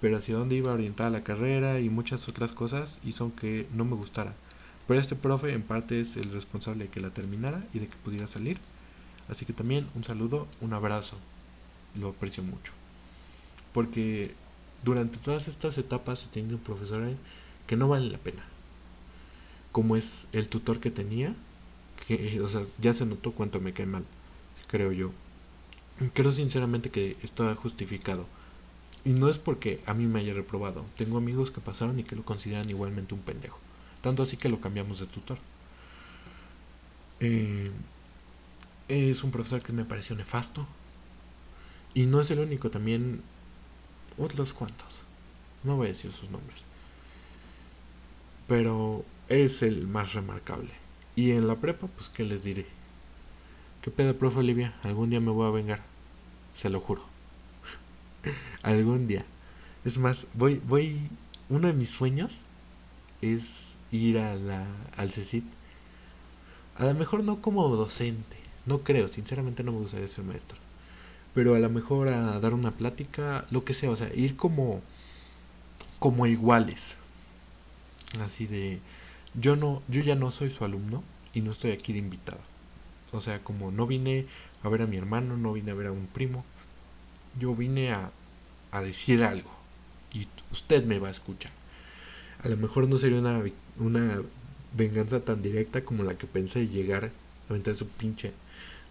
pero 0.01 0.17
hacia 0.17 0.35
dónde 0.35 0.57
iba 0.57 0.73
orientada 0.73 1.11
la 1.11 1.23
carrera 1.23 1.79
y 1.79 1.89
muchas 1.89 2.29
otras 2.29 2.51
cosas 2.51 2.99
hizo 3.05 3.33
que 3.37 3.69
no 3.73 3.85
me 3.85 3.95
gustara. 3.95 4.35
Pero 4.89 5.01
este 5.01 5.15
profe 5.15 5.53
en 5.53 5.63
parte 5.63 6.01
es 6.01 6.17
el 6.17 6.33
responsable 6.33 6.85
de 6.85 6.91
que 6.91 7.01
la 7.01 7.11
terminara 7.11 7.63
y 7.75 7.79
de 7.79 7.87
que 7.87 7.97
pudiera 7.97 8.27
salir. 8.27 8.59
Así 9.29 9.45
que 9.45 9.53
también 9.53 9.87
un 9.95 10.03
saludo, 10.03 10.49
un 10.63 10.73
abrazo. 10.73 11.17
Lo 11.95 12.09
aprecio 12.09 12.43
mucho. 12.43 12.73
Porque 13.75 14.35
durante 14.83 15.19
todas 15.19 15.47
estas 15.47 15.77
etapas 15.77 16.25
he 16.25 16.29
tenido 16.29 16.57
un 16.57 16.63
profesor 16.63 17.03
que 17.67 17.77
no 17.77 17.87
vale 17.87 18.09
la 18.09 18.19
pena. 18.19 18.43
Como 19.73 19.95
es 19.95 20.27
el 20.33 20.49
tutor 20.49 20.81
que 20.81 20.91
tenía, 20.91 21.35
que 22.07 22.41
o 22.41 22.49
sea, 22.49 22.63
ya 22.81 22.95
se 22.95 23.05
notó 23.05 23.33
cuánto 23.33 23.61
me 23.61 23.75
cae 23.75 23.87
mal, 23.87 24.05
creo 24.69 24.93
yo. 24.93 25.13
Creo 26.15 26.33
sinceramente 26.33 26.91
que 26.91 27.17
está 27.23 27.55
justificado 27.57 28.27
y 29.05 29.11
no 29.11 29.29
es 29.29 29.37
porque 29.37 29.81
a 29.87 29.95
mí 29.95 30.07
me 30.07 30.21
haya 30.21 30.33
reprobado. 30.33 30.87
Tengo 30.97 31.19
amigos 31.19 31.51
que 31.51 31.61
pasaron 31.61 31.99
y 31.99 32.05
que 32.05 32.17
lo 32.17 32.25
consideran 32.25 32.71
igualmente 32.71 33.15
un 33.15 33.21
pendejo. 33.21 33.59
Tanto 34.03 34.23
así 34.23 34.37
que 34.37 34.49
lo 34.49 34.61
cambiamos 34.61 35.01
de 35.01 35.07
tutor. 35.07 35.39
Eh, 37.21 37.71
es 38.89 39.23
un 39.25 39.31
profesor 39.31 39.63
que 39.63 39.73
me 39.73 39.85
pareció 39.85 40.17
nefasto. 40.17 40.67
Y 41.95 42.07
no 42.07 42.21
es 42.21 42.31
el 42.31 42.41
único, 42.41 42.71
también 42.71 43.23
otros 44.17 44.53
cuantos. 44.53 45.05
No 45.65 45.77
voy 45.77 45.87
a 45.87 45.91
decir 45.91 46.13
sus 46.13 46.31
nombres. 46.31 46.65
Pero 48.47 49.05
es 49.29 49.63
el 49.63 49.87
más 49.87 50.15
remarcable. 50.15 50.71
Y 51.17 51.33
en 51.33 51.49
la 51.49 51.57
prepa, 51.57 51.89
pues, 51.89 52.09
¿qué 52.09 52.25
les 52.25 52.45
diré? 52.45 52.67
¿Qué 53.83 53.91
pedo, 53.91 54.17
profe 54.17 54.39
Olivia? 54.39 54.75
Algún 54.83 55.11
día 55.11 55.21
me 55.21 55.31
voy 55.31 55.47
a 55.47 55.51
vengar. 55.51 55.83
Se 56.55 56.71
lo 56.71 56.81
juro. 56.81 57.03
Algún 58.63 59.07
día. 59.07 59.25
Es 59.85 59.99
más, 59.99 60.27
voy, 60.35 60.61
voy. 60.67 60.99
Uno 61.49 61.69
de 61.69 61.75
mis 61.75 61.91
sueños 61.91 62.41
es 63.23 63.68
ir 63.93 64.19
a 64.19 64.35
la, 64.37 64.67
al 64.97 65.11
CECIT. 65.11 65.45
A 66.77 66.85
lo 66.87 66.95
mejor 66.95 67.25
no 67.25 67.43
como 67.43 67.69
docente. 67.69 68.37
No 68.67 68.83
creo, 68.83 69.09
sinceramente 69.09 69.63
no 69.65 69.73
me 69.73 69.79
gustaría 69.81 70.09
ser 70.09 70.25
maestro. 70.25 70.59
Pero 71.35 71.55
a 71.55 71.61
lo 71.61 71.71
mejor 71.71 72.09
a 72.09 72.41
dar 72.41 72.55
una 72.55 72.73
plática, 72.73 73.47
lo 73.51 73.65
que 73.65 73.75
sea, 73.75 73.91
o 73.91 73.97
sea, 73.97 74.13
ir 74.15 74.37
como 74.37 74.83
como 75.99 76.27
iguales. 76.27 76.97
Así 78.21 78.47
de 78.47 78.81
yo 79.35 79.57
no 79.57 79.83
yo 79.89 80.01
ya 80.03 80.15
no 80.15 80.31
soy 80.31 80.51
su 80.51 80.65
alumno 80.65 81.03
y 81.35 81.41
no 81.43 81.51
estoy 81.53 81.73
aquí 81.73 81.93
de 81.93 81.99
invitado. 81.99 82.41
O 83.13 83.21
sea, 83.21 83.43
como 83.45 83.71
no 83.71 83.87
vine 83.87 84.27
a 84.63 84.71
ver 84.71 84.83
a 84.83 84.87
mi 84.87 84.97
hermano, 84.97 85.37
no 85.37 85.53
vine 85.55 85.73
a 85.73 85.75
ver 85.75 85.89
a 85.89 85.93
un 85.93 86.07
primo, 86.09 86.45
yo 87.39 87.55
vine 87.57 87.93
a, 87.93 88.11
a 88.73 88.83
decir 88.83 89.25
algo 89.25 89.51
y 90.13 90.29
usted 90.53 90.85
me 90.85 90.99
va 90.99 91.09
a 91.09 91.13
escuchar. 91.13 91.53
A 92.43 92.49
lo 92.49 92.57
mejor 92.57 92.89
no 92.89 92.99
sería 92.99 93.19
una, 93.19 93.43
una 93.79 94.23
venganza 94.77 95.21
tan 95.21 95.43
directa 95.43 95.83
como 95.83 96.05
la 96.05 96.17
que 96.17 96.27
pensé 96.27 96.69
llegar 96.69 97.07
a 97.07 97.11
aventar 97.51 97.75
su 97.75 97.87
pinche 97.87 98.33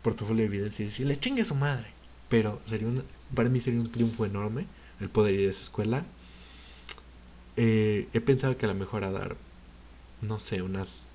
portafolio 0.01 0.41
de 0.41 0.47
evidencia 0.47 0.83
y 0.83 0.87
decirle 0.87 1.19
chingue 1.19 1.45
su 1.45 1.55
madre. 1.55 1.87
Pero 2.29 2.59
sería 2.65 2.87
una, 2.87 3.03
para 3.35 3.49
mí 3.49 3.59
sería 3.59 3.79
un 3.79 3.91
triunfo 3.91 4.25
enorme 4.25 4.65
el 4.99 5.09
poder 5.09 5.35
ir 5.35 5.47
a 5.47 5.51
esa 5.51 5.63
escuela. 5.63 6.05
Eh, 7.55 8.07
he 8.13 8.21
pensado 8.21 8.57
que 8.57 8.65
a 8.65 8.69
lo 8.69 8.75
mejor 8.75 9.03
a 9.03 9.11
dar, 9.11 9.35
no 10.21 10.39
sé, 10.39 10.61
unas 10.61 11.07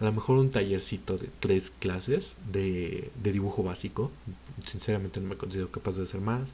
a 0.00 0.04
lo 0.04 0.12
mejor 0.12 0.38
un 0.38 0.50
tallercito 0.50 1.18
de 1.18 1.28
tres 1.40 1.70
clases 1.78 2.34
de, 2.50 3.10
de 3.22 3.32
dibujo 3.32 3.62
básico. 3.62 4.10
Sinceramente 4.64 5.20
no 5.20 5.28
me 5.28 5.36
considero 5.36 5.70
capaz 5.70 5.96
de 5.96 6.04
hacer 6.04 6.20
más. 6.22 6.48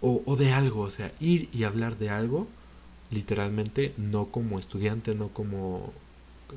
O, 0.00 0.22
o, 0.26 0.36
de 0.36 0.52
algo, 0.52 0.82
o 0.82 0.90
sea, 0.90 1.12
ir 1.18 1.48
y 1.52 1.64
hablar 1.64 1.98
de 1.98 2.10
algo, 2.10 2.46
literalmente, 3.10 3.94
no 3.96 4.26
como 4.26 4.58
estudiante, 4.58 5.14
no 5.14 5.28
como 5.28 5.92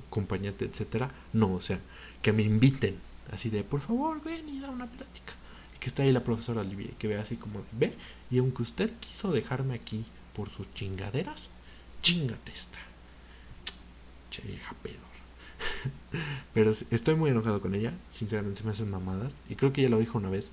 acompañante, 0.08 0.66
etcétera. 0.66 1.12
No, 1.34 1.54
o 1.54 1.62
sea, 1.62 1.80
que 2.22 2.34
me 2.34 2.44
inviten, 2.44 2.98
así 3.32 3.50
de, 3.50 3.64
por 3.64 3.82
favor, 3.82 4.24
ven 4.24 4.48
y 4.50 4.60
da 4.60 4.70
una 4.70 4.88
plática. 4.88 5.34
Y 5.76 5.80
que 5.80 5.88
está 5.88 6.04
ahí 6.04 6.12
la 6.12 6.24
profesora 6.24 6.62
Olivia, 6.62 6.92
que 7.00 7.08
vea 7.08 7.22
así 7.22 7.36
como, 7.36 7.62
ve, 7.72 7.94
y 8.30 8.40
aunque 8.40 8.64
usted 8.64 8.92
quiso 9.00 9.32
dejarme 9.32 9.76
aquí 9.76 10.06
por 10.34 10.50
sus 10.50 10.72
chingaderas, 10.74 11.50
chingate 12.02 12.52
esta. 12.52 12.80
Che 14.30 14.42
vieja. 14.44 14.76
Pero 16.54 16.72
estoy 16.72 17.16
muy 17.16 17.30
enojado 17.30 17.62
con 17.62 17.76
ella. 17.76 17.94
Sinceramente 18.12 18.62
se 18.62 18.66
me 18.66 18.74
hacen 18.74 18.90
mamadas. 18.90 19.36
Y 19.50 19.56
creo 19.56 19.74
que 19.74 19.82
ella 19.82 19.90
lo 19.90 20.00
dijo 20.00 20.18
una 20.18 20.30
vez. 20.30 20.52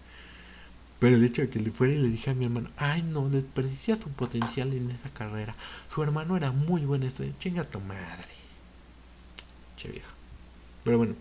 Pero 0.99 1.15
el 1.15 1.25
hecho 1.25 1.43
de 1.43 1.49
que 1.49 1.61
le 1.61 1.71
fuera 1.71 1.95
y 1.95 1.99
le 1.99 2.09
dije 2.09 2.31
a 2.31 2.35
mi 2.35 2.45
hermano, 2.45 2.71
ay 2.77 3.03
no, 3.03 3.29
desperdicia 3.29 3.97
su 3.97 4.09
potencial 4.11 4.73
en 4.73 4.91
esa 4.91 5.11
carrera. 5.11 5.55
Su 5.89 6.03
hermano 6.03 6.37
era 6.37 6.51
muy 6.51 6.83
bueno 6.83 7.07
estudiante. 7.07 7.39
Chinga 7.39 7.65
tu 7.65 7.81
madre. 7.81 8.33
Che 9.77 9.91
vieja. 9.91 10.13
Pero 10.85 10.99
bueno. 10.99 11.15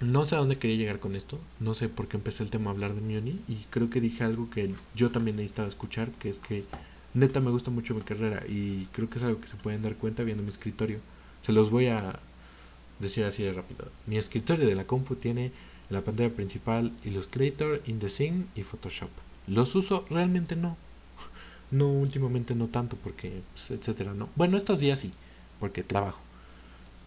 No 0.00 0.24
sé 0.24 0.34
a 0.34 0.38
dónde 0.38 0.56
quería 0.56 0.76
llegar 0.76 0.98
con 0.98 1.14
esto. 1.14 1.38
No 1.60 1.74
sé 1.74 1.88
por 1.88 2.08
qué 2.08 2.16
empecé 2.16 2.42
el 2.42 2.50
tema 2.50 2.70
a 2.70 2.72
hablar 2.72 2.94
de 2.94 3.02
Mioni. 3.02 3.40
Y 3.48 3.66
creo 3.70 3.90
que 3.90 4.00
dije 4.00 4.24
algo 4.24 4.48
que 4.50 4.74
yo 4.94 5.10
también 5.10 5.36
necesitaba 5.36 5.68
escuchar. 5.68 6.10
Que 6.12 6.30
es 6.30 6.38
que 6.38 6.64
neta 7.12 7.40
me 7.40 7.50
gusta 7.50 7.70
mucho 7.70 7.94
mi 7.94 8.00
carrera. 8.00 8.44
Y 8.48 8.86
creo 8.92 9.10
que 9.10 9.18
es 9.18 9.24
algo 9.24 9.40
que 9.40 9.48
se 9.48 9.56
pueden 9.56 9.82
dar 9.82 9.96
cuenta 9.96 10.24
viendo 10.24 10.42
mi 10.42 10.48
escritorio. 10.48 11.00
Se 11.42 11.52
los 11.52 11.70
voy 11.70 11.88
a 11.88 12.18
decir 12.98 13.24
así 13.24 13.42
de 13.42 13.52
rápido. 13.52 13.90
Mi 14.06 14.16
escritorio 14.16 14.66
de 14.66 14.74
la 14.74 14.86
compu 14.86 15.16
tiene 15.16 15.52
la 15.92 16.02
pantalla 16.02 16.30
principal 16.34 16.92
Illustrator, 17.04 17.82
InDesign 17.86 18.48
y 18.54 18.62
Photoshop. 18.62 19.10
¿Los 19.46 19.74
uso? 19.74 20.04
Realmente 20.10 20.56
no. 20.56 20.76
No, 21.70 21.88
últimamente 21.88 22.54
no 22.54 22.66
tanto 22.66 22.96
porque, 22.98 23.40
pues, 23.52 23.70
etcétera, 23.70 24.12
no. 24.12 24.28
Bueno, 24.36 24.58
estos 24.58 24.78
días 24.78 25.00
sí, 25.00 25.12
porque 25.58 25.82
trabajo. 25.82 26.20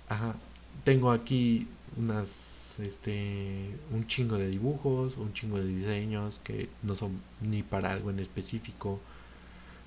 Ajá. 0.10 0.36
Tengo 0.84 1.12
aquí 1.12 1.68
unas, 1.98 2.80
este, 2.80 3.70
un 3.92 4.08
chingo 4.08 4.38
de 4.38 4.50
dibujos, 4.50 5.18
un 5.18 5.34
chingo 5.34 5.60
de 5.60 5.68
diseños 5.68 6.40
que 6.44 6.68
no 6.82 6.96
son 6.96 7.22
ni 7.42 7.62
para 7.62 7.92
algo 7.92 8.10
en 8.10 8.20
específico. 8.20 9.00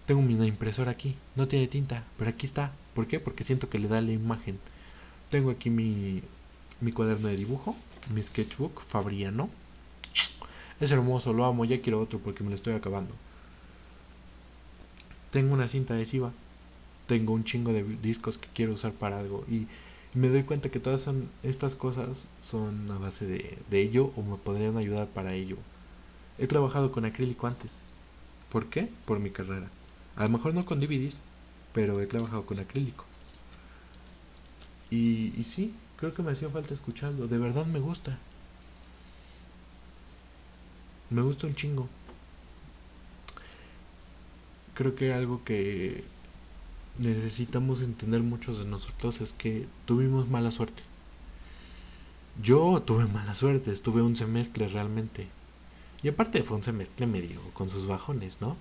Tengo 0.07 0.21
una 0.21 0.47
impresora 0.47 0.93
aquí, 0.93 1.17
no 1.35 1.49
tiene 1.49 1.67
tinta, 1.67 2.05
pero 2.17 2.31
aquí 2.31 2.47
está. 2.47 2.73
¿Por 2.95 3.07
qué? 3.09 3.19
Porque 3.21 3.45
siento 3.45 3.69
que 3.69 3.79
le 3.79 3.89
da 3.89 4.01
la 4.01 4.13
imagen. 4.13 4.59
Tengo 5.29 5.51
aquí 5.51 5.71
mi, 5.71 6.23
mi 6.81 6.93
cuaderno 6.93 7.29
de 7.29 7.37
dibujo, 7.37 7.77
mi 8.11 8.23
sketchbook 8.23 8.83
Fabriano. 8.83 9.49
Es 10.81 10.91
hermoso, 10.91 11.33
lo 11.33 11.45
amo, 11.45 11.65
ya 11.65 11.81
quiero 11.81 12.01
otro 12.01 12.19
porque 12.19 12.45
me 12.45 12.51
lo 12.51 12.55
estoy 12.55 12.75
acabando. 12.75 13.15
Tengo 15.31 15.55
una 15.55 15.69
cinta 15.69 15.95
adhesiva. 15.95 16.33
Tengo 17.07 17.33
un 17.33 17.45
chingo 17.45 17.73
de 17.73 17.83
discos 17.83 18.39
que 18.39 18.49
quiero 18.55 18.75
usar 18.75 18.93
para 18.93 19.19
algo. 19.19 19.45
Y, 19.49 19.67
me 20.15 20.29
doy 20.29 20.43
cuenta 20.43 20.71
que 20.71 20.81
todas 20.81 21.03
son, 21.03 21.29
estas 21.43 21.75
cosas 21.75 22.27
son 22.41 22.91
a 22.91 22.99
base 22.99 23.27
de, 23.27 23.59
de 23.69 23.81
ello 23.81 24.11
o 24.17 24.23
me 24.23 24.37
podrían 24.37 24.79
ayudar 24.79 25.07
para 25.09 25.35
ello. 25.35 25.57
He 26.39 26.47
trabajado 26.47 26.93
con 26.93 27.05
acrílico 27.05 27.47
antes. 27.47 27.73
¿Por 28.51 28.67
qué? 28.67 28.89
Por 29.05 29.21
mi 29.21 29.31
carrera. 29.31 29.69
A 30.17 30.25
lo 30.25 30.31
mejor 30.31 30.55
no 30.55 30.65
con 30.65 30.81
DVDs, 30.81 31.21
pero 31.75 32.01
he 32.01 32.07
trabajado 32.07 32.47
con 32.47 32.59
acrílico. 32.59 33.05
Y, 34.91 35.35
y 35.39 35.45
sí, 35.45 35.75
creo 35.99 36.15
que 36.15 36.23
me 36.23 36.33
hacía 36.33 36.49
falta 36.49 36.75
escucharlo. 36.75 37.29
De 37.29 37.39
verdad 37.39 37.67
me 37.67 37.81
gusta. 37.81 38.19
Me 41.11 41.23
gusta 41.23 41.47
un 41.47 41.55
chingo. 41.55 41.89
Creo 44.75 44.95
que 44.95 45.13
algo 45.13 45.43
que 45.45 46.05
necesitamos 46.99 47.81
entender 47.81 48.23
muchos 48.23 48.59
de 48.59 48.65
nosotros 48.65 49.21
es 49.21 49.33
que 49.33 49.67
tuvimos 49.87 50.29
mala 50.29 50.51
suerte. 50.51 50.83
Yo 52.43 52.81
tuve 52.83 53.07
mala 53.07 53.35
suerte, 53.35 53.73
estuve 53.73 54.03
un 54.03 54.15
semestre 54.15 54.69
realmente. 54.69 55.27
Y 56.03 56.09
aparte 56.09 56.43
fue 56.43 56.57
un 56.57 56.63
semestre 56.63 57.07
medio 57.07 57.41
con 57.55 57.69
sus 57.69 57.87
bajones, 57.87 58.41
¿no? 58.41 58.57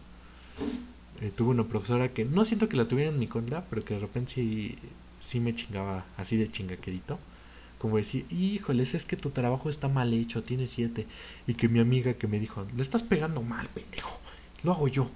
Eh, 1.22 1.32
tuve 1.36 1.50
una 1.50 1.66
profesora 1.66 2.14
que 2.14 2.26
no 2.26 2.46
siento 2.46 2.70
que 2.70 2.78
la 2.78 2.88
tuviera 2.88 3.12
en 3.12 3.20
mi 3.20 3.28
contra, 3.28 3.66
pero 3.66 3.84
que 3.84 3.96
de 3.96 4.00
repente 4.00 4.32
sí, 4.34 4.78
sí 5.20 5.40
me 5.40 5.54
chingaba 5.56 6.06
así 6.18 6.38
de 6.38 6.52
chingaquedito. 6.52 7.20
Como 7.78 7.98
decir, 7.98 8.26
híjoles, 8.32 8.96
es 8.96 9.06
que 9.06 9.18
tu 9.18 9.30
trabajo 9.30 9.70
está 9.70 9.88
mal 9.88 10.14
hecho, 10.14 10.44
tiene 10.44 10.68
siete. 10.68 11.06
Y 11.46 11.54
que 11.54 11.70
mi 11.70 11.80
amiga 11.80 12.14
que 12.14 12.28
me 12.28 12.40
dijo, 12.40 12.66
le 12.76 12.82
estás 12.82 13.04
pegando 13.04 13.42
mal, 13.44 13.68
pendejo, 13.68 14.20
lo 14.64 14.72
hago 14.72 14.88
yo. 14.88 15.10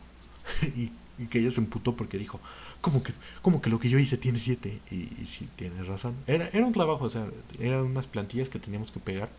y, 0.62 0.92
que 1.30 1.38
ella 1.38 1.52
se 1.52 1.62
emputó 1.62 1.96
porque 1.96 2.18
dijo, 2.18 2.40
¿cómo 2.82 3.04
que, 3.04 3.14
que 3.62 3.70
lo 3.70 3.80
que 3.80 3.90
yo 3.90 4.00
hice 4.00 4.18
tiene 4.18 4.40
siete? 4.40 4.80
Y, 4.90 5.22
y 5.22 5.26
sí, 5.28 5.48
tienes 5.56 5.86
razón. 5.86 6.16
Era, 6.26 6.50
era 6.52 6.66
un 6.66 6.74
trabajo, 6.74 7.06
o 7.06 7.10
sea, 7.12 7.28
eran 7.60 7.82
unas 7.82 8.08
plantillas 8.08 8.50
que 8.50 8.58
teníamos 8.58 8.92
que 8.92 9.00
pegar. 9.00 9.30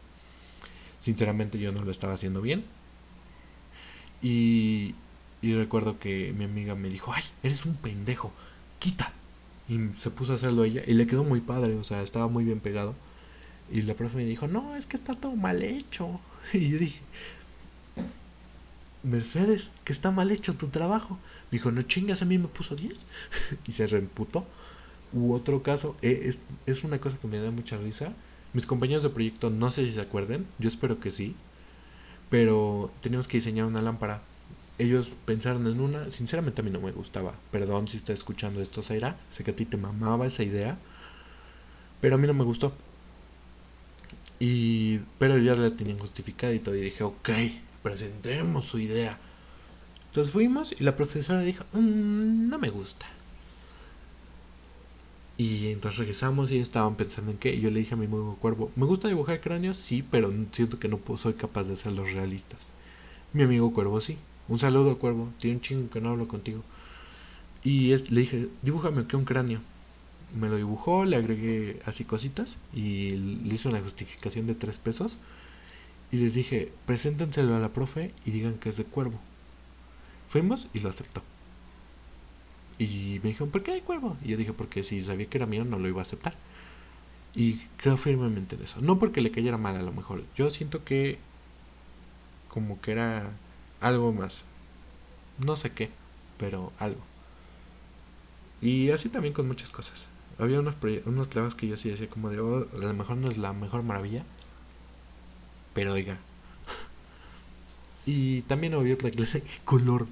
Sinceramente 0.99 1.59
yo 1.59 1.73
no 1.73 1.83
lo 1.83 1.91
estaba 1.91 2.15
haciendo 2.15 2.41
bien. 2.41 2.65
Y, 4.23 4.95
y 5.43 5.55
recuerdo 5.55 5.99
que 5.99 6.33
mi 6.33 6.45
amiga 6.45 6.77
me 6.77 6.89
dijo, 6.89 7.13
ay, 7.13 7.25
eres 7.43 7.67
un 7.67 7.75
pendejo, 7.75 8.33
quita. 8.79 9.13
Y 9.73 9.99
se 9.99 10.11
puso 10.11 10.33
a 10.33 10.35
hacerlo 10.35 10.65
ella 10.65 10.83
y 10.87 10.93
le 10.93 11.07
quedó 11.07 11.25
muy 11.25 11.41
padre, 11.41 11.77
o 11.77 11.85
sea, 11.85 12.03
estaba 12.03 12.29
muy 12.29 12.45
bien 12.45 12.61
pegado. 12.61 12.95
Y 13.71 13.81
la 13.83 13.95
profe 13.95 14.19
me 14.19 14.27
dijo, 14.27 14.47
no, 14.47 14.77
es 14.77 14.85
que 14.85 14.99
está 14.99 15.15
todo 15.15 15.35
mal 15.35 15.63
hecho. 15.63 16.21
Y 16.53 16.71
yo 16.71 16.79
dije, 16.79 17.01
Mercedes, 19.03 19.71
que 19.85 19.95
está 19.95 20.11
mal 20.11 20.31
hecho 20.31 20.55
tu 20.55 20.69
trabajo. 20.69 21.19
Me 21.51 21.59
dijo, 21.59 21.73
no 21.73 21.81
chingas, 21.83 22.21
a 22.21 22.27
mí 22.27 22.37
me 22.37 22.49
puso 22.49 22.77
10. 22.77 23.07
y 23.67 23.73
se 23.73 23.87
reemputó. 23.87 24.45
U 25.15 25.33
otro 25.33 25.63
caso, 25.63 25.97
eh, 26.03 26.21
es, 26.25 26.41
es 26.67 26.85
una 26.85 26.99
cosa 26.99 27.17
que 27.17 27.29
me 27.29 27.39
da 27.39 27.51
mucha 27.51 27.79
risa. 27.79 28.13
Mis 28.53 28.67
compañeros 28.67 29.03
de 29.03 29.09
proyecto, 29.09 29.49
no 29.49 29.71
sé 29.71 29.87
si 29.87 29.93
se 29.93 30.03
acuerden, 30.03 30.47
yo 30.59 30.69
espero 30.69 31.01
que 31.01 31.11
sí. 31.11 31.35
Pero 32.29 32.91
teníamos 33.01 33.27
que 33.27 33.39
diseñar 33.39 33.67
una 33.67 33.81
lámpara. 33.81 34.23
Ellos 34.79 35.11
pensaron 35.27 35.67
en 35.67 35.81
una, 35.81 36.11
sinceramente 36.11 36.61
a 36.61 36.65
mí 36.65 36.71
no 36.71 36.81
me 36.81 36.93
gustaba. 36.93 37.35
Perdón 37.51 37.89
si 37.89 37.99
está 37.99 38.13
escuchando 38.13 38.61
esto, 38.61 38.83
Zaira. 38.83 39.17
Sé 39.31 39.45
que 39.45 39.53
a 39.53 39.57
ti 39.57 39.65
te 39.67 39.77
mamaba 39.77 40.27
esa 40.27 40.43
idea. 40.43 40.79
Pero 42.01 42.17
a 42.17 42.19
mí 42.19 42.27
no 42.27 42.35
me 42.35 42.45
gustó. 42.45 42.73
Y, 44.41 44.99
pero 45.19 45.39
ya 45.39 45.55
la 45.55 45.71
tenían 45.77 45.99
justificada 45.99 46.53
y 46.53 46.59
todo. 46.59 46.75
Y 46.75 46.81
dije, 46.81 47.05
ok, 47.05 47.31
presentemos 47.83 48.65
su 48.65 48.79
idea. 48.79 49.19
Entonces 50.07 50.33
fuimos 50.33 50.75
y 50.79 50.85
la 50.85 50.97
profesora 50.97 51.41
dijo, 51.41 51.65
mm, 51.73 52.49
no 52.49 52.59
me 52.59 52.71
gusta. 52.71 53.07
Y 55.39 55.69
entonces 55.69 55.99
regresamos 55.99 56.51
y 56.51 56.59
estaban 56.59 56.97
pensando 56.97 57.31
en 57.31 57.39
qué. 57.39 57.55
Y 57.55 57.61
yo 57.61 57.71
le 57.71 57.81
dije 57.81 57.95
a 57.95 57.97
mi 57.97 58.07
amigo 58.07 58.37
Cuervo, 58.41 58.71
me 58.77 58.87
gusta 58.87 59.09
dibujar 59.09 59.41
cráneos, 59.41 59.77
sí, 59.77 60.03
pero 60.03 60.33
siento 60.53 60.79
que 60.79 60.89
no 60.89 61.01
soy 61.17 61.35
capaz 61.35 61.65
de 61.65 61.75
hacerlos 61.75 62.13
realistas. 62.13 62.71
Mi 63.33 63.43
amigo 63.43 63.73
Cuervo 63.73 64.01
sí. 64.01 64.19
Un 64.49 64.59
saludo, 64.59 64.99
Cuervo. 64.99 65.31
Tiene 65.39 65.57
un 65.57 65.63
chingo 65.63 65.91
que 65.91 66.01
no 66.01 66.11
hablo 66.11 66.29
contigo. 66.29 66.63
Y 67.65 67.97
le 67.97 68.21
dije, 68.21 68.49
dibújame 68.63 69.03
aquí 69.03 69.17
un 69.17 69.25
cráneo. 69.25 69.61
Me 70.37 70.49
lo 70.49 70.57
dibujó, 70.57 71.05
le 71.05 71.17
agregué 71.17 71.79
así 71.85 72.05
cositas 72.05 72.59
y 72.75 73.11
le 73.11 73.55
hice 73.55 73.69
una 73.69 73.81
justificación 73.81 74.47
de 74.47 74.55
tres 74.55 74.79
pesos. 74.79 75.19
Y 76.11 76.19
les 76.19 76.35
dije, 76.35 76.73
preséntenselo 76.87 77.55
a 77.55 77.61
la 77.61 77.71
profe 77.71 78.13
y 78.25 78.31
digan 78.33 78.55
que 78.55 78.69
es 78.71 78.77
de 78.77 78.85
cuervo. 78.85 79.19
Fuimos 80.29 80.69
y 80.75 80.81
lo 80.81 80.89
aceptó. 80.89 81.23
Y 82.79 83.21
me 83.23 83.31
dijeron, 83.31 83.51
¿por 83.51 83.63
qué 83.63 83.73
hay 83.73 83.81
cuervo? 83.81 84.17
Y 84.25 84.29
yo 84.29 84.37
dije, 84.37 84.53
porque 84.53 84.83
si 84.83 85.01
sabía 85.03 85.27
que 85.27 85.39
era 85.39 85.47
mío 85.47 85.65
no 85.65 85.79
lo 85.79 85.89
iba 85.89 86.01
a 86.01 86.03
aceptar. 86.03 86.35
Y 87.35 87.55
creo 87.77 87.97
firmemente 87.97 88.57
en 88.57 88.63
eso. 88.63 88.81
No 88.81 88.99
porque 88.99 89.21
le 89.21 89.31
cayera 89.31 89.57
mal 89.59 89.77
a 89.77 89.83
lo 89.83 89.93
mejor. 89.93 90.25
Yo 90.35 90.51
siento 90.51 90.85
que 90.85 91.19
como 92.49 92.81
que 92.81 92.93
era 92.93 93.31
algo 93.83 94.13
más. 94.13 94.43
No 95.39 95.57
sé 95.57 95.73
qué, 95.73 95.91
pero 96.39 96.73
algo. 96.79 97.03
Y 98.63 98.91
así 98.91 99.09
también 99.11 99.35
con 99.35 99.47
muchas 99.47 99.71
cosas. 99.71 100.09
Había 100.39 100.61
unos, 100.61 100.77
unos 101.05 101.29
clavos 101.29 101.55
que 101.55 101.67
yo 101.69 101.77
sí 101.77 101.91
decía 101.91 102.09
como 102.09 102.31
de, 102.31 102.41
oh, 102.41 102.67
a 102.73 102.77
lo 102.77 102.95
mejor 102.95 103.17
no 103.19 103.29
es 103.29 103.37
la 103.39 103.53
mejor 103.53 103.83
maravilla, 103.83 104.25
pero 105.75 105.93
oiga. 105.93 106.19
Y 108.07 108.43
también 108.43 108.75
había 108.75 108.95
otra 108.95 109.11
clase 109.11 109.41
de 109.41 109.51
color. 109.65 110.09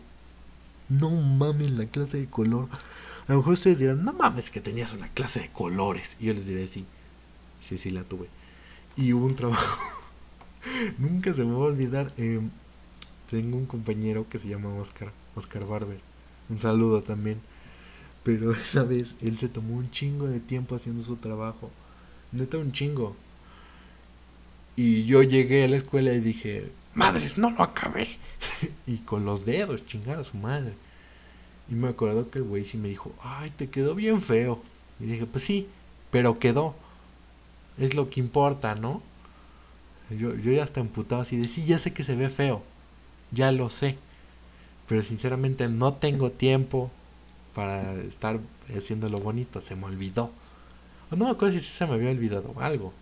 No 0.89 1.11
mames, 1.11 1.71
la 1.73 1.87
clase 1.87 2.19
de 2.19 2.27
color. 2.29 2.69
A 3.29 3.33
lo 3.33 3.39
mejor 3.39 3.55
ustedes 3.55 3.79
dirán, 3.79 4.05
no 4.05 4.13
mames 4.13 4.51
que 4.51 4.61
tenías 4.61 4.93
una 4.93 5.09
clase 5.09 5.41
de 5.41 5.51
colores. 5.53 6.17
Y 6.21 6.27
yo 6.27 6.35
les 6.35 6.47
diré, 6.47 6.67
sí. 6.69 6.87
Sí, 7.61 7.79
sí, 7.79 7.91
la 7.91 8.05
tuve. 8.05 8.29
Y 8.97 9.13
hubo 9.15 9.27
un 9.27 9.37
trabajo. 9.37 9.79
Nunca 10.99 11.35
se 11.35 11.45
me 11.45 11.53
va 11.53 11.65
a 11.65 11.69
olvidar. 11.69 12.13
Em, 12.17 12.51
tengo 13.31 13.57
un 13.57 13.67
compañero 13.67 14.29
que 14.29 14.39
se 14.39 14.49
llama 14.49 14.75
Oscar. 14.75 15.13
Oscar 15.37 15.65
Barber. 15.65 16.01
Un 16.49 16.59
saludo 16.59 17.01
también. 17.01 17.41
Pero 18.25 18.53
esa 18.55 18.83
vez 18.83 19.15
él 19.23 19.39
se 19.39 19.49
tomó 19.49 19.77
un 19.77 19.91
chingo 19.91 20.27
de 20.27 20.41
tiempo 20.41 20.75
haciendo 20.75 21.05
su 21.05 21.17
trabajo. 21.17 21.71
Neta, 22.33 22.59
un 22.59 22.73
chingo. 22.73 23.17
Y 24.77 25.05
yo 25.05 25.23
llegué 25.23 25.65
a 25.65 25.69
la 25.69 25.77
escuela 25.77 26.13
y 26.13 26.21
dije, 26.21 26.71
madres, 26.95 27.39
no 27.39 27.51
lo 27.51 27.63
acabé. 27.63 28.09
y 28.87 28.99
con 28.99 29.25
los 29.25 29.45
dedos, 29.47 29.87
chingar 29.87 30.19
a 30.19 30.25
su 30.25 30.37
madre. 30.37 30.75
Y 31.71 31.75
me 31.75 31.89
acuerdo 31.89 32.31
que 32.31 32.39
el 32.39 32.45
güey 32.45 32.65
sí 32.65 32.79
me 32.79 32.89
dijo, 32.89 33.13
ay, 33.23 33.51
te 33.51 33.71
quedó 33.71 33.95
bien 33.95 34.21
feo. 34.21 34.61
Y 34.99 35.05
dije, 35.05 35.27
pues 35.27 35.45
sí, 35.45 35.69
pero 36.11 36.39
quedó. 36.39 36.75
Es 37.79 37.95
lo 37.95 38.11
que 38.11 38.21
importa, 38.21 38.75
¿no? 38.75 39.03
Yo, 40.11 40.35
yo 40.35 40.53
ya 40.53 40.65
hasta 40.65 40.81
emputado 40.81 41.23
así 41.23 41.37
de, 41.37 41.47
sí, 41.47 41.65
ya 41.65 41.79
sé 41.79 41.93
que 41.93 42.03
se 42.03 42.17
ve 42.17 42.29
feo. 42.31 42.65
Ya 43.33 43.53
lo 43.53 43.71
sé. 43.71 43.97
Pero 44.89 45.03
sinceramente 45.03 45.69
no 45.69 45.95
tengo 45.95 46.31
tiempo 46.33 46.91
para 47.55 47.95
estar 47.95 48.41
haciendo 48.77 49.09
lo 49.09 49.19
bonito. 49.19 49.61
Se 49.61 49.77
me 49.77 49.87
olvidó. 49.87 50.31
O 51.11 51.17
no 51.17 51.27
me 51.27 51.31
acuerdo 51.33 51.59
si 51.59 51.65
se 51.65 51.87
me 51.87 51.95
había 51.95 52.11
olvidado 52.11 52.55
algo. 52.61 52.93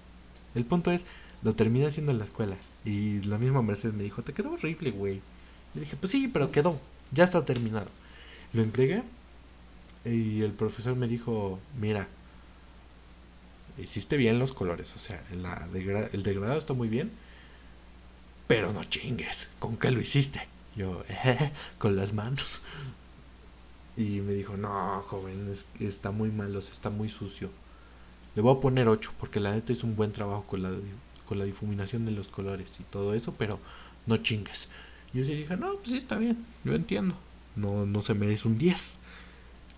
El 0.54 0.64
punto 0.64 0.90
es, 0.90 1.04
lo 1.42 1.54
terminé 1.54 1.86
haciendo 1.86 2.12
en 2.12 2.18
la 2.18 2.24
escuela. 2.24 2.56
Y 2.84 3.22
la 3.22 3.38
misma 3.38 3.62
Mercedes 3.62 3.94
me 3.94 4.02
dijo, 4.02 4.22
te 4.22 4.32
quedó 4.32 4.52
horrible, 4.52 4.90
güey. 4.90 5.20
Y 5.74 5.80
dije, 5.80 5.96
pues 5.96 6.12
sí, 6.12 6.28
pero 6.28 6.50
quedó. 6.50 6.80
Ya 7.12 7.24
está 7.24 7.44
terminado. 7.44 7.88
Lo 8.52 8.62
entregué. 8.62 9.02
Y 10.04 10.42
el 10.42 10.52
profesor 10.52 10.96
me 10.96 11.08
dijo, 11.08 11.58
mira, 11.78 12.08
hiciste 13.78 14.16
bien 14.16 14.38
los 14.38 14.52
colores. 14.52 14.94
O 14.94 14.98
sea, 14.98 15.22
el 15.30 16.22
degradado 16.22 16.58
está 16.58 16.74
muy 16.74 16.88
bien. 16.88 17.10
Pero 18.48 18.72
no 18.72 18.82
chingues. 18.82 19.46
¿Con 19.60 19.76
qué 19.76 19.92
lo 19.92 20.00
hiciste? 20.00 20.48
Yo, 20.74 21.04
con 21.78 21.94
las 21.94 22.12
manos. 22.12 22.60
Y 23.96 24.20
me 24.20 24.34
dijo, 24.34 24.56
no, 24.56 25.04
joven, 25.08 25.54
está 25.78 26.10
muy 26.10 26.30
malo, 26.30 26.58
está 26.58 26.90
muy 26.90 27.08
sucio. 27.08 27.50
Le 28.34 28.42
voy 28.42 28.56
a 28.56 28.60
poner 28.60 28.88
8 28.88 29.12
porque 29.20 29.38
la 29.38 29.52
neta 29.52 29.72
hizo 29.72 29.86
un 29.86 29.94
buen 29.94 30.12
trabajo 30.12 30.44
con 30.44 30.62
la 30.62 30.70
con 31.28 31.38
la 31.38 31.44
difuminación 31.44 32.06
de 32.06 32.12
los 32.12 32.28
colores 32.28 32.72
y 32.80 32.84
todo 32.84 33.12
eso, 33.12 33.34
pero 33.36 33.60
no 34.06 34.16
chingues. 34.16 34.68
Yo 35.12 35.24
sí 35.24 35.34
dije, 35.34 35.56
no, 35.58 35.74
pues 35.74 35.90
sí 35.90 35.98
está 35.98 36.16
bien, 36.16 36.44
yo 36.64 36.74
entiendo. 36.74 37.14
No, 37.54 37.84
no 37.84 38.00
se 38.00 38.14
merece 38.14 38.48
un 38.48 38.56
10. 38.56 38.98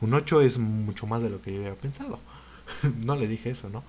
Un 0.01 0.15
8 0.15 0.43
es 0.43 0.59
mucho 0.59 1.07
más 1.09 1.21
de 1.23 1.31
lo 1.31 1.43
que 1.43 1.53
yo 1.53 1.61
había 1.61 1.75
pensado. 1.75 2.21
no 3.01 3.17
le 3.17 3.27
dije 3.27 3.51
eso, 3.51 3.69
¿no? 3.69 3.83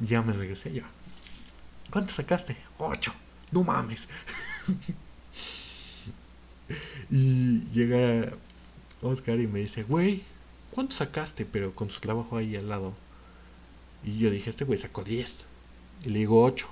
Ya 0.00 0.22
me 0.22 0.32
regresé 0.32 0.72
ya. 0.72 0.84
¿Cuánto 1.90 2.12
sacaste? 2.12 2.56
8. 2.78 3.12
No 3.52 3.62
mames. 3.62 4.08
y 7.10 7.60
llega 7.72 8.32
Oscar 9.02 9.40
y 9.40 9.46
me 9.46 9.60
dice, 9.60 9.82
güey, 9.84 10.22
¿cuánto 10.72 10.94
sacaste? 10.94 11.44
Pero 11.44 11.74
con 11.74 11.90
su 11.90 12.00
trabajo 12.00 12.36
ahí 12.36 12.56
al 12.56 12.68
lado. 12.68 12.94
Y 14.04 14.18
yo 14.18 14.30
dije, 14.30 14.50
este 14.50 14.64
güey 14.64 14.78
sacó 14.78 15.04
10. 15.04 15.46
Y 16.04 16.10
le 16.10 16.20
digo 16.20 16.44
8. 16.44 16.68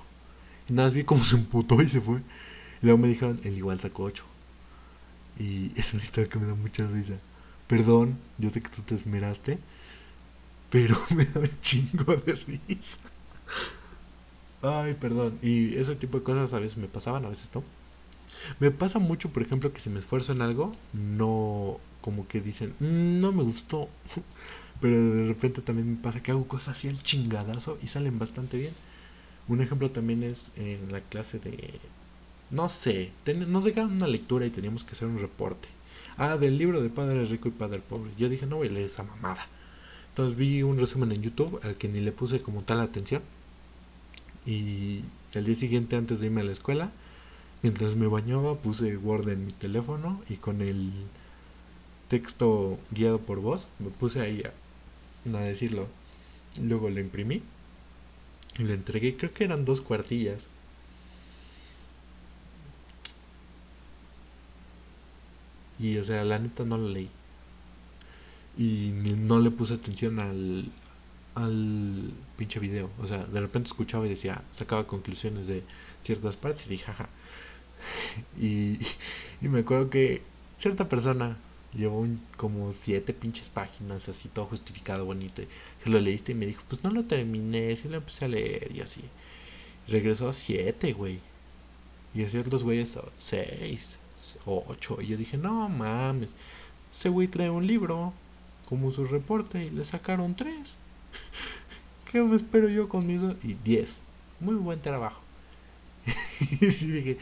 Y 0.69 0.73
nada, 0.73 0.89
vi 0.89 1.03
cómo 1.03 1.23
se 1.23 1.35
emputó 1.35 1.81
y 1.81 1.89
se 1.89 2.01
fue. 2.01 2.19
Y 2.81 2.85
luego 2.85 2.97
me 2.97 3.07
dijeron, 3.07 3.39
él 3.43 3.57
igual 3.57 3.79
sacó 3.79 4.03
8. 4.03 4.23
Y 5.39 5.71
es 5.75 5.93
una 5.93 6.03
historia 6.03 6.29
que 6.29 6.39
me 6.39 6.45
da 6.45 6.55
mucha 6.55 6.87
risa. 6.87 7.15
Perdón, 7.67 8.17
yo 8.37 8.49
sé 8.49 8.61
que 8.61 8.69
tú 8.69 8.81
te 8.83 8.95
esmeraste, 8.95 9.57
pero 10.69 10.97
me 11.15 11.25
da 11.25 11.41
un 11.41 11.61
chingo 11.61 12.15
de 12.15 12.35
risa. 12.35 12.97
Ay, 14.61 14.95
perdón. 14.95 15.39
Y 15.41 15.75
ese 15.75 15.95
tipo 15.95 16.17
de 16.17 16.23
cosas 16.23 16.51
a 16.53 16.59
veces 16.59 16.77
me 16.77 16.87
pasaban, 16.87 17.25
a 17.25 17.29
veces 17.29 17.49
no. 17.53 17.63
Me 18.59 18.71
pasa 18.71 18.99
mucho, 18.99 19.31
por 19.31 19.43
ejemplo, 19.43 19.73
que 19.73 19.79
si 19.81 19.89
me 19.89 19.99
esfuerzo 19.99 20.33
en 20.33 20.41
algo, 20.41 20.71
no 20.93 21.79
como 22.01 22.27
que 22.27 22.41
dicen, 22.41 22.75
mm, 22.79 23.19
no 23.21 23.31
me 23.33 23.43
gustó. 23.43 23.89
Pero 24.81 25.15
de 25.15 25.27
repente 25.27 25.61
también 25.61 25.91
me 25.91 25.97
pasa 25.97 26.21
que 26.21 26.31
hago 26.31 26.47
cosas 26.47 26.77
así 26.77 26.89
al 26.89 27.01
chingadazo 27.01 27.77
y 27.81 27.87
salen 27.87 28.19
bastante 28.19 28.57
bien. 28.57 28.73
Un 29.47 29.61
ejemplo 29.61 29.91
también 29.91 30.23
es 30.23 30.51
en 30.57 30.91
la 30.91 31.01
clase 31.01 31.39
de... 31.39 31.79
No 32.51 32.69
sé, 32.69 33.11
nos 33.47 33.63
dejaron 33.65 33.93
una 33.93 34.07
lectura 34.07 34.45
y 34.45 34.51
teníamos 34.51 34.83
que 34.83 34.93
hacer 34.93 35.07
un 35.07 35.19
reporte. 35.19 35.67
Ah, 36.17 36.37
del 36.37 36.57
libro 36.57 36.81
de 36.81 36.89
Padre 36.89 37.25
Rico 37.25 37.47
y 37.49 37.51
Padre 37.51 37.79
Pobre. 37.79 38.11
Yo 38.17 38.29
dije, 38.29 38.45
no 38.47 38.57
voy 38.57 38.67
a 38.67 38.71
leer 38.71 38.85
esa 38.85 39.03
mamada. 39.03 39.47
Entonces 40.09 40.37
vi 40.37 40.63
un 40.63 40.77
resumen 40.79 41.11
en 41.11 41.21
YouTube 41.23 41.59
al 41.63 41.75
que 41.77 41.87
ni 41.89 42.01
le 42.01 42.11
puse 42.11 42.41
como 42.41 42.63
tal 42.63 42.81
atención. 42.81 43.21
Y 44.45 45.01
el 45.33 45.45
día 45.45 45.55
siguiente, 45.55 45.95
antes 45.95 46.19
de 46.19 46.27
irme 46.27 46.41
a 46.41 46.45
la 46.45 46.51
escuela, 46.51 46.91
Mientras 47.65 47.95
me 47.95 48.05
bañaba 48.05 48.59
puse 48.59 48.95
Word 48.95 49.27
en 49.29 49.47
mi 49.47 49.51
teléfono 49.51 50.21
y 50.29 50.35
con 50.35 50.61
el 50.61 50.91
texto 52.09 52.77
guiado 52.91 53.17
por 53.17 53.39
voz 53.39 53.67
me 53.79 53.89
puse 53.89 54.21
ahí 54.21 54.43
a, 54.43 55.35
a 55.35 55.41
decirlo. 55.41 55.87
Luego 56.61 56.91
lo 56.91 56.99
imprimí 56.99 57.41
y 58.59 58.63
le 58.63 58.75
entregué, 58.75 59.17
creo 59.17 59.33
que 59.33 59.45
eran 59.45 59.65
dos 59.65 59.81
cuartillas. 59.81 60.47
Y 65.79 65.97
o 65.97 66.03
sea, 66.03 66.23
la 66.23 66.37
neta 66.37 66.63
no 66.65 66.77
lo 66.77 66.89
leí. 66.89 67.09
Y 68.59 68.91
no 69.17 69.39
le 69.39 69.49
puse 69.49 69.73
atención 69.73 70.19
al, 70.19 70.71
al 71.35 72.11
pinche 72.37 72.59
video. 72.59 72.89
O 73.01 73.07
sea, 73.07 73.25
de 73.25 73.39
repente 73.41 73.67
escuchaba 73.67 74.05
y 74.05 74.09
decía, 74.09 74.43
sacaba 74.51 74.87
conclusiones 74.87 75.47
de 75.47 75.63
ciertas 76.01 76.35
partes 76.37 76.65
y 76.67 76.69
dije, 76.69 76.85
jaja. 76.85 77.09
Y, 78.39 78.79
y 79.41 79.49
me 79.49 79.59
acuerdo 79.59 79.89
que 79.89 80.23
cierta 80.57 80.89
persona 80.89 81.37
llevó 81.73 81.99
un, 81.99 82.19
como 82.37 82.71
siete 82.71 83.13
pinches 83.13 83.49
páginas, 83.49 84.07
así 84.09 84.29
todo 84.29 84.45
justificado, 84.45 85.05
bonito. 85.05 85.43
Que 85.83 85.89
lo 85.89 85.99
leíste 85.99 86.31
y 86.31 86.35
me 86.35 86.45
dijo, 86.45 86.63
pues 86.67 86.83
no 86.83 86.91
lo 86.91 87.03
terminé, 87.05 87.75
sí 87.75 87.89
lo 87.89 87.97
empecé 87.97 88.25
a 88.25 88.29
leer 88.29 88.71
y 88.75 88.81
así. 88.81 89.01
regresó 89.87 90.29
a 90.29 90.33
siete, 90.33 90.93
güey. 90.93 91.19
Y 92.13 92.23
así 92.23 92.37
otros 92.37 92.63
güeyes, 92.63 92.97
seis, 93.17 93.97
ocho. 94.45 95.01
Y 95.01 95.07
yo 95.07 95.17
dije, 95.17 95.37
no 95.37 95.69
mames, 95.69 96.33
ese 96.91 97.09
güey 97.09 97.27
trae 97.27 97.49
un 97.49 97.67
libro 97.67 98.13
como 98.67 98.91
su 98.91 99.05
reporte 99.05 99.65
y 99.65 99.69
le 99.69 99.85
sacaron 99.85 100.35
tres. 100.35 100.75
¿Qué 102.15 102.21
me 102.21 102.37
espero 102.37 102.69
yo 102.69 102.87
conmigo? 102.87 103.35
Y 103.43 103.55
diez. 103.55 103.99
Muy 104.39 104.55
buen 104.55 104.81
trabajo. 104.81 105.21
y 106.39 106.71
sí 106.71 106.89
dije, 106.89 107.17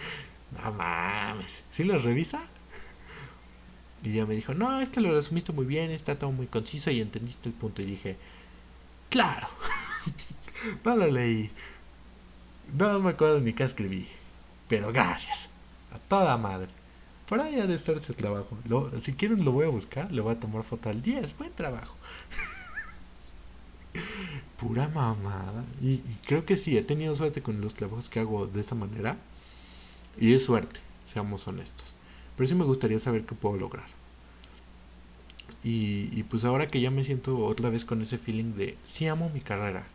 no 0.51 0.71
mames, 0.71 1.63
¿sí 1.71 1.83
lo 1.83 1.97
revisa? 1.97 2.45
Y 4.03 4.11
ella 4.11 4.27
me 4.27 4.35
dijo, 4.35 4.53
no, 4.53 4.79
es 4.79 4.89
que 4.89 5.01
lo 5.01 5.11
resumiste 5.11 5.51
muy 5.51 5.65
bien, 5.65 5.89
está 5.89 6.19
todo 6.19 6.31
muy 6.31 6.45
conciso 6.45 6.91
y 6.91 7.01
entendiste 7.01 7.49
el 7.49 7.55
punto. 7.55 7.81
Y 7.81 7.85
dije, 7.85 8.17
claro, 9.09 9.47
no 10.85 10.95
lo 10.95 11.07
leí. 11.07 11.49
No 12.77 12.99
me 12.99 13.09
acuerdo 13.09 13.39
ni 13.39 13.53
qué 13.53 13.63
escribí. 13.63 14.07
Pero 14.67 14.93
gracias. 14.93 15.49
A 15.91 15.97
toda 15.97 16.37
madre. 16.37 16.69
Por 17.27 17.41
ahí 17.41 17.59
ha 17.59 17.65
de 17.65 17.73
estar 17.73 17.95
ese 17.95 18.13
trabajo. 18.13 18.59
si 18.99 19.13
quieren 19.13 19.43
lo 19.43 19.53
voy 19.53 19.65
a 19.65 19.69
buscar, 19.69 20.11
le 20.11 20.21
voy 20.21 20.33
a 20.35 20.39
tomar 20.39 20.61
foto 20.61 20.89
al 20.89 21.01
10. 21.01 21.35
Buen 21.39 21.51
trabajo. 21.53 21.97
Pura 24.63 24.87
mamada. 24.87 25.65
Y, 25.81 25.97
creo 26.25 26.45
que 26.45 26.57
sí, 26.57 26.77
he 26.77 26.83
tenido 26.83 27.15
suerte 27.15 27.41
con 27.41 27.59
los 27.59 27.73
trabajos 27.73 28.09
que 28.09 28.19
hago 28.19 28.47
de 28.47 28.61
esa 28.61 28.75
manera. 28.75 29.17
Y 30.17 30.33
es 30.33 30.45
suerte, 30.45 30.79
seamos 31.11 31.47
honestos. 31.47 31.95
Pero 32.37 32.47
sí 32.47 32.55
me 32.55 32.63
gustaría 32.63 32.99
saber 32.99 33.25
qué 33.25 33.35
puedo 33.35 33.57
lograr. 33.57 33.87
Y, 35.63 36.23
pues 36.23 36.45
ahora 36.45 36.67
que 36.67 36.81
ya 36.81 36.91
me 36.91 37.03
siento 37.03 37.37
otra 37.45 37.69
vez 37.69 37.85
con 37.85 38.01
ese 38.01 38.17
feeling 38.17 38.53
de 38.53 38.77
sí 38.83 39.07
amo 39.07 39.29
mi 39.33 39.41
carrera. 39.41 39.85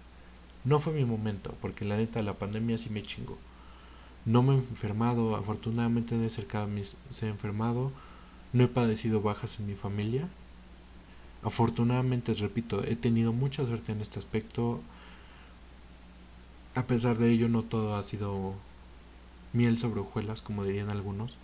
No 0.64 0.80
fue 0.80 0.92
mi 0.92 1.04
momento, 1.04 1.54
porque 1.62 1.84
la 1.84 1.96
neta 1.96 2.22
la 2.22 2.34
pandemia 2.38 2.78
sí 2.78 2.90
me 2.90 3.02
chingó. 3.02 3.38
No 4.24 4.42
me 4.42 4.54
he 4.54 4.58
enfermado, 4.58 5.36
afortunadamente 5.36 6.14
en 6.14 6.28
cercado 6.30 6.64
a 6.64 6.68
mis, 6.68 6.96
se 7.10 7.26
ha 7.26 7.30
enfermado. 7.30 7.92
No 8.52 8.64
he 8.64 8.68
padecido 8.68 9.22
bajas 9.22 9.58
en 9.58 9.66
mi 9.66 9.74
familia. 9.74 10.28
Afortunadamente, 11.42 12.34
repito, 12.34 12.84
he 12.84 12.96
tenido 12.96 13.32
mucha 13.32 13.64
suerte 13.66 13.92
en 13.92 14.00
este 14.00 14.18
aspecto. 14.18 14.80
A 16.74 16.86
pesar 16.86 17.18
de 17.18 17.30
ello, 17.30 17.48
no 17.50 17.62
todo 17.62 17.94
ha 17.96 18.02
sido 18.02 18.54
miel 19.52 19.78
sobre 19.78 20.00
hojuelas, 20.00 20.42
como 20.42 20.64
dirían 20.64 20.90
algunos 20.90 21.36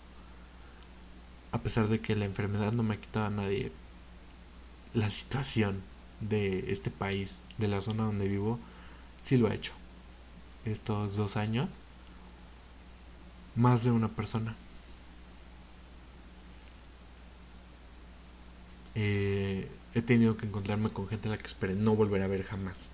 a 1.55 1.63
pesar 1.63 1.87
de 1.87 2.01
que 2.01 2.15
la 2.15 2.25
enfermedad 2.25 2.73
no 2.73 2.83
me 2.83 2.95
ha 2.95 2.99
quitado 3.01 3.27
a 3.27 3.29
nadie, 3.29 3.71
la 4.93 5.09
situación 5.09 5.81
de 6.21 6.71
este 6.71 6.89
país, 6.91 7.41
de 7.57 7.67
la 7.67 7.81
zona 7.81 8.03
donde 8.03 8.27
vivo, 8.27 8.59
sí 9.19 9.37
lo 9.37 9.47
ha 9.47 9.53
hecho. 9.53 9.73
Estos 10.65 11.15
dos 11.17 11.37
años, 11.37 11.69
más 13.55 13.83
de 13.83 13.91
una 13.91 14.09
persona. 14.09 14.55
Eh, 18.95 19.69
he 19.95 20.01
tenido 20.03 20.37
que 20.37 20.45
encontrarme 20.45 20.89
con 20.89 21.07
gente 21.07 21.27
a 21.27 21.31
la 21.31 21.37
que 21.39 21.47
esperé 21.47 21.73
no 21.75 21.95
volver 21.95 22.21
a 22.21 22.27
ver 22.27 22.43
jamás. 22.43 22.91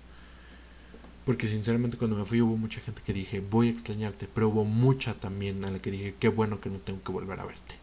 Porque 1.26 1.46
sinceramente 1.48 1.98
cuando 1.98 2.16
me 2.16 2.24
fui 2.24 2.40
hubo 2.40 2.56
mucha 2.56 2.80
gente 2.80 3.02
que 3.04 3.12
dije, 3.12 3.40
voy 3.40 3.68
a 3.68 3.72
extrañarte, 3.72 4.28
pero 4.32 4.48
hubo 4.48 4.64
mucha 4.64 5.14
también 5.14 5.64
a 5.64 5.70
la 5.70 5.80
que 5.80 5.90
dije, 5.90 6.14
qué 6.18 6.28
bueno 6.28 6.60
que 6.60 6.70
no 6.70 6.78
tengo 6.78 7.02
que 7.02 7.12
volver 7.12 7.38
a 7.40 7.44
verte 7.44 7.82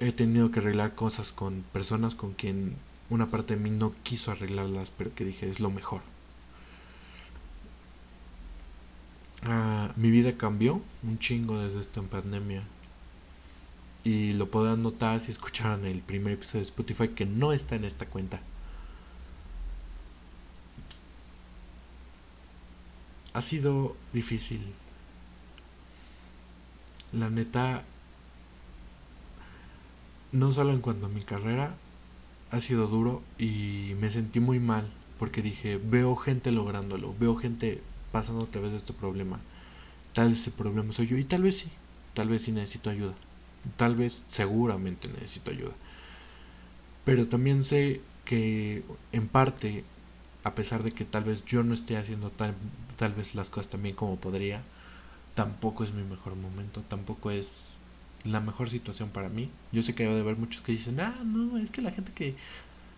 he 0.00 0.12
tenido 0.12 0.50
que 0.50 0.60
arreglar 0.60 0.94
cosas 0.94 1.32
con 1.32 1.64
personas 1.72 2.14
con 2.14 2.32
quien 2.32 2.76
una 3.08 3.30
parte 3.30 3.56
de 3.56 3.62
mí 3.62 3.70
no 3.70 3.94
quiso 4.02 4.30
arreglarlas, 4.30 4.90
pero 4.90 5.14
que 5.14 5.24
dije 5.24 5.48
es 5.48 5.60
lo 5.60 5.70
mejor. 5.70 6.02
Ah, 9.42 9.92
mi 9.96 10.10
vida 10.10 10.36
cambió 10.36 10.82
un 11.02 11.18
chingo 11.18 11.58
desde 11.58 11.80
esta 11.80 12.02
pandemia. 12.02 12.62
Y 14.06 14.34
lo 14.34 14.48
podrán 14.48 14.84
notar 14.84 15.20
si 15.20 15.32
escucharon 15.32 15.84
el 15.84 16.00
primer 16.00 16.34
episodio 16.34 16.60
de 16.60 16.68
Spotify 16.68 17.08
que 17.08 17.26
no 17.26 17.52
está 17.52 17.74
en 17.74 17.84
esta 17.84 18.06
cuenta. 18.06 18.40
Ha 23.32 23.42
sido 23.42 23.96
difícil. 24.12 24.60
La 27.12 27.30
neta, 27.30 27.82
no 30.30 30.52
solo 30.52 30.72
en 30.72 30.82
cuanto 30.82 31.06
a 31.06 31.08
mi 31.08 31.22
carrera, 31.22 31.74
ha 32.52 32.60
sido 32.60 32.86
duro 32.86 33.24
y 33.40 33.96
me 34.00 34.12
sentí 34.12 34.38
muy 34.38 34.60
mal 34.60 34.88
porque 35.18 35.42
dije, 35.42 35.80
veo 35.82 36.14
gente 36.14 36.52
lográndolo, 36.52 37.12
veo 37.18 37.34
gente 37.34 37.82
pasando 38.12 38.44
a 38.44 38.48
través 38.48 38.70
de 38.70 38.76
este 38.76 38.92
problema. 38.92 39.40
Tal 40.12 40.28
vez 40.28 40.42
ese 40.42 40.52
problema 40.52 40.92
soy 40.92 41.08
yo 41.08 41.18
y 41.18 41.24
tal 41.24 41.42
vez 41.42 41.58
sí, 41.58 41.72
tal 42.14 42.28
vez 42.28 42.42
sí 42.42 42.52
necesito 42.52 42.88
ayuda. 42.88 43.16
Tal 43.76 43.96
vez 43.96 44.24
seguramente 44.28 45.08
necesito 45.08 45.50
ayuda. 45.50 45.74
Pero 47.04 47.28
también 47.28 47.64
sé 47.64 48.00
que 48.24 48.84
en 49.12 49.28
parte, 49.28 49.84
a 50.44 50.54
pesar 50.54 50.82
de 50.82 50.92
que 50.92 51.04
tal 51.04 51.24
vez 51.24 51.44
yo 51.44 51.62
no 51.62 51.74
esté 51.74 51.96
haciendo 51.96 52.30
tal, 52.30 52.54
tal 52.96 53.12
vez 53.14 53.34
las 53.34 53.50
cosas 53.50 53.70
también 53.70 53.94
como 53.94 54.16
podría, 54.16 54.62
tampoco 55.34 55.84
es 55.84 55.92
mi 55.92 56.02
mejor 56.02 56.34
momento, 56.34 56.82
tampoco 56.88 57.30
es 57.30 57.76
la 58.24 58.40
mejor 58.40 58.70
situación 58.70 59.10
para 59.10 59.28
mí. 59.28 59.50
Yo 59.72 59.82
sé 59.82 59.94
que 59.94 60.02
debe 60.02 60.16
de 60.16 60.22
haber 60.22 60.36
muchos 60.36 60.62
que 60.62 60.72
dicen, 60.72 60.98
ah, 61.00 61.14
no, 61.24 61.58
es 61.58 61.70
que 61.70 61.82
la 61.82 61.92
gente 61.92 62.12
que 62.12 62.34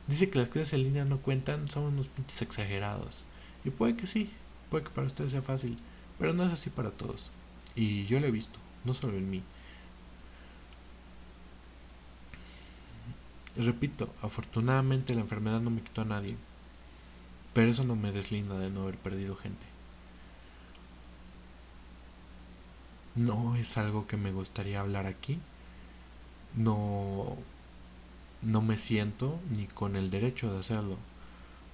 dice 0.06 0.30
que 0.30 0.38
las 0.38 0.48
clases 0.48 0.72
en 0.72 0.84
línea 0.84 1.04
no 1.04 1.18
cuentan 1.18 1.68
son 1.68 1.84
unos 1.84 2.08
pinches 2.08 2.42
exagerados. 2.42 3.24
Y 3.64 3.70
puede 3.70 3.96
que 3.96 4.06
sí, 4.06 4.30
puede 4.70 4.84
que 4.84 4.90
para 4.90 5.06
ustedes 5.06 5.32
sea 5.32 5.42
fácil, 5.42 5.76
pero 6.18 6.32
no 6.32 6.44
es 6.44 6.52
así 6.52 6.70
para 6.70 6.90
todos. 6.90 7.30
Y 7.74 8.06
yo 8.06 8.20
lo 8.20 8.26
he 8.26 8.30
visto, 8.30 8.58
no 8.84 8.94
solo 8.94 9.18
en 9.18 9.30
mí. 9.30 9.42
Repito, 13.58 14.08
afortunadamente 14.22 15.14
la 15.14 15.20
enfermedad 15.20 15.60
no 15.60 15.68
me 15.68 15.82
quitó 15.82 16.00
a 16.00 16.06
nadie, 16.06 16.34
pero 17.52 17.70
eso 17.70 17.84
no 17.84 17.94
me 17.94 18.10
deslinda 18.10 18.58
de 18.58 18.70
no 18.70 18.82
haber 18.82 18.96
perdido 18.96 19.36
gente. 19.36 19.66
no 23.18 23.56
es 23.56 23.76
algo 23.76 24.06
que 24.06 24.16
me 24.16 24.32
gustaría 24.32 24.80
hablar 24.80 25.06
aquí. 25.06 25.38
No, 26.54 27.36
no 28.42 28.62
me 28.62 28.76
siento 28.76 29.38
ni 29.56 29.66
con 29.66 29.96
el 29.96 30.10
derecho 30.10 30.52
de 30.52 30.60
hacerlo. 30.60 30.96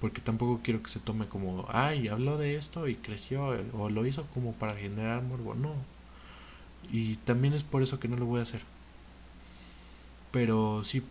Porque 0.01 0.21
tampoco 0.21 0.61
quiero 0.63 0.83
que 0.83 0.89
se 0.91 0.99
tome 0.99 1.27
como, 1.27 1.67
ay, 1.69 2.07
habló 2.09 2.37
de 2.37 2.55
esto 2.57 2.87
y 2.87 2.95
creció, 2.95 3.55
o 3.73 3.89
lo 3.89 4.05
hizo 4.05 4.27
como 4.33 4.53
para 4.53 4.75
generar 4.75 5.23
morbo. 5.23 5.55
No. 5.55 5.75
Y 6.91 7.15
también 7.17 7.53
es 7.53 7.63
por 7.63 7.83
eso 7.83 7.99
que 7.99 8.07
no 8.07 8.17
lo 8.17 8.25
voy 8.25 8.39
a 8.39 8.43
hacer. 8.43 8.61
Pero 10.31 10.83
sí, 10.83 11.03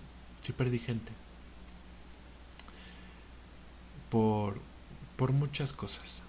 sí 0.44 0.52
perdí 0.52 0.78
gente. 0.78 1.12
Por, 4.10 4.60
por 5.16 5.32
muchas 5.32 5.72
cosas. 5.72 6.22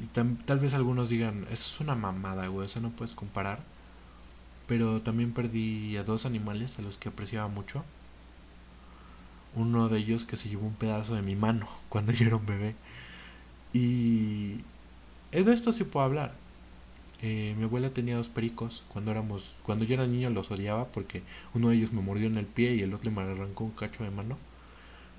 Y 0.00 0.06
tal 0.08 0.58
vez 0.60 0.74
algunos 0.74 1.08
digan, 1.08 1.46
eso 1.50 1.68
es 1.68 1.80
una 1.80 1.94
mamada, 1.94 2.46
güey, 2.48 2.66
eso 2.66 2.80
no 2.80 2.90
puedes 2.90 3.14
comparar. 3.14 3.60
Pero 4.66 5.00
también 5.00 5.32
perdí 5.32 5.96
a 5.96 6.04
dos 6.04 6.26
animales 6.26 6.78
a 6.78 6.82
los 6.82 6.96
que 6.98 7.08
apreciaba 7.08 7.48
mucho. 7.48 7.84
Uno 9.54 9.88
de 9.88 9.98
ellos 9.98 10.24
que 10.24 10.36
se 10.36 10.48
llevó 10.48 10.66
un 10.66 10.74
pedazo 10.74 11.14
de 11.14 11.22
mi 11.22 11.34
mano 11.34 11.68
cuando 11.88 12.12
yo 12.12 12.26
era 12.26 12.36
un 12.36 12.46
bebé. 12.46 12.74
Y 13.72 14.62
de 15.32 15.52
esto 15.52 15.72
sí 15.72 15.84
puedo 15.84 16.06
hablar. 16.06 16.34
Eh, 17.22 17.54
mi 17.58 17.64
abuela 17.64 17.90
tenía 17.90 18.16
dos 18.16 18.28
pericos. 18.28 18.84
Cuando 18.88 19.10
éramos, 19.10 19.54
cuando 19.62 19.84
yo 19.84 19.94
era 19.94 20.06
niño 20.06 20.30
los 20.30 20.50
odiaba 20.50 20.86
porque 20.86 21.22
uno 21.54 21.70
de 21.70 21.76
ellos 21.76 21.92
me 21.92 22.02
mordió 22.02 22.26
en 22.26 22.36
el 22.36 22.46
pie 22.46 22.74
y 22.74 22.80
el 22.82 22.94
otro 22.94 23.10
me 23.10 23.22
arrancó 23.22 23.64
un 23.64 23.70
cacho 23.72 24.04
de 24.04 24.10
mano. 24.10 24.38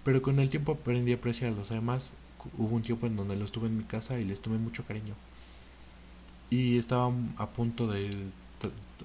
Pero 0.04 0.22
con 0.22 0.40
el 0.40 0.50
tiempo 0.50 0.74
aprendí 0.74 1.12
a 1.14 1.16
apreciar 1.16 1.52
a 1.54 1.56
los 1.56 1.70
demás 1.70 2.12
hubo 2.58 2.76
un 2.76 2.82
tiempo 2.82 3.08
en 3.08 3.16
donde 3.16 3.36
los 3.36 3.52
tuve 3.52 3.68
en 3.68 3.78
mi 3.78 3.84
casa 3.84 4.20
y 4.20 4.26
les 4.26 4.42
tomé 4.42 4.58
mucho 4.58 4.86
cariño. 4.86 5.16
Y 6.50 6.78
estaban 6.78 7.34
a 7.38 7.48
punto 7.48 7.88
de, 7.88 8.10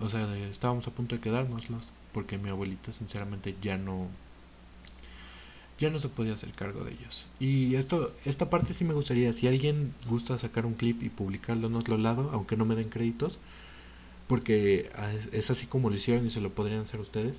o 0.01 0.09
sea, 0.09 0.37
estábamos 0.49 0.87
a 0.87 0.93
punto 0.93 1.17
de 1.17 1.21
quedárnoslos 1.21 1.93
porque 2.13 2.39
mi 2.39 2.51
abuelita 2.51 2.93
sinceramente 2.93 3.57
ya 3.61 3.77
no 3.79 4.09
ya 5.79 5.91
no 5.91 5.99
se 5.99 6.09
podía 6.09 6.35
hacer 6.35 6.53
cargo 6.53 6.85
de 6.85 6.93
ellos. 6.93 7.27
Y 7.41 7.75
esto 7.77 8.15
esta 8.25 8.51
parte 8.51 8.75
sí 8.75 8.85
me 8.85 8.95
gustaría 8.95 9.33
si 9.33 9.49
alguien 9.49 9.95
gusta 10.09 10.39
sacar 10.39 10.67
un 10.67 10.75
clip 10.75 11.03
y 11.03 11.09
publicarlo 11.09 11.69
en 11.69 11.75
otro 11.75 11.99
lado, 11.99 12.31
aunque 12.33 12.57
no 12.57 12.65
me 12.65 12.75
den 12.77 12.89
créditos, 12.89 13.39
porque 14.29 14.91
es 15.33 15.51
así 15.51 15.67
como 15.67 15.91
lo 15.91 15.97
hicieron 15.97 16.27
y 16.27 16.31
se 16.31 16.41
lo 16.41 16.51
podrían 16.55 16.83
hacer 16.83 17.01
ustedes. 17.01 17.37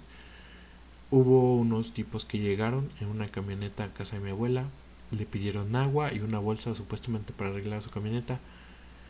Hubo 1.11 1.55
unos 1.55 1.93
tipos 1.93 2.25
que 2.25 2.39
llegaron 2.39 2.89
en 2.99 3.07
una 3.07 3.27
camioneta 3.27 3.83
a 3.85 3.93
casa 3.93 4.15
de 4.17 4.23
mi 4.23 4.31
abuela, 4.31 4.67
le 5.11 5.25
pidieron 5.25 5.75
agua 5.75 6.13
y 6.13 6.19
una 6.19 6.39
bolsa 6.39 6.75
supuestamente 6.75 7.33
para 7.33 7.51
arreglar 7.51 7.81
su 7.81 7.91
camioneta. 7.91 8.39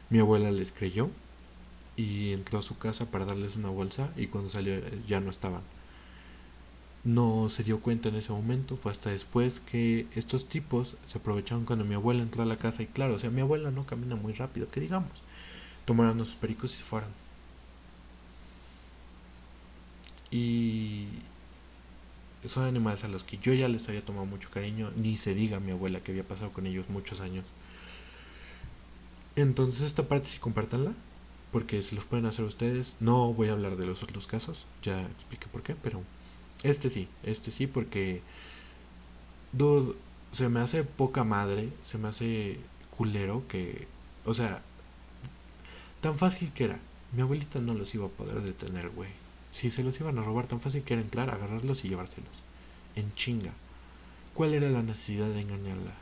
Mi 0.10 0.20
abuela 0.20 0.52
les 0.52 0.72
creyó 0.72 1.10
y 1.96 2.32
entró 2.34 2.60
a 2.60 2.64
su 2.64 2.78
casa 2.78 3.06
para 3.10 3.26
darles 3.26 3.56
una 3.56 3.70
bolsa 3.70 4.12
y 4.18 4.28
cuando 4.28 4.50
salió 4.50 4.76
ya 5.08 5.20
no 5.20 5.30
estaban. 5.30 5.62
No 7.04 7.50
se 7.50 7.64
dio 7.64 7.82
cuenta 7.82 8.10
en 8.10 8.16
ese 8.16 8.32
momento, 8.32 8.78
fue 8.78 8.92
hasta 8.92 9.10
después 9.10 9.60
que 9.60 10.08
estos 10.16 10.48
tipos 10.48 10.96
se 11.06 11.18
aprovecharon 11.18 11.66
cuando 11.66 11.84
mi 11.86 11.96
abuela 11.96 12.24
entró 12.24 12.44
a 12.44 12.46
la 12.46 12.58
casa 12.58 12.82
y 12.84 12.88
claro, 12.88 13.16
o 13.16 13.20
sea, 13.20 13.30
mi 13.30 13.42
abuela 13.42 13.72
no 13.72 13.86
camina 13.86 14.16
muy 14.16 14.34
rápido, 14.34 14.70
que 14.70 14.80
digamos. 14.80 15.12
Tomaron 15.86 16.18
los 16.18 16.36
pericos 16.36 16.74
y 16.74 16.78
se 16.78 16.84
fueron. 16.86 17.10
Y 20.32 21.08
son 22.46 22.66
animales 22.66 23.04
a 23.04 23.08
los 23.08 23.24
que 23.24 23.38
yo 23.38 23.54
ya 23.54 23.68
les 23.68 23.88
había 23.90 24.04
tomado 24.04 24.26
mucho 24.26 24.50
cariño, 24.50 24.92
ni 24.96 25.18
se 25.18 25.36
diga 25.36 25.58
a 25.58 25.60
mi 25.60 25.72
abuela 25.72 26.00
que 26.00 26.12
había 26.12 26.24
pasado 26.28 26.52
con 26.52 26.66
ellos 26.68 26.90
muchos 26.90 27.20
años. 27.22 27.46
Entonces 29.36 29.82
esta 29.82 30.08
parte 30.08 30.30
sí 30.30 30.40
compártanla, 30.40 30.94
porque 31.52 31.82
se 31.84 31.96
los 31.96 32.06
pueden 32.06 32.26
hacer 32.26 32.46
ustedes. 32.46 32.98
No 33.00 33.34
voy 33.34 33.50
a 33.50 33.54
hablar 33.54 33.78
de 33.78 33.86
los 33.86 34.04
otros 34.04 34.28
casos, 34.28 34.68
ya 34.82 35.02
expliqué 35.04 35.48
por 35.48 35.64
qué, 35.64 35.76
pero 35.76 36.02
este 36.64 36.90
sí, 36.90 37.08
este 37.24 37.52
sí, 37.52 37.68
porque 37.68 38.22
se 40.32 40.50
me 40.50 40.60
hace 40.60 40.84
poca 40.84 41.24
madre, 41.24 41.70
se 41.84 41.98
me 41.98 42.08
hace 42.08 42.60
culero 42.98 43.48
que, 43.48 43.88
o 44.26 44.34
sea, 44.34 44.62
tan 46.02 46.18
fácil 46.18 46.52
que 46.52 46.66
era. 46.66 46.80
Mi 47.12 47.22
abuelita 47.22 47.60
no 47.60 47.74
los 47.74 47.94
iba 47.94 48.08
a 48.08 48.10
poder 48.10 48.42
detener, 48.42 48.90
güey. 48.90 49.10
Si 49.52 49.70
se 49.70 49.84
los 49.84 50.00
iban 50.00 50.18
a 50.18 50.24
robar, 50.24 50.48
tan 50.48 50.60
fácil 50.60 50.84
que 50.84 50.94
era 50.94 51.04
entrar, 51.04 51.30
agarrarlos 51.30 51.86
y 51.86 51.90
llevárselos. 51.90 52.44
En 52.96 53.14
chinga. 53.14 53.54
¿Cuál 54.34 54.56
era 54.56 54.70
la 54.70 54.82
necesidad 54.82 55.30
de 55.30 55.42
engañarla? 55.42 55.94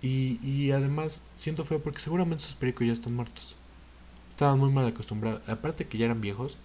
Y, 0.00 0.38
y 0.46 0.70
además, 0.70 1.22
siento 1.34 1.64
feo 1.64 1.82
porque 1.82 2.00
seguramente 2.00 2.44
esos 2.44 2.54
pericos 2.54 2.86
ya 2.86 2.92
están 2.92 3.14
muertos. 3.14 3.56
Estaban 4.30 4.60
muy 4.60 4.70
mal 4.70 4.86
acostumbrados. 4.86 5.48
Aparte 5.48 5.88
que 5.88 5.98
ya 5.98 6.04
eran 6.06 6.20
viejos, 6.20 6.58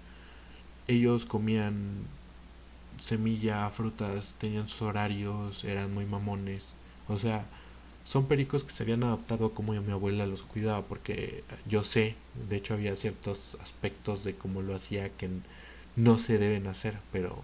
ellos 0.88 1.26
comían 1.26 2.06
semilla, 2.98 3.70
frutas, 3.70 4.36
tenían 4.38 4.68
sus 4.68 4.82
horarios, 4.84 5.64
eran 5.64 5.94
muy 5.94 6.06
mamones. 6.06 6.74
O 7.08 7.20
sea, 7.20 7.46
son 8.04 8.28
pericos 8.28 8.64
que 8.64 8.72
se 8.74 8.84
habían 8.84 9.04
adaptado 9.04 9.54
como 9.54 9.74
mi 9.74 9.91
abuela 9.91 10.26
los 10.26 10.44
cuidaba, 10.44 10.84
porque 10.84 11.44
yo 11.68 11.84
sé, 11.84 12.16
de 12.50 12.58
hecho 12.58 12.74
había 12.74 12.96
ciertos 12.96 13.58
aspectos 13.62 14.24
de 14.24 14.36
cómo 14.36 14.62
lo 14.62 14.76
hacía 14.76 15.10
que 15.10 15.30
no 15.96 16.18
se 16.18 16.38
deben 16.38 16.68
hacer, 16.68 17.00
pero 17.12 17.41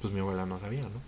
pues 0.00 0.12
mi 0.12 0.20
abuela 0.20 0.46
no 0.46 0.58
sabía, 0.60 0.82
¿no? 0.82 1.02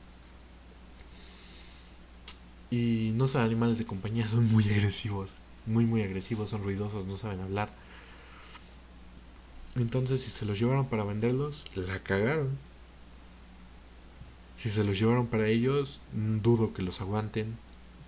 Y 2.71 3.13
no 3.15 3.27
son 3.27 3.43
animales 3.43 3.79
de 3.79 3.87
compañía, 3.87 4.29
son 4.29 4.51
muy 4.53 4.65
agresivos, 4.69 5.39
muy 5.67 5.87
muy 5.87 6.03
agresivos, 6.03 6.51
son 6.51 6.63
ruidosos, 6.63 7.07
no 7.07 7.17
saben 7.17 7.41
hablar. 7.41 7.71
Entonces 9.77 10.23
si 10.23 10.31
se 10.31 10.45
los 10.45 10.59
llevaron 10.59 10.89
para 10.89 11.05
venderlos, 11.05 11.65
la 11.75 12.03
cagaron. 12.03 12.59
Si 14.61 14.69
se 14.69 14.85
los 14.85 14.99
llevaron 14.99 15.27
para 15.27 15.47
ellos, 15.47 16.03
dudo 16.13 16.75
que 16.75 16.83
los 16.83 17.01
aguanten 17.01 17.57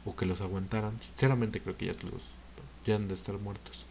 o 0.04 0.14
que 0.14 0.26
los 0.26 0.42
aguantaran. 0.42 1.00
Sinceramente 1.00 1.62
creo 1.62 1.78
que 1.78 1.86
ya, 1.86 1.94
los, 1.94 2.94
han 2.94 3.08
de 3.08 3.14
estar 3.14 3.38
muertos. 3.38 3.86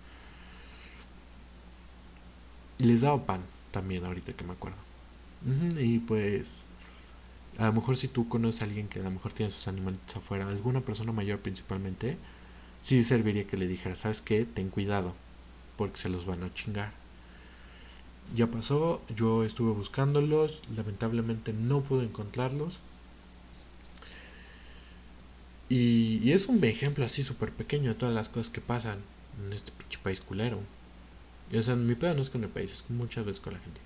Les 2.78 3.02
daba 3.02 3.26
pan 3.26 3.42
también 3.72 4.06
ahorita 4.06 4.34
que 4.34 4.44
me 4.44 4.54
acuerdo. 4.54 4.78
y 5.80 5.98
pues 5.98 6.66
a 7.58 7.66
lo 7.66 7.74
mejor 7.74 7.98
si 7.98 8.08
tú 8.08 8.30
conoces 8.30 8.62
a 8.62 8.66
alguien 8.66 8.88
que 8.90 9.00
a 9.00 9.04
lo 9.04 9.10
mejor 9.10 9.34
tiene 9.34 9.52
sus 9.52 9.68
animalitos 9.68 10.18
afuera, 10.18 10.48
alguna 10.48 10.82
persona 10.82 11.12
mayor 11.12 11.40
principalmente, 11.40 12.16
sí 12.80 13.04
serviría 13.04 13.48
que 13.48 13.58
le 13.58 13.68
dijera, 13.68 13.96
¿sabes 13.96 14.22
qué? 14.22 14.46
Ten 14.46 14.70
cuidado, 14.70 15.16
porque 15.78 15.98
se 15.98 16.10
los 16.10 16.28
van 16.28 16.44
a 16.44 16.54
chingar. 16.54 17.01
Ya 18.34 18.48
pasó, 18.48 19.02
yo 19.14 19.44
estuve 19.44 19.72
buscándolos, 19.74 20.62
lamentablemente 20.76 21.52
no 21.52 21.82
pude 21.82 22.06
encontrarlos. 22.06 22.80
Y, 25.68 26.32
es 26.32 26.48
un 26.48 26.64
ejemplo 26.64 27.06
así 27.06 27.24
súper 27.24 27.52
pequeño 27.52 27.90
de 27.90 27.96
todas 27.96 28.14
las 28.16 28.30
cosas 28.30 28.50
que 28.50 28.62
pasan 28.62 29.00
en 29.46 29.54
este 29.54 29.72
pinche 29.72 30.00
país 30.02 30.22
culero. 30.22 30.60
O 31.54 31.64
sea, 31.64 31.76
mi 31.76 31.96
pedo 31.96 32.14
no 32.14 32.22
es 32.22 32.30
con 32.30 32.44
el 32.44 32.50
país, 32.50 32.72
es 32.72 32.90
muchas 32.90 33.26
veces 33.26 33.42
con 33.42 33.54
la 33.54 33.60
gente. 33.60 33.82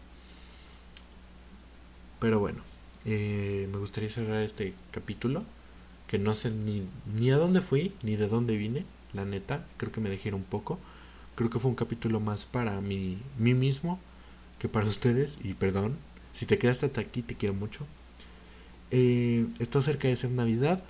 Pero 2.19 2.39
bueno, 2.39 2.61
eh, 3.05 3.67
me 3.71 3.77
gustaría 3.79 4.09
cerrar 4.09 4.41
este 4.41 4.73
capítulo. 4.91 5.43
Que 6.07 6.19
no 6.19 6.35
sé 6.35 6.51
ni, 6.51 6.87
ni 7.15 7.31
a 7.31 7.37
dónde 7.37 7.61
fui, 7.61 7.93
ni 8.03 8.15
de 8.15 8.27
dónde 8.27 8.57
vine, 8.57 8.85
la 9.13 9.25
neta. 9.25 9.65
Creo 9.77 9.91
que 9.91 10.01
me 10.01 10.09
dejé 10.09 10.31
un 10.33 10.43
poco. 10.43 10.79
Creo 11.35 11.49
que 11.49 11.59
fue 11.59 11.69
un 11.69 11.75
capítulo 11.75 12.19
más 12.19 12.45
para 12.45 12.79
mí, 12.81 13.17
mí 13.39 13.53
mismo 13.55 13.99
para 14.69 14.87
ustedes. 14.87 15.37
Y 15.43 15.53
perdón, 15.53 15.97
si 16.33 16.45
te 16.45 16.57
quedaste 16.57 16.87
hasta 16.87 17.01
aquí, 17.01 17.21
te 17.21 17.35
quiero 17.35 17.53
mucho. 17.55 17.85
Eh, 18.91 19.45
está 19.59 19.81
cerca 19.81 20.07
de 20.07 20.15
ser 20.15 20.31
Navidad. 20.31 20.83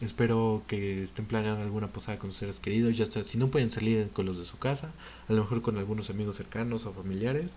Espero 0.00 0.62
que 0.66 1.02
estén 1.02 1.26
planeando 1.26 1.62
alguna 1.62 1.88
posada 1.88 2.18
con 2.18 2.30
sus 2.30 2.38
seres 2.38 2.60
queridos, 2.60 2.96
ya 2.96 3.06
sea 3.06 3.22
si 3.22 3.36
no 3.36 3.48
pueden 3.50 3.70
salir 3.70 4.08
con 4.12 4.24
los 4.24 4.38
de 4.38 4.46
su 4.46 4.58
casa, 4.58 4.92
a 5.28 5.32
lo 5.34 5.42
mejor 5.42 5.60
con 5.60 5.76
algunos 5.76 6.08
amigos 6.08 6.36
cercanos 6.36 6.86
o 6.86 6.92
familiares. 6.94 7.52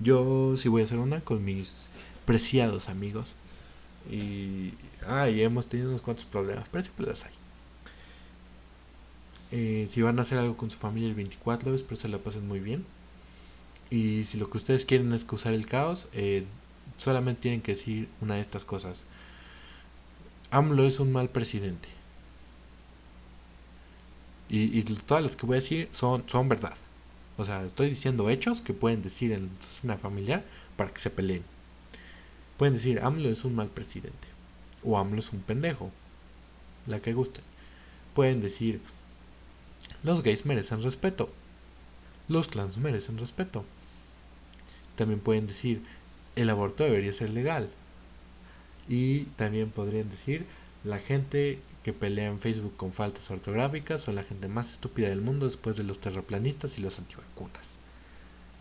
Yo 0.00 0.56
sí 0.56 0.68
voy 0.68 0.82
a 0.82 0.84
hacer 0.84 0.98
una 0.98 1.20
con 1.20 1.44
mis 1.44 1.88
preciados 2.24 2.88
amigos. 2.88 3.36
Y, 4.10 4.72
ah, 5.06 5.28
hemos 5.28 5.68
tenido 5.68 5.90
unos 5.90 6.02
cuantos 6.02 6.24
problemas, 6.26 6.68
pero 6.70 6.84
siempre 6.84 7.06
las 7.06 7.24
hay. 7.24 7.32
Eh, 9.52 9.86
si 9.88 10.02
van 10.02 10.18
a 10.18 10.22
hacer 10.22 10.38
algo 10.38 10.56
con 10.56 10.70
su 10.70 10.76
familia 10.78 11.08
el 11.08 11.14
24, 11.14 11.74
espero 11.74 11.96
se 11.96 12.08
la 12.08 12.18
pasen 12.18 12.46
muy 12.46 12.60
bien. 12.60 12.84
Y 13.90 14.24
si 14.24 14.38
lo 14.38 14.50
que 14.50 14.58
ustedes 14.58 14.84
quieren 14.84 15.12
es 15.12 15.24
causar 15.24 15.52
el 15.52 15.66
caos, 15.66 16.08
eh, 16.12 16.44
solamente 16.96 17.42
tienen 17.42 17.62
que 17.62 17.72
decir 17.72 18.08
una 18.20 18.34
de 18.34 18.40
estas 18.40 18.64
cosas. 18.64 19.04
AMLO 20.50 20.86
es 20.86 21.00
un 21.00 21.12
mal 21.12 21.28
presidente. 21.28 21.88
Y, 24.48 24.82
todas 24.82 25.24
las 25.24 25.34
que 25.34 25.44
voy 25.44 25.56
a 25.56 25.60
decir 25.60 25.88
son, 25.90 26.22
son 26.28 26.48
verdad. 26.48 26.74
O 27.36 27.44
sea, 27.44 27.64
estoy 27.64 27.88
diciendo 27.88 28.30
hechos 28.30 28.60
que 28.60 28.72
pueden 28.72 29.02
decir 29.02 29.32
en 29.32 29.50
su 29.58 29.80
cena 29.80 29.98
familiar 29.98 30.44
para 30.76 30.92
que 30.92 31.00
se 31.00 31.10
peleen. 31.10 31.42
Pueden 32.56 32.74
decir, 32.74 33.00
AMLO 33.02 33.28
es 33.28 33.44
un 33.44 33.54
mal 33.56 33.68
presidente. 33.68 34.28
O 34.84 34.96
AMLO 34.98 35.18
es 35.18 35.32
un 35.32 35.40
pendejo. 35.40 35.90
La 36.86 37.00
que 37.00 37.12
guste. 37.12 37.40
Pueden 38.14 38.40
decir, 38.40 38.80
los 40.02 40.22
gays 40.22 40.46
merecen 40.46 40.82
respeto. 40.82 41.30
Los 42.28 42.48
clans 42.48 42.78
merecen 42.78 43.18
respeto. 43.18 43.64
También 44.96 45.20
pueden 45.20 45.46
decir, 45.46 45.82
el 46.36 46.50
aborto 46.50 46.84
debería 46.84 47.12
ser 47.12 47.30
legal. 47.30 47.70
Y 48.88 49.22
también 49.36 49.70
podrían 49.70 50.08
decir, 50.10 50.46
la 50.84 50.98
gente 50.98 51.58
que 51.82 51.92
pelea 51.92 52.28
en 52.28 52.40
Facebook 52.40 52.76
con 52.76 52.92
faltas 52.92 53.30
ortográficas 53.30 54.02
son 54.02 54.16
la 54.16 54.24
gente 54.24 54.48
más 54.48 54.72
estúpida 54.72 55.08
del 55.08 55.20
mundo 55.20 55.46
después 55.46 55.76
de 55.76 55.84
los 55.84 56.00
terraplanistas 56.00 56.78
y 56.78 56.82
los 56.82 56.98
antivacunas. 56.98 57.76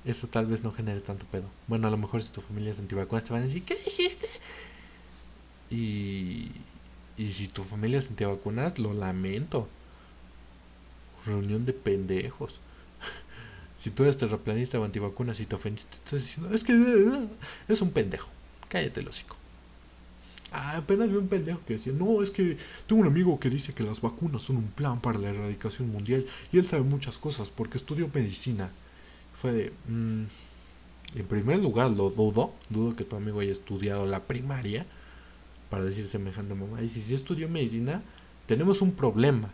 Eso 0.05 0.27
tal 0.27 0.45
vez 0.45 0.63
no 0.63 0.71
genere 0.71 1.01
tanto 1.01 1.25
pedo. 1.25 1.49
Bueno, 1.67 1.87
a 1.87 1.91
lo 1.91 1.97
mejor 1.97 2.21
si 2.21 2.31
tu 2.31 2.41
familia 2.41 2.71
es 2.71 2.79
antivacunas 2.79 3.23
te 3.23 3.33
van 3.33 3.43
a 3.43 3.45
decir, 3.47 3.63
¿qué 3.63 3.75
dijiste? 3.75 4.27
Y, 5.71 6.51
y 7.17 7.31
si 7.31 7.47
tu 7.47 7.63
familia 7.63 7.99
es 7.99 8.09
antivacunas, 8.09 8.77
lo 8.77 8.93
lamento. 8.93 9.67
Reunión 11.25 11.65
de 11.65 11.73
pendejos. 11.73 12.59
Si 13.85 13.91
tú 13.91 14.01
eres 14.01 14.17
terraplanista 14.17 14.79
o 14.79 14.83
antivacunas 14.83 15.39
y 15.39 15.45
te 15.45 15.53
ofendiste, 15.53 15.97
estás 15.97 16.19
diciendo, 16.23 16.55
es 16.55 16.63
que 16.63 16.73
es 17.67 17.81
un 17.83 17.91
pendejo. 17.91 18.31
Cállate 18.67 19.01
el 19.01 19.07
hocico. 19.07 19.35
Ah, 20.51 20.77
apenas 20.77 21.07
vi 21.07 21.17
un 21.17 21.27
pendejo 21.27 21.61
que 21.67 21.73
decía, 21.73 21.93
no, 21.93 22.23
es 22.23 22.31
que 22.31 22.57
tengo 22.87 23.03
un 23.03 23.07
amigo 23.07 23.39
que 23.39 23.51
dice 23.51 23.73
que 23.73 23.83
las 23.83 24.01
vacunas 24.01 24.41
son 24.41 24.57
un 24.57 24.69
plan 24.69 24.99
para 25.01 25.19
la 25.19 25.29
erradicación 25.29 25.91
mundial 25.91 26.25
y 26.51 26.57
él 26.57 26.65
sabe 26.65 26.81
muchas 26.81 27.19
cosas 27.19 27.51
porque 27.51 27.77
estudió 27.77 28.09
medicina. 28.11 28.71
Fue 29.39 29.51
de, 29.51 29.73
mm, 29.87 30.23
en 31.19 31.27
primer 31.27 31.59
lugar, 31.59 31.91
lo 31.91 32.09
dudo, 32.09 32.55
dudo 32.71 32.95
que 32.95 33.03
tu 33.03 33.15
amigo 33.15 33.41
haya 33.41 33.51
estudiado 33.51 34.07
la 34.07 34.21
primaria 34.21 34.87
para 35.69 35.85
decir 35.85 36.07
semejante 36.07 36.55
mamá. 36.55 36.81
Y 36.81 36.89
si 36.89 37.03
sí 37.03 37.13
estudió 37.13 37.47
medicina, 37.47 38.01
tenemos 38.47 38.81
un 38.81 38.93
problema. 38.93 39.51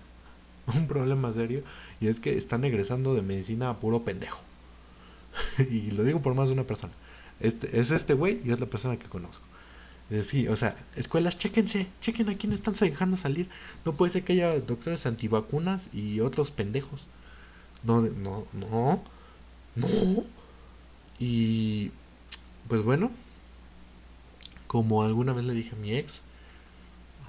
un 0.78 0.88
problema 0.88 1.34
serio 1.34 1.64
y 2.00 2.08
es 2.08 2.20
que 2.20 2.38
están 2.38 2.64
egresando 2.64 3.14
de 3.16 3.22
medicina 3.22 3.70
a 3.70 3.80
puro 3.80 4.04
pendejo. 4.04 4.44
y 5.70 5.92
lo 5.92 6.04
digo 6.04 6.22
por 6.22 6.36
más 6.36 6.48
de 6.48 6.54
una 6.54 6.66
persona. 6.66 6.94
Este, 7.40 7.80
es 7.80 7.92
este 7.92 8.14
güey 8.14 8.42
y 8.46 8.52
es 8.52 8.60
la 8.60 8.66
persona 8.68 8.98
que 8.98 9.08
conozco. 9.08 9.46
Sí, 10.24 10.50
o 10.50 10.58
sea, 10.58 10.76
escuelas, 10.98 11.38
chéquense, 11.38 11.88
chequen 12.02 12.28
a 12.28 12.36
quién 12.36 12.52
están 12.52 12.74
dejando 12.74 13.16
salir. 13.16 13.48
No 13.86 13.94
puede 13.94 14.12
ser 14.12 14.24
que 14.24 14.34
haya 14.34 14.60
doctores 14.60 15.06
antivacunas 15.06 15.88
y 15.94 16.20
otros 16.20 16.52
pendejos. 16.52 17.08
No, 17.84 18.02
no, 18.02 18.46
no, 18.52 19.02
no. 19.76 20.26
Y 21.18 21.92
pues 22.68 22.84
bueno, 22.84 23.10
como 24.68 25.04
alguna 25.04 25.34
vez 25.34 25.46
le 25.46 25.54
dije 25.54 25.76
a 25.76 25.80
mi 25.80 25.94
ex, 25.94 26.22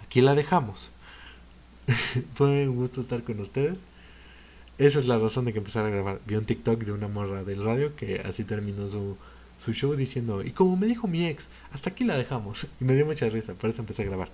aquí 0.04 0.20
la 0.20 0.34
dejamos. 0.34 0.91
Fue 2.34 2.68
un 2.68 2.76
gusto 2.76 3.00
estar 3.00 3.22
con 3.24 3.40
ustedes. 3.40 3.84
Esa 4.78 4.98
es 4.98 5.06
la 5.06 5.18
razón 5.18 5.44
de 5.44 5.52
que 5.52 5.58
empezar 5.58 5.84
a 5.86 5.90
grabar. 5.90 6.20
Vi 6.26 6.34
un 6.36 6.44
TikTok 6.44 6.84
de 6.84 6.92
una 6.92 7.08
morra 7.08 7.44
del 7.44 7.62
radio 7.62 7.94
que 7.94 8.20
así 8.20 8.44
terminó 8.44 8.88
su, 8.88 9.16
su 9.64 9.72
show 9.72 9.94
diciendo, 9.94 10.42
y 10.42 10.52
como 10.52 10.76
me 10.76 10.86
dijo 10.86 11.06
mi 11.06 11.26
ex, 11.26 11.48
hasta 11.72 11.90
aquí 11.90 12.04
la 12.04 12.16
dejamos. 12.16 12.66
Y 12.80 12.84
me 12.84 12.94
dio 12.94 13.06
mucha 13.06 13.28
risa, 13.28 13.54
por 13.54 13.70
eso 13.70 13.82
empecé 13.82 14.02
a 14.02 14.06
grabar. 14.06 14.30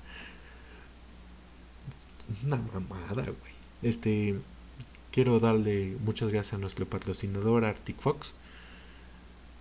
Una 2.45 2.57
mamada, 2.57 3.23
güey. 3.23 3.53
Este, 3.83 4.37
quiero 5.13 5.41
darle 5.41 5.97
muchas 6.05 6.31
gracias 6.31 6.55
a 6.55 6.59
nuestro 6.59 6.87
patrocinador 6.87 7.65
Arctic 7.65 7.99
Fox. 8.01 8.35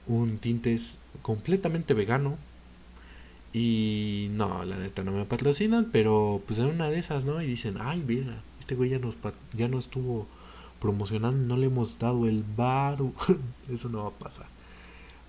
Un 0.07 0.37
tintes 0.37 0.97
completamente 1.21 1.93
vegano. 1.93 2.37
Y 3.53 4.27
no, 4.31 4.63
la 4.63 4.77
neta 4.77 5.03
no 5.03 5.11
me 5.11 5.25
patrocinan, 5.25 5.89
pero 5.91 6.41
pues 6.45 6.59
en 6.59 6.67
una 6.67 6.89
de 6.89 6.99
esas, 6.99 7.25
¿no? 7.25 7.41
Y 7.41 7.47
dicen, 7.47 7.77
ay, 7.79 8.03
mira, 8.05 8.41
este 8.59 8.75
güey 8.75 8.89
ya 8.89 8.99
nos, 8.99 9.15
ya 9.53 9.67
no 9.67 9.79
estuvo 9.79 10.27
promocionando, 10.79 11.37
no 11.37 11.59
le 11.59 11.67
hemos 11.67 11.97
dado 11.99 12.27
el 12.27 12.43
bar. 12.55 12.99
Eso 13.71 13.89
no 13.89 14.03
va 14.03 14.09
a 14.09 14.11
pasar. 14.11 14.47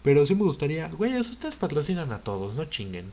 Pero 0.03 0.27
sí 0.27 0.35
me 0.35 0.43
gustaría, 0.43 0.89
güey, 0.89 1.19
ustedes 1.19 1.57
patrocinan 1.57 2.13
a 2.13 2.19
todos, 2.21 2.57
no 2.57 2.65
chinguen. 2.65 3.13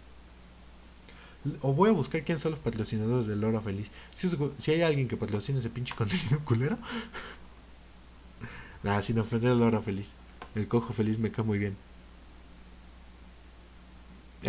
O 1.61 1.73
voy 1.73 1.89
a 1.89 1.93
buscar 1.93 2.23
quién 2.23 2.39
son 2.39 2.51
los 2.51 2.59
patrocinadores 2.59 3.27
de 3.27 3.35
Lora 3.35 3.61
Feliz. 3.61 3.87
Si, 4.15 4.27
si 4.57 4.71
hay 4.71 4.81
alguien 4.81 5.07
que 5.07 5.17
patrocine 5.17 5.59
ese 5.59 5.69
pinche 5.69 5.93
contenido 5.95 6.39
culero. 6.45 6.77
Nada, 8.83 9.01
sin 9.01 9.19
ofender 9.19 9.51
a 9.51 9.55
Lora 9.55 9.81
Feliz. 9.81 10.13
El 10.55 10.67
cojo 10.67 10.93
feliz 10.93 11.19
me 11.19 11.31
cae 11.31 11.45
muy 11.45 11.59
bien. 11.59 11.75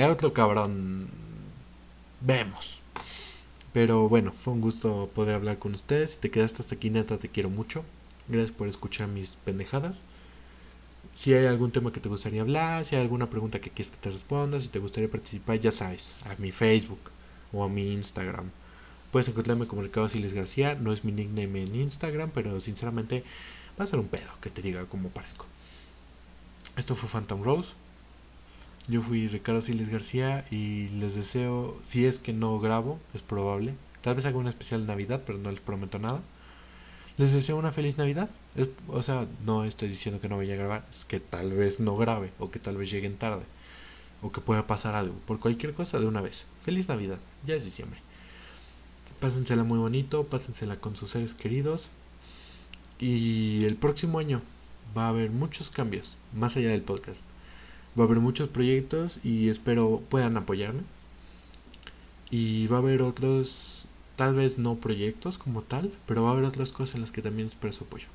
Otro 0.04 0.32
cabrón. 0.32 1.08
Vemos. 2.20 2.80
Pero 3.72 4.08
bueno, 4.08 4.32
fue 4.32 4.52
un 4.52 4.60
gusto 4.60 5.10
poder 5.14 5.34
hablar 5.34 5.58
con 5.58 5.74
ustedes. 5.74 6.12
Si 6.12 6.18
te 6.18 6.30
quedaste 6.30 6.60
hasta 6.60 6.74
aquí, 6.74 6.90
neta, 6.90 7.18
te 7.18 7.28
quiero 7.28 7.50
mucho. 7.50 7.84
Gracias 8.28 8.52
por 8.52 8.68
escuchar 8.68 9.08
mis 9.08 9.36
pendejadas. 9.36 10.02
Si 11.14 11.32
hay 11.32 11.46
algún 11.46 11.70
tema 11.70 11.92
que 11.92 12.00
te 12.00 12.08
gustaría 12.08 12.42
hablar, 12.42 12.84
si 12.84 12.94
hay 12.94 13.02
alguna 13.02 13.30
pregunta 13.30 13.60
que 13.60 13.70
quieres 13.70 13.90
que 13.90 13.98
te 13.98 14.10
responda, 14.10 14.60
si 14.60 14.68
te 14.68 14.78
gustaría 14.80 15.10
participar, 15.10 15.58
ya 15.60 15.72
sabes, 15.72 16.12
a 16.24 16.34
mi 16.38 16.52
Facebook 16.52 17.00
o 17.52 17.64
a 17.64 17.68
mi 17.68 17.92
Instagram. 17.92 18.50
Puedes 19.12 19.28
encontrarme 19.28 19.66
como 19.66 19.82
Ricardo 19.82 20.08
Siles 20.10 20.34
García, 20.34 20.74
no 20.74 20.92
es 20.92 21.04
mi 21.04 21.12
nickname 21.12 21.62
en 21.62 21.74
Instagram, 21.74 22.30
pero 22.34 22.60
sinceramente 22.60 23.24
va 23.80 23.84
a 23.84 23.88
ser 23.88 23.98
un 23.98 24.08
pedo 24.08 24.30
que 24.42 24.50
te 24.50 24.60
diga 24.60 24.84
cómo 24.86 25.08
parezco. 25.08 25.46
Esto 26.76 26.94
fue 26.94 27.08
Phantom 27.08 27.42
Rose. 27.42 27.72
Yo 28.88 29.02
fui 29.02 29.26
Ricardo 29.26 29.60
Siles 29.62 29.88
García 29.88 30.44
y 30.50 30.88
les 30.88 31.14
deseo, 31.16 31.76
si 31.82 32.06
es 32.06 32.20
que 32.20 32.32
no 32.32 32.60
grabo, 32.60 33.00
es 33.14 33.22
probable, 33.22 33.74
tal 34.00 34.14
vez 34.14 34.24
haga 34.26 34.38
una 34.38 34.50
especial 34.50 34.86
Navidad, 34.86 35.22
pero 35.26 35.38
no 35.38 35.50
les 35.50 35.60
prometo 35.60 35.98
nada. 35.98 36.20
Les 37.18 37.32
deseo 37.32 37.56
una 37.56 37.72
feliz 37.72 37.98
Navidad. 37.98 38.30
o 38.88 39.02
sea, 39.02 39.26
no 39.44 39.64
estoy 39.64 39.88
diciendo 39.88 40.20
que 40.20 40.28
no 40.28 40.36
vaya 40.36 40.54
a 40.54 40.58
grabar, 40.58 40.84
es 40.92 41.04
que 41.04 41.18
tal 41.18 41.50
vez 41.52 41.80
no 41.80 41.96
grabe 41.96 42.30
o 42.38 42.50
que 42.50 42.60
tal 42.60 42.76
vez 42.76 42.90
lleguen 42.90 43.16
tarde 43.16 43.42
o 44.22 44.30
que 44.30 44.40
pueda 44.40 44.66
pasar 44.66 44.94
algo, 44.94 45.14
por 45.26 45.40
cualquier 45.40 45.74
cosa 45.74 45.98
de 45.98 46.06
una 46.06 46.20
vez. 46.20 46.44
Feliz 46.62 46.88
Navidad, 46.88 47.18
ya 47.44 47.54
es 47.54 47.64
diciembre. 47.64 48.00
Pásensela 49.20 49.64
muy 49.64 49.78
bonito, 49.78 50.24
pásensela 50.26 50.76
con 50.76 50.94
sus 50.94 51.10
seres 51.10 51.34
queridos. 51.34 51.90
Y 53.00 53.64
el 53.64 53.76
próximo 53.76 54.20
año 54.20 54.42
va 54.96 55.06
a 55.06 55.08
haber 55.08 55.30
muchos 55.30 55.70
cambios, 55.70 56.16
más 56.32 56.56
allá 56.56 56.70
del 56.70 56.82
podcast. 56.82 57.24
Va 57.98 58.04
a 58.04 58.06
haber 58.06 58.20
muchos 58.20 58.48
proyectos 58.48 59.20
y 59.24 59.48
espero 59.48 60.02
puedan 60.08 60.36
apoyarme. 60.36 60.82
Y 62.30 62.66
va 62.66 62.76
a 62.76 62.80
haber 62.80 63.02
otros 63.02 63.86
Tal 64.16 64.34
vez 64.34 64.56
no 64.56 64.76
proyectos 64.76 65.36
como 65.36 65.60
tal, 65.60 65.92
pero 66.06 66.22
va 66.22 66.30
a 66.30 66.32
haber 66.32 66.46
otras 66.46 66.72
cosas 66.72 66.94
en 66.94 67.02
las 67.02 67.12
que 67.12 67.20
también 67.20 67.46
espero 67.46 67.72
su 67.74 67.84
apoyo. 67.84 68.06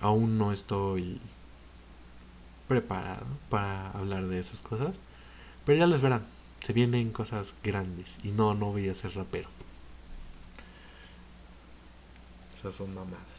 Aún 0.00 0.38
no 0.38 0.52
estoy 0.52 1.20
preparado 2.66 3.26
para 3.48 3.90
hablar 3.90 4.26
de 4.26 4.40
esas 4.40 4.60
cosas, 4.60 4.96
pero 5.64 5.78
ya 5.78 5.86
les 5.86 6.02
verán. 6.02 6.26
Se 6.60 6.72
vienen 6.72 7.12
cosas 7.12 7.54
grandes 7.62 8.08
y 8.24 8.32
no, 8.32 8.54
no 8.54 8.72
voy 8.72 8.88
a 8.88 8.94
ser 8.94 9.14
rapero. 9.14 9.48
Esas 12.58 12.74
son 12.74 12.92
mamadas. 12.92 13.29